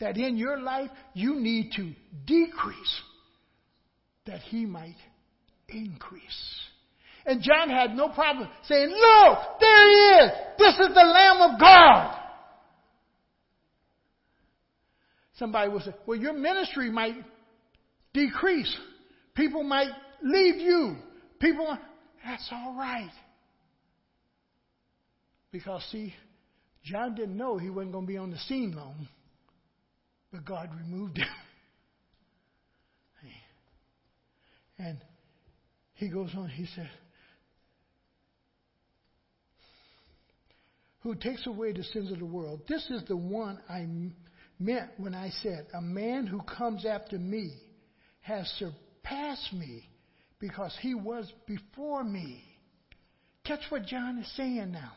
That 0.00 0.16
in 0.16 0.36
your 0.36 0.60
life, 0.60 0.90
you 1.14 1.40
need 1.40 1.72
to 1.76 1.92
decrease 2.24 3.00
that 4.26 4.40
he 4.40 4.64
might 4.64 4.96
increase. 5.68 6.60
And 7.26 7.42
John 7.42 7.68
had 7.68 7.94
no 7.96 8.08
problem 8.08 8.48
saying, 8.64 8.88
Look, 8.88 9.38
there 9.60 9.90
he 9.90 9.96
is. 9.96 10.30
This 10.58 10.74
is 10.74 10.94
the 10.94 11.04
Lamb 11.04 11.52
of 11.52 11.60
God. 11.60 12.16
Somebody 15.36 15.70
will 15.70 15.80
say, 15.80 15.94
Well, 16.06 16.18
your 16.18 16.32
ministry 16.32 16.90
might 16.90 17.14
decrease. 18.14 18.74
People 19.34 19.62
might 19.62 19.90
leave 20.22 20.56
you. 20.56 20.96
People, 21.40 21.76
that's 22.24 22.48
all 22.52 22.76
right. 22.76 23.10
Because, 25.50 25.82
see, 25.90 26.14
John 26.84 27.14
didn't 27.14 27.36
know 27.36 27.58
he 27.58 27.70
wasn't 27.70 27.92
going 27.92 28.06
to 28.06 28.12
be 28.12 28.16
on 28.16 28.30
the 28.30 28.38
scene 28.38 28.72
long, 28.74 29.08
but 30.32 30.44
God 30.44 30.70
removed 30.76 31.18
him. 31.18 31.26
And 34.80 34.98
he 35.94 36.08
goes 36.08 36.30
on, 36.36 36.48
he 36.48 36.66
said, 36.76 36.88
Who 41.00 41.14
takes 41.14 41.46
away 41.46 41.72
the 41.72 41.82
sins 41.82 42.12
of 42.12 42.18
the 42.18 42.26
world. 42.26 42.60
This 42.68 42.88
is 42.90 43.02
the 43.08 43.16
one 43.16 43.58
I 43.68 43.86
meant 44.58 44.90
when 44.96 45.14
I 45.14 45.30
said, 45.42 45.66
A 45.74 45.80
man 45.80 46.26
who 46.26 46.40
comes 46.42 46.84
after 46.84 47.18
me 47.18 47.52
has 48.20 48.46
surpassed 48.58 49.52
me 49.52 49.88
because 50.38 50.76
he 50.80 50.94
was 50.94 51.32
before 51.46 52.04
me. 52.04 52.42
Catch 53.44 53.62
what 53.70 53.86
John 53.86 54.18
is 54.18 54.30
saying 54.36 54.72
now. 54.72 54.92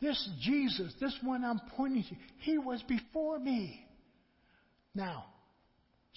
This 0.00 0.28
Jesus, 0.40 0.92
this 1.00 1.14
one 1.22 1.44
I'm 1.44 1.60
pointing 1.76 2.04
to, 2.04 2.14
he 2.38 2.58
was 2.58 2.82
before 2.88 3.38
me. 3.38 3.84
Now, 4.94 5.26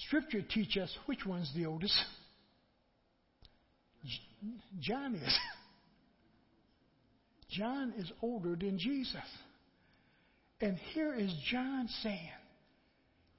Scripture 0.08 0.42
teaches 0.42 0.84
us 0.84 0.98
which 1.06 1.26
one's 1.26 1.52
the 1.56 1.66
oldest. 1.66 1.98
John 4.80 5.16
is. 5.16 5.40
John 7.50 7.94
is 7.98 8.12
older 8.22 8.56
than 8.56 8.80
Jesus. 8.80 9.22
And 10.60 10.78
here 10.94 11.14
is 11.14 11.34
John 11.52 11.88
saying, 12.02 12.30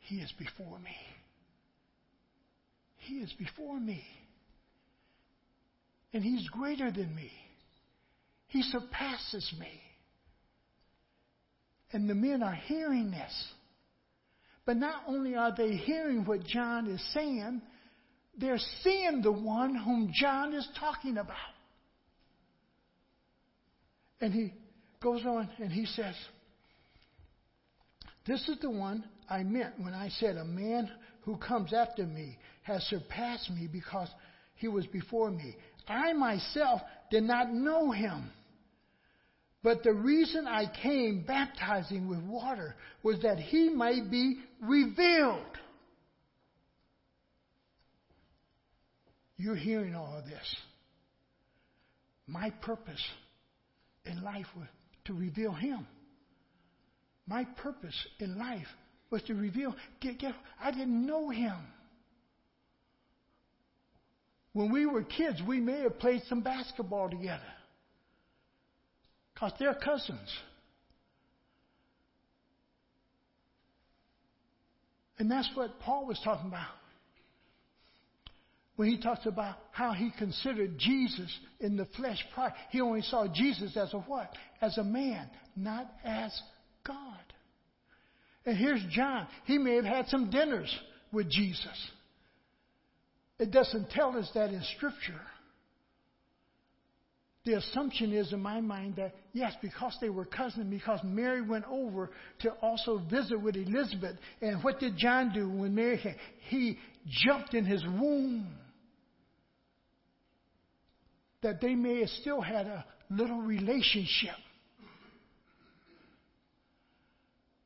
He 0.00 0.16
is 0.16 0.32
before 0.38 0.78
me. 0.78 0.96
He 2.98 3.14
is 3.16 3.32
before 3.38 3.80
me. 3.80 4.04
And 6.12 6.22
He's 6.22 6.48
greater 6.50 6.92
than 6.92 7.14
me. 7.14 7.30
He 8.48 8.62
surpasses 8.62 9.52
me. 9.58 9.80
And 11.92 12.08
the 12.08 12.14
men 12.14 12.42
are 12.42 12.54
hearing 12.54 13.10
this. 13.10 13.44
But 14.66 14.76
not 14.76 15.02
only 15.06 15.36
are 15.36 15.54
they 15.54 15.72
hearing 15.72 16.24
what 16.24 16.44
John 16.44 16.86
is 16.88 17.02
saying, 17.12 17.60
they're 18.38 18.58
seeing 18.82 19.22
the 19.22 19.32
one 19.32 19.74
whom 19.74 20.10
John 20.12 20.54
is 20.54 20.66
talking 20.78 21.18
about. 21.18 21.36
And 24.20 24.32
he 24.32 24.52
goes 25.02 25.24
on 25.26 25.50
and 25.58 25.70
he 25.70 25.86
says, 25.86 26.14
This 28.26 28.48
is 28.48 28.58
the 28.60 28.70
one 28.70 29.04
I 29.28 29.42
meant 29.42 29.78
when 29.78 29.92
I 29.92 30.08
said, 30.08 30.36
A 30.36 30.44
man 30.44 30.90
who 31.22 31.36
comes 31.36 31.72
after 31.72 32.06
me 32.06 32.38
has 32.62 32.82
surpassed 32.84 33.50
me 33.50 33.68
because 33.70 34.08
he 34.56 34.68
was 34.68 34.86
before 34.86 35.30
me. 35.30 35.56
I 35.86 36.14
myself 36.14 36.80
did 37.10 37.24
not 37.24 37.52
know 37.52 37.90
him. 37.90 38.30
But 39.64 39.82
the 39.82 39.94
reason 39.94 40.46
I 40.46 40.66
came 40.82 41.24
baptizing 41.26 42.06
with 42.06 42.22
water 42.22 42.76
was 43.02 43.22
that 43.22 43.38
he 43.38 43.70
might 43.70 44.10
be 44.10 44.36
revealed. 44.60 45.40
You're 49.38 49.56
hearing 49.56 49.94
all 49.94 50.18
of 50.18 50.26
this. 50.26 50.56
My 52.26 52.50
purpose 52.50 53.02
in 54.04 54.22
life 54.22 54.46
was 54.54 54.68
to 55.06 55.14
reveal 55.14 55.52
him. 55.52 55.86
My 57.26 57.44
purpose 57.56 57.96
in 58.20 58.38
life 58.38 58.68
was 59.08 59.22
to 59.22 59.34
reveal. 59.34 59.74
Get, 59.98 60.18
get, 60.18 60.34
I 60.62 60.72
didn't 60.72 61.06
know 61.06 61.30
him. 61.30 61.56
When 64.52 64.70
we 64.70 64.84
were 64.84 65.02
kids, 65.02 65.40
we 65.48 65.58
may 65.58 65.80
have 65.80 65.98
played 65.98 66.20
some 66.28 66.42
basketball 66.42 67.08
together. 67.08 67.40
They're 69.58 69.74
cousins. 69.74 70.32
And 75.18 75.30
that's 75.30 75.48
what 75.54 75.78
Paul 75.80 76.06
was 76.06 76.20
talking 76.24 76.48
about. 76.48 76.66
When 78.76 78.88
he 78.88 79.00
talks 79.00 79.24
about 79.26 79.56
how 79.70 79.92
he 79.92 80.10
considered 80.18 80.78
Jesus 80.78 81.30
in 81.60 81.76
the 81.76 81.86
flesh 81.96 82.18
prior, 82.34 82.52
he 82.70 82.80
only 82.80 83.02
saw 83.02 83.26
Jesus 83.32 83.76
as 83.76 83.94
a 83.94 83.98
what? 83.98 84.32
As 84.60 84.76
a 84.78 84.84
man, 84.84 85.30
not 85.54 85.88
as 86.04 86.36
God. 86.84 86.96
And 88.44 88.56
here's 88.56 88.84
John. 88.90 89.28
He 89.44 89.58
may 89.58 89.76
have 89.76 89.84
had 89.84 90.08
some 90.08 90.28
dinners 90.28 90.76
with 91.12 91.30
Jesus. 91.30 91.90
It 93.38 93.52
doesn't 93.52 93.90
tell 93.90 94.16
us 94.16 94.28
that 94.34 94.50
in 94.50 94.62
Scripture 94.76 95.20
the 97.44 97.58
assumption 97.58 98.12
is 98.12 98.32
in 98.32 98.40
my 98.40 98.60
mind 98.60 98.96
that, 98.96 99.14
yes, 99.34 99.52
because 99.60 99.96
they 100.00 100.08
were 100.08 100.24
cousins, 100.24 100.66
because 100.70 101.00
Mary 101.04 101.42
went 101.42 101.66
over 101.70 102.10
to 102.40 102.50
also 102.62 103.02
visit 103.10 103.40
with 103.40 103.54
Elizabeth. 103.54 104.16
And 104.40 104.64
what 104.64 104.80
did 104.80 104.96
John 104.96 105.30
do 105.34 105.48
when 105.48 105.74
Mary 105.74 105.98
came? 105.98 106.14
He 106.48 106.78
jumped 107.26 107.52
in 107.52 107.66
his 107.66 107.84
womb. 107.84 108.48
That 111.42 111.60
they 111.60 111.74
may 111.74 112.00
have 112.00 112.08
still 112.08 112.40
had 112.40 112.66
a 112.66 112.86
little 113.10 113.42
relationship. 113.42 114.36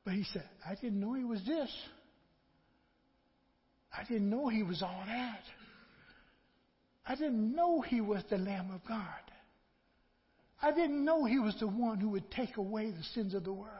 But 0.04 0.14
he 0.14 0.24
said, 0.32 0.48
I 0.68 0.74
didn't 0.74 0.98
know 0.98 1.14
he 1.14 1.22
was 1.22 1.40
this. 1.46 1.70
I 3.96 4.02
didn't 4.02 4.28
know 4.28 4.48
he 4.48 4.64
was 4.64 4.82
all 4.82 5.04
that. 5.06 5.42
I 7.06 7.14
didn't 7.14 7.54
know 7.54 7.80
he 7.80 8.00
was 8.00 8.24
the 8.28 8.38
Lamb 8.38 8.72
of 8.74 8.80
God. 8.88 9.04
I 10.60 10.72
didn't 10.72 11.04
know 11.04 11.24
he 11.24 11.38
was 11.38 11.56
the 11.60 11.68
one 11.68 12.00
who 12.00 12.10
would 12.10 12.30
take 12.30 12.56
away 12.56 12.90
the 12.90 13.02
sins 13.14 13.34
of 13.34 13.44
the 13.44 13.52
world. 13.52 13.72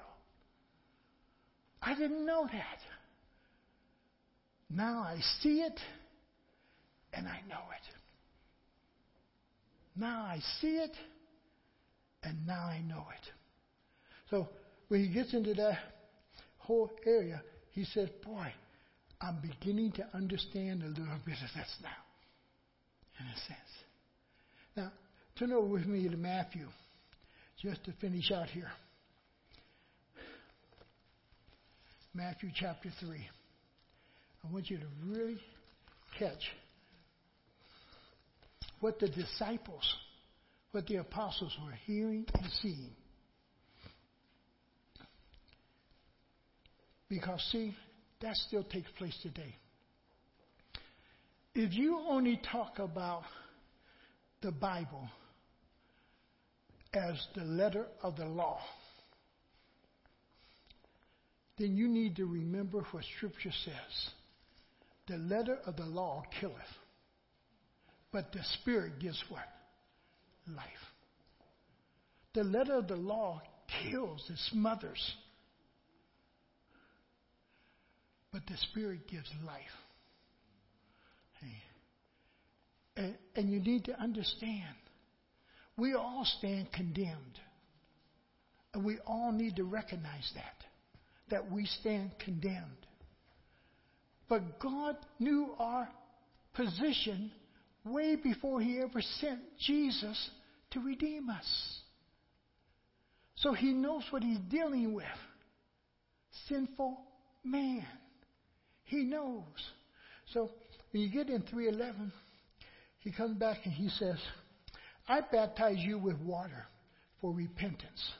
I 1.82 1.94
didn't 1.94 2.24
know 2.24 2.46
that. 2.46 2.78
Now 4.70 5.00
I 5.00 5.18
see 5.40 5.60
it 5.60 5.78
and 7.12 7.26
I 7.26 7.40
know 7.48 7.56
it. 7.74 7.94
Now 9.96 10.22
I 10.22 10.40
see 10.60 10.76
it 10.76 10.94
and 12.22 12.46
now 12.46 12.64
I 12.66 12.80
know 12.80 13.06
it. 13.10 13.28
So 14.30 14.48
when 14.88 15.04
he 15.04 15.12
gets 15.12 15.32
into 15.34 15.54
that 15.54 15.78
whole 16.58 16.90
area, 17.06 17.42
he 17.72 17.84
says, 17.84 18.08
Boy, 18.24 18.52
I'm 19.20 19.38
beginning 19.40 19.92
to 19.92 20.06
understand 20.14 20.82
a 20.82 20.86
little 20.86 21.06
bit 21.24 21.36
of 21.42 21.50
this 21.56 21.76
now, 21.82 21.88
in 23.18 23.26
a 23.26 23.36
sense. 23.46 23.70
Now, 24.76 24.92
Turn 25.38 25.52
over 25.52 25.68
with 25.68 25.86
me 25.86 26.08
to 26.08 26.16
Matthew, 26.16 26.66
just 27.62 27.84
to 27.84 27.92
finish 28.00 28.32
out 28.32 28.48
here. 28.48 28.70
Matthew 32.12 32.50
chapter 32.52 32.88
3. 32.98 33.18
I 34.42 34.52
want 34.52 34.68
you 34.68 34.78
to 34.78 34.86
really 35.06 35.38
catch 36.18 36.42
what 38.80 38.98
the 38.98 39.08
disciples, 39.08 39.84
what 40.72 40.88
the 40.88 40.96
apostles 40.96 41.56
were 41.64 41.74
hearing 41.86 42.26
and 42.34 42.50
seeing. 42.60 42.90
Because, 47.08 47.40
see, 47.52 47.76
that 48.22 48.34
still 48.48 48.64
takes 48.64 48.90
place 48.98 49.16
today. 49.22 49.54
If 51.54 51.74
you 51.74 52.00
only 52.08 52.40
talk 52.50 52.80
about 52.80 53.22
the 54.42 54.50
Bible 54.50 55.08
as 56.92 57.26
the 57.34 57.44
letter 57.44 57.86
of 58.02 58.16
the 58.16 58.24
law, 58.24 58.60
then 61.58 61.76
you 61.76 61.88
need 61.88 62.16
to 62.16 62.26
remember 62.26 62.84
what 62.92 63.04
Scripture 63.16 63.52
says. 63.64 64.10
The 65.08 65.16
letter 65.16 65.58
of 65.66 65.76
the 65.76 65.86
law 65.86 66.22
killeth, 66.40 66.54
But 68.12 68.32
the 68.32 68.42
Spirit 68.60 68.98
gives 69.00 69.22
what? 69.28 69.46
Life. 70.46 70.64
The 72.34 72.44
letter 72.44 72.74
of 72.74 72.88
the 72.88 72.96
law 72.96 73.42
kills, 73.82 74.24
it 74.30 74.38
smothers. 74.50 75.14
But 78.32 78.42
the 78.46 78.56
Spirit 78.70 79.08
gives 79.08 79.30
life. 79.46 79.62
Hey. 81.40 81.62
And, 82.96 83.18
and 83.34 83.50
you 83.50 83.60
need 83.60 83.86
to 83.86 84.00
understand, 84.00 84.76
we 85.78 85.94
all 85.94 86.26
stand 86.38 86.70
condemned. 86.72 87.38
And 88.74 88.84
we 88.84 88.98
all 89.06 89.32
need 89.32 89.56
to 89.56 89.64
recognize 89.64 90.30
that, 90.34 90.64
that 91.30 91.50
we 91.50 91.64
stand 91.80 92.10
condemned. 92.22 92.86
But 94.28 94.60
God 94.60 94.96
knew 95.18 95.54
our 95.58 95.88
position 96.54 97.30
way 97.84 98.16
before 98.16 98.60
He 98.60 98.78
ever 98.80 99.00
sent 99.20 99.40
Jesus 99.58 100.30
to 100.72 100.80
redeem 100.80 101.30
us. 101.30 101.46
So 103.36 103.54
He 103.54 103.72
knows 103.72 104.02
what 104.10 104.22
He's 104.22 104.40
dealing 104.50 104.92
with 104.92 105.06
sinful 106.48 106.98
man. 107.44 107.86
He 108.84 109.04
knows. 109.04 109.44
So 110.32 110.50
when 110.92 111.02
you 111.02 111.10
get 111.10 111.28
in 111.28 111.42
311, 111.42 112.12
he 113.00 113.12
comes 113.12 113.38
back 113.38 113.58
and 113.64 113.72
he 113.72 113.88
says, 113.88 114.18
I 115.08 115.20
baptize 115.20 115.78
you 115.78 115.98
with 115.98 116.18
water 116.20 116.66
for 117.20 117.32
repentance. 117.32 118.12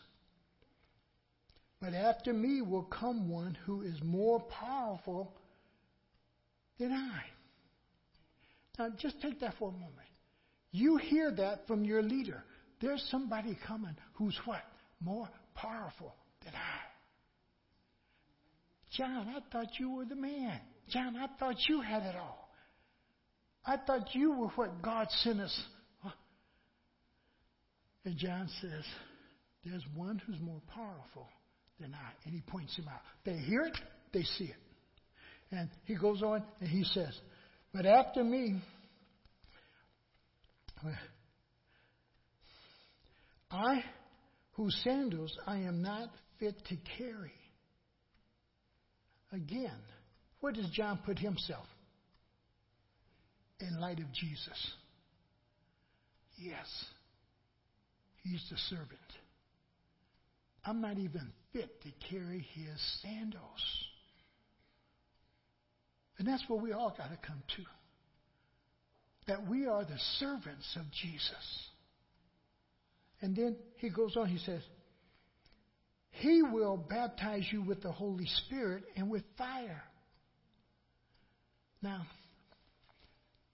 But 1.80 1.94
after 1.94 2.32
me 2.32 2.62
will 2.62 2.84
come 2.84 3.28
one 3.28 3.56
who 3.66 3.82
is 3.82 3.94
more 4.02 4.40
powerful 4.40 5.32
than 6.78 6.92
I. 6.92 7.22
Now, 8.78 8.90
just 8.98 9.20
take 9.20 9.40
that 9.40 9.54
for 9.58 9.68
a 9.68 9.72
moment. 9.72 9.92
You 10.70 10.96
hear 10.96 11.30
that 11.32 11.66
from 11.66 11.84
your 11.84 12.02
leader. 12.02 12.42
There's 12.80 13.04
somebody 13.10 13.58
coming 13.66 13.96
who's 14.14 14.38
what? 14.44 14.62
More 15.00 15.28
powerful 15.54 16.14
than 16.44 16.54
I. 16.54 16.88
John, 18.96 19.28
I 19.28 19.40
thought 19.52 19.78
you 19.78 19.90
were 19.90 20.04
the 20.04 20.16
man. 20.16 20.60
John, 20.90 21.16
I 21.16 21.26
thought 21.38 21.56
you 21.68 21.80
had 21.80 22.02
it 22.04 22.16
all. 22.16 22.48
I 23.64 23.76
thought 23.76 24.14
you 24.14 24.32
were 24.32 24.48
what 24.48 24.80
God 24.82 25.08
sent 25.10 25.40
us. 25.40 25.60
And 28.04 28.16
John 28.16 28.48
says, 28.60 28.84
There's 29.64 29.84
one 29.94 30.20
who's 30.26 30.40
more 30.40 30.60
powerful 30.74 31.28
than 31.80 31.94
I. 31.94 32.12
And 32.24 32.34
he 32.34 32.40
points 32.40 32.76
him 32.76 32.88
out. 32.88 33.00
They 33.24 33.36
hear 33.36 33.62
it, 33.62 33.76
they 34.12 34.22
see 34.22 34.44
it. 34.44 34.56
And 35.50 35.68
he 35.84 35.96
goes 35.96 36.22
on 36.22 36.42
and 36.60 36.68
he 36.68 36.84
says, 36.84 37.18
But 37.72 37.86
after 37.86 38.22
me, 38.22 38.60
I, 43.50 43.82
whose 44.52 44.78
sandals 44.84 45.36
I 45.46 45.58
am 45.58 45.82
not 45.82 46.08
fit 46.38 46.54
to 46.66 46.76
carry. 46.96 47.32
Again, 49.32 49.78
where 50.40 50.52
does 50.52 50.68
John 50.70 50.98
put 51.04 51.18
himself? 51.18 51.66
In 53.60 53.80
light 53.80 53.98
of 53.98 54.12
Jesus. 54.12 54.72
Yes, 56.36 56.66
he's 58.22 58.44
the 58.50 58.56
servant. 58.68 58.98
I'm 60.64 60.80
not 60.80 60.98
even 60.98 61.32
fit 61.52 61.80
to 61.82 61.88
carry 62.10 62.46
his 62.54 63.00
sandals. 63.02 63.86
And 66.18 66.26
that's 66.26 66.44
where 66.48 66.60
we 66.60 66.72
all 66.72 66.94
got 66.96 67.10
to 67.10 67.18
come 67.26 67.42
to. 67.56 67.62
That 69.28 69.48
we 69.48 69.66
are 69.66 69.84
the 69.84 69.98
servants 70.18 70.76
of 70.76 70.82
Jesus. 71.02 71.68
And 73.20 73.36
then 73.36 73.56
he 73.76 73.90
goes 73.90 74.16
on, 74.16 74.28
he 74.28 74.38
says, 74.38 74.62
He 76.10 76.42
will 76.42 76.76
baptize 76.76 77.44
you 77.50 77.62
with 77.62 77.82
the 77.82 77.92
Holy 77.92 78.26
Spirit 78.46 78.84
and 78.96 79.10
with 79.10 79.22
fire. 79.36 79.82
Now, 81.82 82.06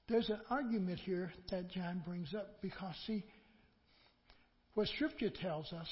there's 0.09 0.29
an 0.31 0.41
argument 0.51 1.01
here 1.01 1.33
that 1.51 1.71
John 1.71 2.03
brings 2.07 2.35
up 2.35 2.61
because, 2.63 2.95
see, 3.07 3.25
what 4.75 4.89
Scripture 4.89 5.31
tells 5.31 5.73
us, 5.73 5.89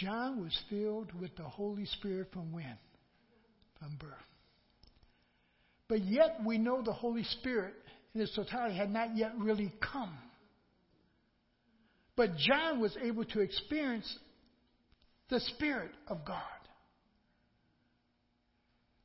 John 0.00 0.42
was 0.42 0.58
filled 0.68 1.12
with 1.20 1.36
the 1.36 1.44
Holy 1.44 1.86
Spirit 1.86 2.28
from 2.32 2.52
when? 2.52 2.78
From 3.78 3.96
birth. 3.98 4.10
But 5.88 6.02
yet 6.04 6.40
we 6.44 6.58
know 6.58 6.82
the 6.82 6.92
Holy 6.92 7.24
Spirit 7.24 7.74
in 8.14 8.20
its 8.20 8.34
totality 8.34 8.76
had 8.76 8.90
not 8.90 9.16
yet 9.16 9.32
really 9.38 9.72
come. 9.92 10.16
But 12.16 12.36
John 12.36 12.80
was 12.80 12.96
able 13.02 13.24
to 13.26 13.40
experience 13.40 14.18
the 15.28 15.40
Spirit 15.40 15.90
of 16.08 16.24
God. 16.24 16.40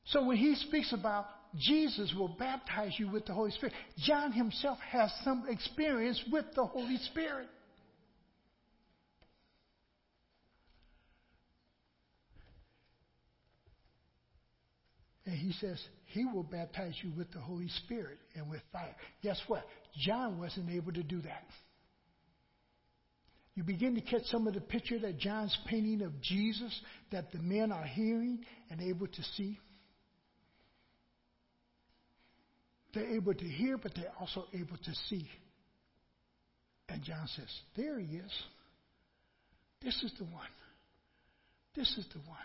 So 0.06 0.26
when 0.26 0.38
he 0.38 0.56
speaks 0.56 0.94
about 0.94 1.26
Jesus 1.58 2.14
will 2.16 2.36
baptize 2.40 2.94
you 2.98 3.10
with 3.10 3.26
the 3.26 3.34
Holy 3.34 3.52
Spirit, 3.52 3.74
John 3.98 4.32
himself 4.32 4.78
has 4.80 5.12
some 5.24 5.46
experience 5.50 6.24
with 6.32 6.46
the 6.56 6.66
Holy 6.66 6.98
Spirit. 7.12 7.48
And 15.30 15.38
he 15.38 15.54
says, 15.62 15.80
He 16.06 16.26
will 16.26 16.42
baptize 16.42 16.96
you 17.04 17.12
with 17.16 17.32
the 17.32 17.40
Holy 17.40 17.68
Spirit 17.86 18.18
and 18.36 18.50
with 18.50 18.62
fire. 18.74 18.96
Guess 19.22 19.40
what? 19.46 19.64
John 20.00 20.40
wasn't 20.40 20.72
able 20.72 20.92
to 20.92 21.04
do 21.04 21.22
that. 21.22 21.46
You 23.54 23.62
begin 23.64 23.94
to 23.94 24.02
catch 24.02 24.24
some 24.26 24.48
of 24.48 24.56
the 24.56 24.62
picture 24.62 24.98
that 24.98 25.20
John's 25.20 25.56
painting 25.68 26.02
of 26.02 26.20
Jesus 26.22 26.74
that 27.12 27.32
the 27.32 27.38
men 27.38 27.72
are 27.72 27.84
hearing 27.84 28.40
and 28.72 28.82
able 28.82 29.06
to 29.06 29.24
see. 29.38 29.60
They're 32.96 33.16
able 33.16 33.36
to 33.36 33.46
hear, 33.46 33.78
but 33.78 33.94
they're 33.96 34.12
also 34.20 34.46
able 34.52 34.78
to 34.78 34.96
see. 35.10 35.30
And 36.88 37.04
John 37.04 37.28
says, 37.36 37.56
There 37.78 38.00
he 38.00 38.16
is. 38.16 38.32
This 39.84 40.02
is 40.02 40.12
the 40.18 40.26
one. 40.26 40.50
This 41.76 41.96
is 42.00 42.08
the 42.14 42.20
one. 42.28 42.40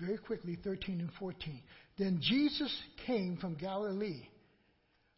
Very 0.00 0.18
quickly, 0.18 0.56
13 0.62 1.00
and 1.00 1.10
14. 1.18 1.60
Then 1.98 2.20
Jesus 2.22 2.72
came 3.06 3.36
from 3.36 3.54
Galilee 3.54 4.22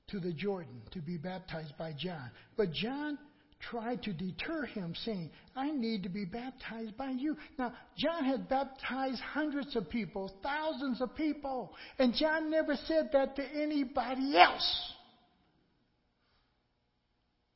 to 0.08 0.20
the 0.20 0.32
Jordan 0.32 0.82
to 0.92 1.00
be 1.00 1.16
baptized 1.16 1.76
by 1.78 1.94
John. 1.98 2.30
But 2.56 2.72
John 2.72 3.18
tried 3.70 4.02
to 4.04 4.12
deter 4.12 4.64
him, 4.64 4.94
saying, 5.04 5.30
I 5.54 5.70
need 5.70 6.02
to 6.04 6.08
be 6.08 6.24
baptized 6.24 6.96
by 6.96 7.10
you. 7.10 7.36
Now, 7.58 7.74
John 7.96 8.24
had 8.24 8.48
baptized 8.48 9.20
hundreds 9.20 9.76
of 9.76 9.90
people, 9.90 10.32
thousands 10.42 11.00
of 11.02 11.14
people, 11.14 11.74
and 11.98 12.14
John 12.14 12.50
never 12.50 12.74
said 12.86 13.10
that 13.12 13.36
to 13.36 13.42
anybody 13.42 14.36
else. 14.36 14.92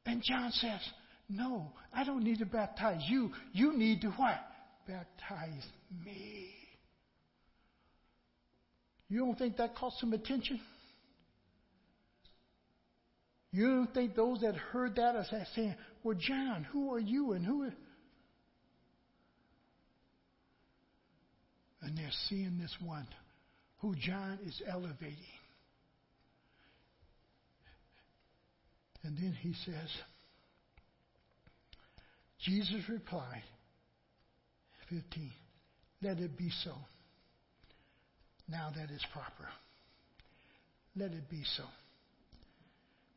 And 0.07 0.23
John 0.23 0.53
says, 0.53 0.81
No, 1.31 1.73
I 1.95 2.05
don't 2.05 2.23
need 2.23 2.41
to 2.41 2.47
baptize 2.47 3.01
you. 3.09 3.31
You 3.53 3.77
need 3.77 4.03
to 4.03 4.09
what? 4.11 4.39
Baptize 4.87 5.67
me. 6.05 6.64
You 9.15 9.21
don't 9.21 9.39
think 9.39 9.59
that 9.59 9.77
caught 9.77 9.93
some 10.01 10.13
attention? 10.13 10.59
You 13.53 13.67
don't 13.69 13.95
think 13.95 14.17
those 14.17 14.41
that 14.41 14.57
heard 14.57 14.97
that 14.97 15.15
are 15.15 15.25
saying, 15.55 15.77
Well, 16.03 16.17
John, 16.19 16.67
who 16.73 16.93
are 16.93 16.99
you 16.99 17.31
and 17.31 17.47
who. 17.47 17.71
And 21.81 21.97
they're 21.97 22.11
seeing 22.29 22.59
this 22.59 22.75
one 22.85 23.07
who 23.79 23.95
John 23.95 24.41
is 24.45 24.61
elevating. 24.69 25.15
And 29.05 29.17
then 29.17 29.37
he 29.41 29.55
says, 29.65 29.91
Jesus 32.41 32.83
replied, 32.89 33.45
15, 34.91 35.31
let 36.03 36.19
it 36.19 36.37
be 36.37 36.51
so. 36.65 36.73
Now 38.49 38.71
that 38.75 38.91
is 38.91 39.05
proper. 39.13 39.49
Let 40.97 41.13
it 41.13 41.29
be 41.29 41.43
so. 41.57 41.65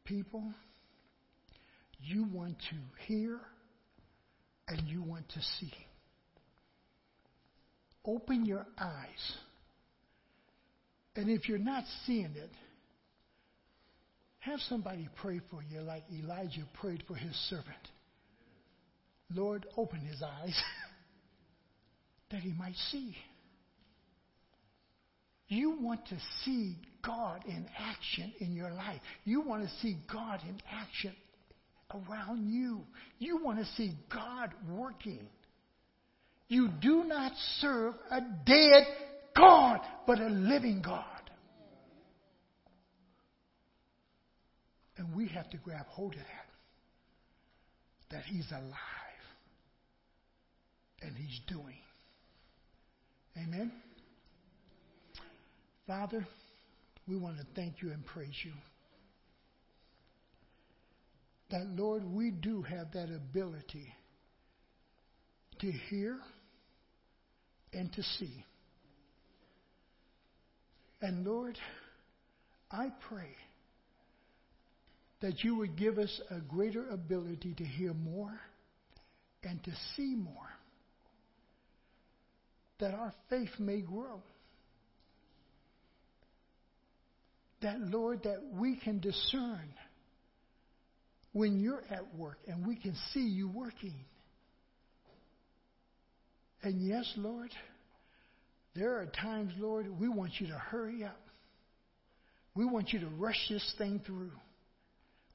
People, 0.05 0.43
you 2.01 2.25
want 2.31 2.57
to 2.69 3.03
hear 3.05 3.39
and 4.67 4.87
you 4.87 5.03
want 5.03 5.27
to 5.29 5.41
see. 5.59 5.73
Open 8.05 8.45
your 8.45 8.65
eyes. 8.79 9.33
And 11.15 11.29
if 11.29 11.49
you're 11.49 11.57
not 11.57 11.83
seeing 12.05 12.33
it, 12.35 12.51
have 14.39 14.59
somebody 14.69 15.09
pray 15.21 15.41
for 15.51 15.61
you 15.69 15.81
like 15.81 16.03
Elijah 16.13 16.65
prayed 16.79 17.03
for 17.07 17.15
his 17.15 17.35
servant. 17.49 17.67
Lord, 19.33 19.65
open 19.75 19.99
his 19.99 20.23
eyes 20.23 20.57
that 22.31 22.41
he 22.41 22.53
might 22.53 22.75
see. 22.91 23.15
You 25.47 25.77
want 25.79 26.05
to 26.07 26.17
see 26.43 26.75
God 27.05 27.43
in 27.47 27.65
action 27.77 28.33
in 28.39 28.53
your 28.53 28.71
life. 28.71 28.99
You 29.23 29.41
want 29.41 29.63
to 29.63 29.69
see 29.81 29.97
God 30.11 30.41
in 30.47 30.61
action 30.69 31.15
around 31.93 32.49
you. 32.49 32.81
You 33.17 33.43
want 33.43 33.59
to 33.59 33.65
see 33.77 33.93
God 34.11 34.51
working. 34.69 35.27
You 36.49 36.69
do 36.81 37.05
not 37.05 37.31
serve 37.59 37.93
a 38.11 38.19
dead 38.45 38.83
God, 39.35 39.79
but 40.05 40.19
a 40.19 40.27
living 40.27 40.81
God. 40.83 41.03
And 44.97 45.15
we 45.15 45.27
have 45.29 45.49
to 45.51 45.57
grab 45.57 45.85
hold 45.87 46.13
of 46.13 46.19
that. 46.19 46.47
That 48.09 48.23
He's 48.25 48.49
alive. 48.51 48.73
And 51.01 51.15
He's 51.15 51.39
doing. 51.47 51.77
Amen. 53.37 53.71
Father, 55.87 56.27
we 57.07 57.15
want 57.15 57.37
to 57.37 57.45
thank 57.55 57.81
you 57.81 57.91
and 57.91 58.05
praise 58.05 58.35
you. 58.43 58.51
That, 61.49 61.65
Lord, 61.75 62.03
we 62.03 62.29
do 62.29 62.61
have 62.61 62.91
that 62.91 63.09
ability 63.09 63.87
to 65.61 65.71
hear 65.71 66.19
and 67.71 67.91
to 67.93 68.03
see. 68.03 68.43
And 71.01 71.25
Lord, 71.25 71.57
I 72.69 72.91
pray 73.07 73.29
that 75.21 75.43
you 75.43 75.55
would 75.55 75.77
give 75.77 75.97
us 75.97 76.21
a 76.29 76.41
greater 76.41 76.89
ability 76.89 77.53
to 77.55 77.63
hear 77.63 77.93
more 77.93 78.37
and 79.43 79.63
to 79.63 79.71
see 79.95 80.15
more, 80.15 80.33
that 82.79 82.93
our 82.93 83.13
faith 83.29 83.57
may 83.57 83.79
grow. 83.79 84.21
That, 87.61 87.79
Lord, 87.79 88.23
that 88.23 88.41
we 88.53 88.75
can 88.75 88.99
discern 88.99 89.73
when 91.33 91.59
you're 91.59 91.83
at 91.89 92.15
work 92.15 92.37
and 92.47 92.65
we 92.65 92.75
can 92.75 92.95
see 93.13 93.21
you 93.21 93.47
working. 93.49 93.95
And 96.63 96.81
yes, 96.81 97.11
Lord, 97.17 97.51
there 98.75 98.97
are 98.97 99.05
times, 99.05 99.53
Lord, 99.57 99.87
we 99.99 100.07
want 100.07 100.33
you 100.39 100.47
to 100.47 100.57
hurry 100.57 101.03
up. 101.03 101.19
We 102.55 102.65
want 102.65 102.91
you 102.91 102.99
to 102.99 103.07
rush 103.07 103.47
this 103.49 103.73
thing 103.77 104.01
through. 104.05 104.31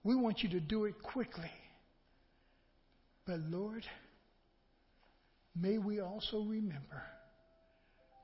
We 0.05 0.16
want 0.16 0.41
you 0.41 0.49
to 0.51 0.61
do 0.61 0.85
it 0.85 0.95
quickly. 1.03 1.51
But 3.27 3.39
Lord, 3.49 3.85
may 5.55 5.79
we 5.79 6.01
also 6.01 6.39
remember 6.39 7.03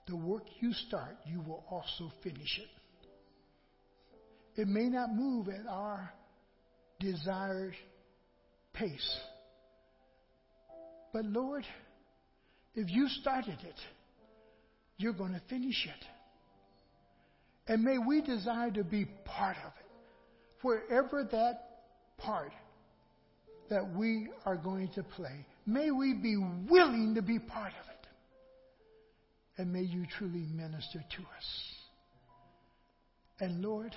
the 0.09 0.17
work 0.17 0.45
you 0.61 0.73
start, 0.73 1.17
you 1.27 1.41
will 1.41 1.65
also 1.71 2.11
finish 2.23 2.59
it. 2.59 2.78
It 4.59 4.67
may 4.67 4.89
not 4.89 5.15
move 5.15 5.49
at 5.49 5.69
our 5.71 6.13
desired 6.99 7.77
pace. 8.73 9.19
But 11.13 11.25
Lord, 11.27 11.65
if 12.75 12.91
you 12.91 13.09
started 13.09 13.57
it, 13.63 13.77
you're 14.97 15.13
going 15.13 15.33
to 15.33 15.41
finish 15.49 15.87
it. 15.87 16.05
And 17.73 17.85
may 17.85 17.99
we 17.99 18.21
desire 18.21 18.73
to 18.73 18.83
be 18.83 19.05
part 19.25 19.57
of 19.65 19.73
it. 19.79 19.87
Wherever 20.63 21.23
that 21.23 21.85
part 22.19 22.53
that 23.71 23.95
we 23.95 24.27
are 24.45 24.57
going 24.57 24.89
to 24.97 25.05
play, 25.05 25.47
may 25.67 25.93
we 25.93 26.15
be 26.15 26.37
willing 26.69 27.15
to 27.15 27.23
be 27.23 27.39
part 27.39 27.73
of 27.81 27.89
it. 27.91 28.07
And 29.57 29.73
may 29.73 29.83
you 29.83 30.05
truly 30.19 30.47
minister 30.53 30.99
to 30.99 31.23
us. 31.37 31.75
And 33.39 33.63
Lord, 33.63 33.95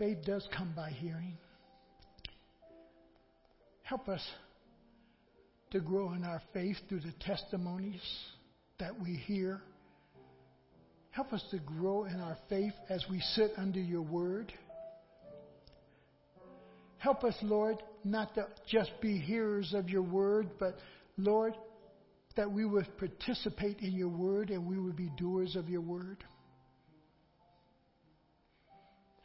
faith 0.00 0.24
does 0.24 0.48
come 0.56 0.72
by 0.74 0.88
hearing. 0.88 1.36
Help 3.82 4.08
us 4.08 4.26
to 5.72 5.78
grow 5.78 6.14
in 6.14 6.24
our 6.24 6.40
faith 6.54 6.76
through 6.88 7.00
the 7.00 7.12
testimonies 7.20 8.00
that 8.78 8.98
we 8.98 9.10
hear. 9.10 9.60
Help 11.10 11.34
us 11.34 11.44
to 11.50 11.58
grow 11.58 12.04
in 12.04 12.18
our 12.18 12.38
faith 12.48 12.72
as 12.88 13.04
we 13.10 13.20
sit 13.34 13.52
under 13.58 13.78
your 13.78 14.00
word. 14.00 14.50
Help 16.96 17.22
us, 17.22 17.34
Lord, 17.42 17.76
not 18.02 18.34
to 18.36 18.46
just 18.70 18.92
be 19.02 19.18
hearers 19.18 19.74
of 19.74 19.90
your 19.90 20.02
word, 20.02 20.48
but, 20.58 20.76
Lord, 21.18 21.52
that 22.36 22.50
we 22.50 22.64
would 22.64 22.86
participate 22.96 23.80
in 23.80 23.92
your 23.92 24.08
word 24.08 24.48
and 24.48 24.66
we 24.66 24.78
would 24.78 24.96
be 24.96 25.10
doers 25.18 25.56
of 25.56 25.68
your 25.68 25.82
word. 25.82 26.24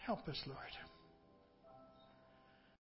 Help 0.05 0.27
us, 0.27 0.39
Lord. 0.45 0.84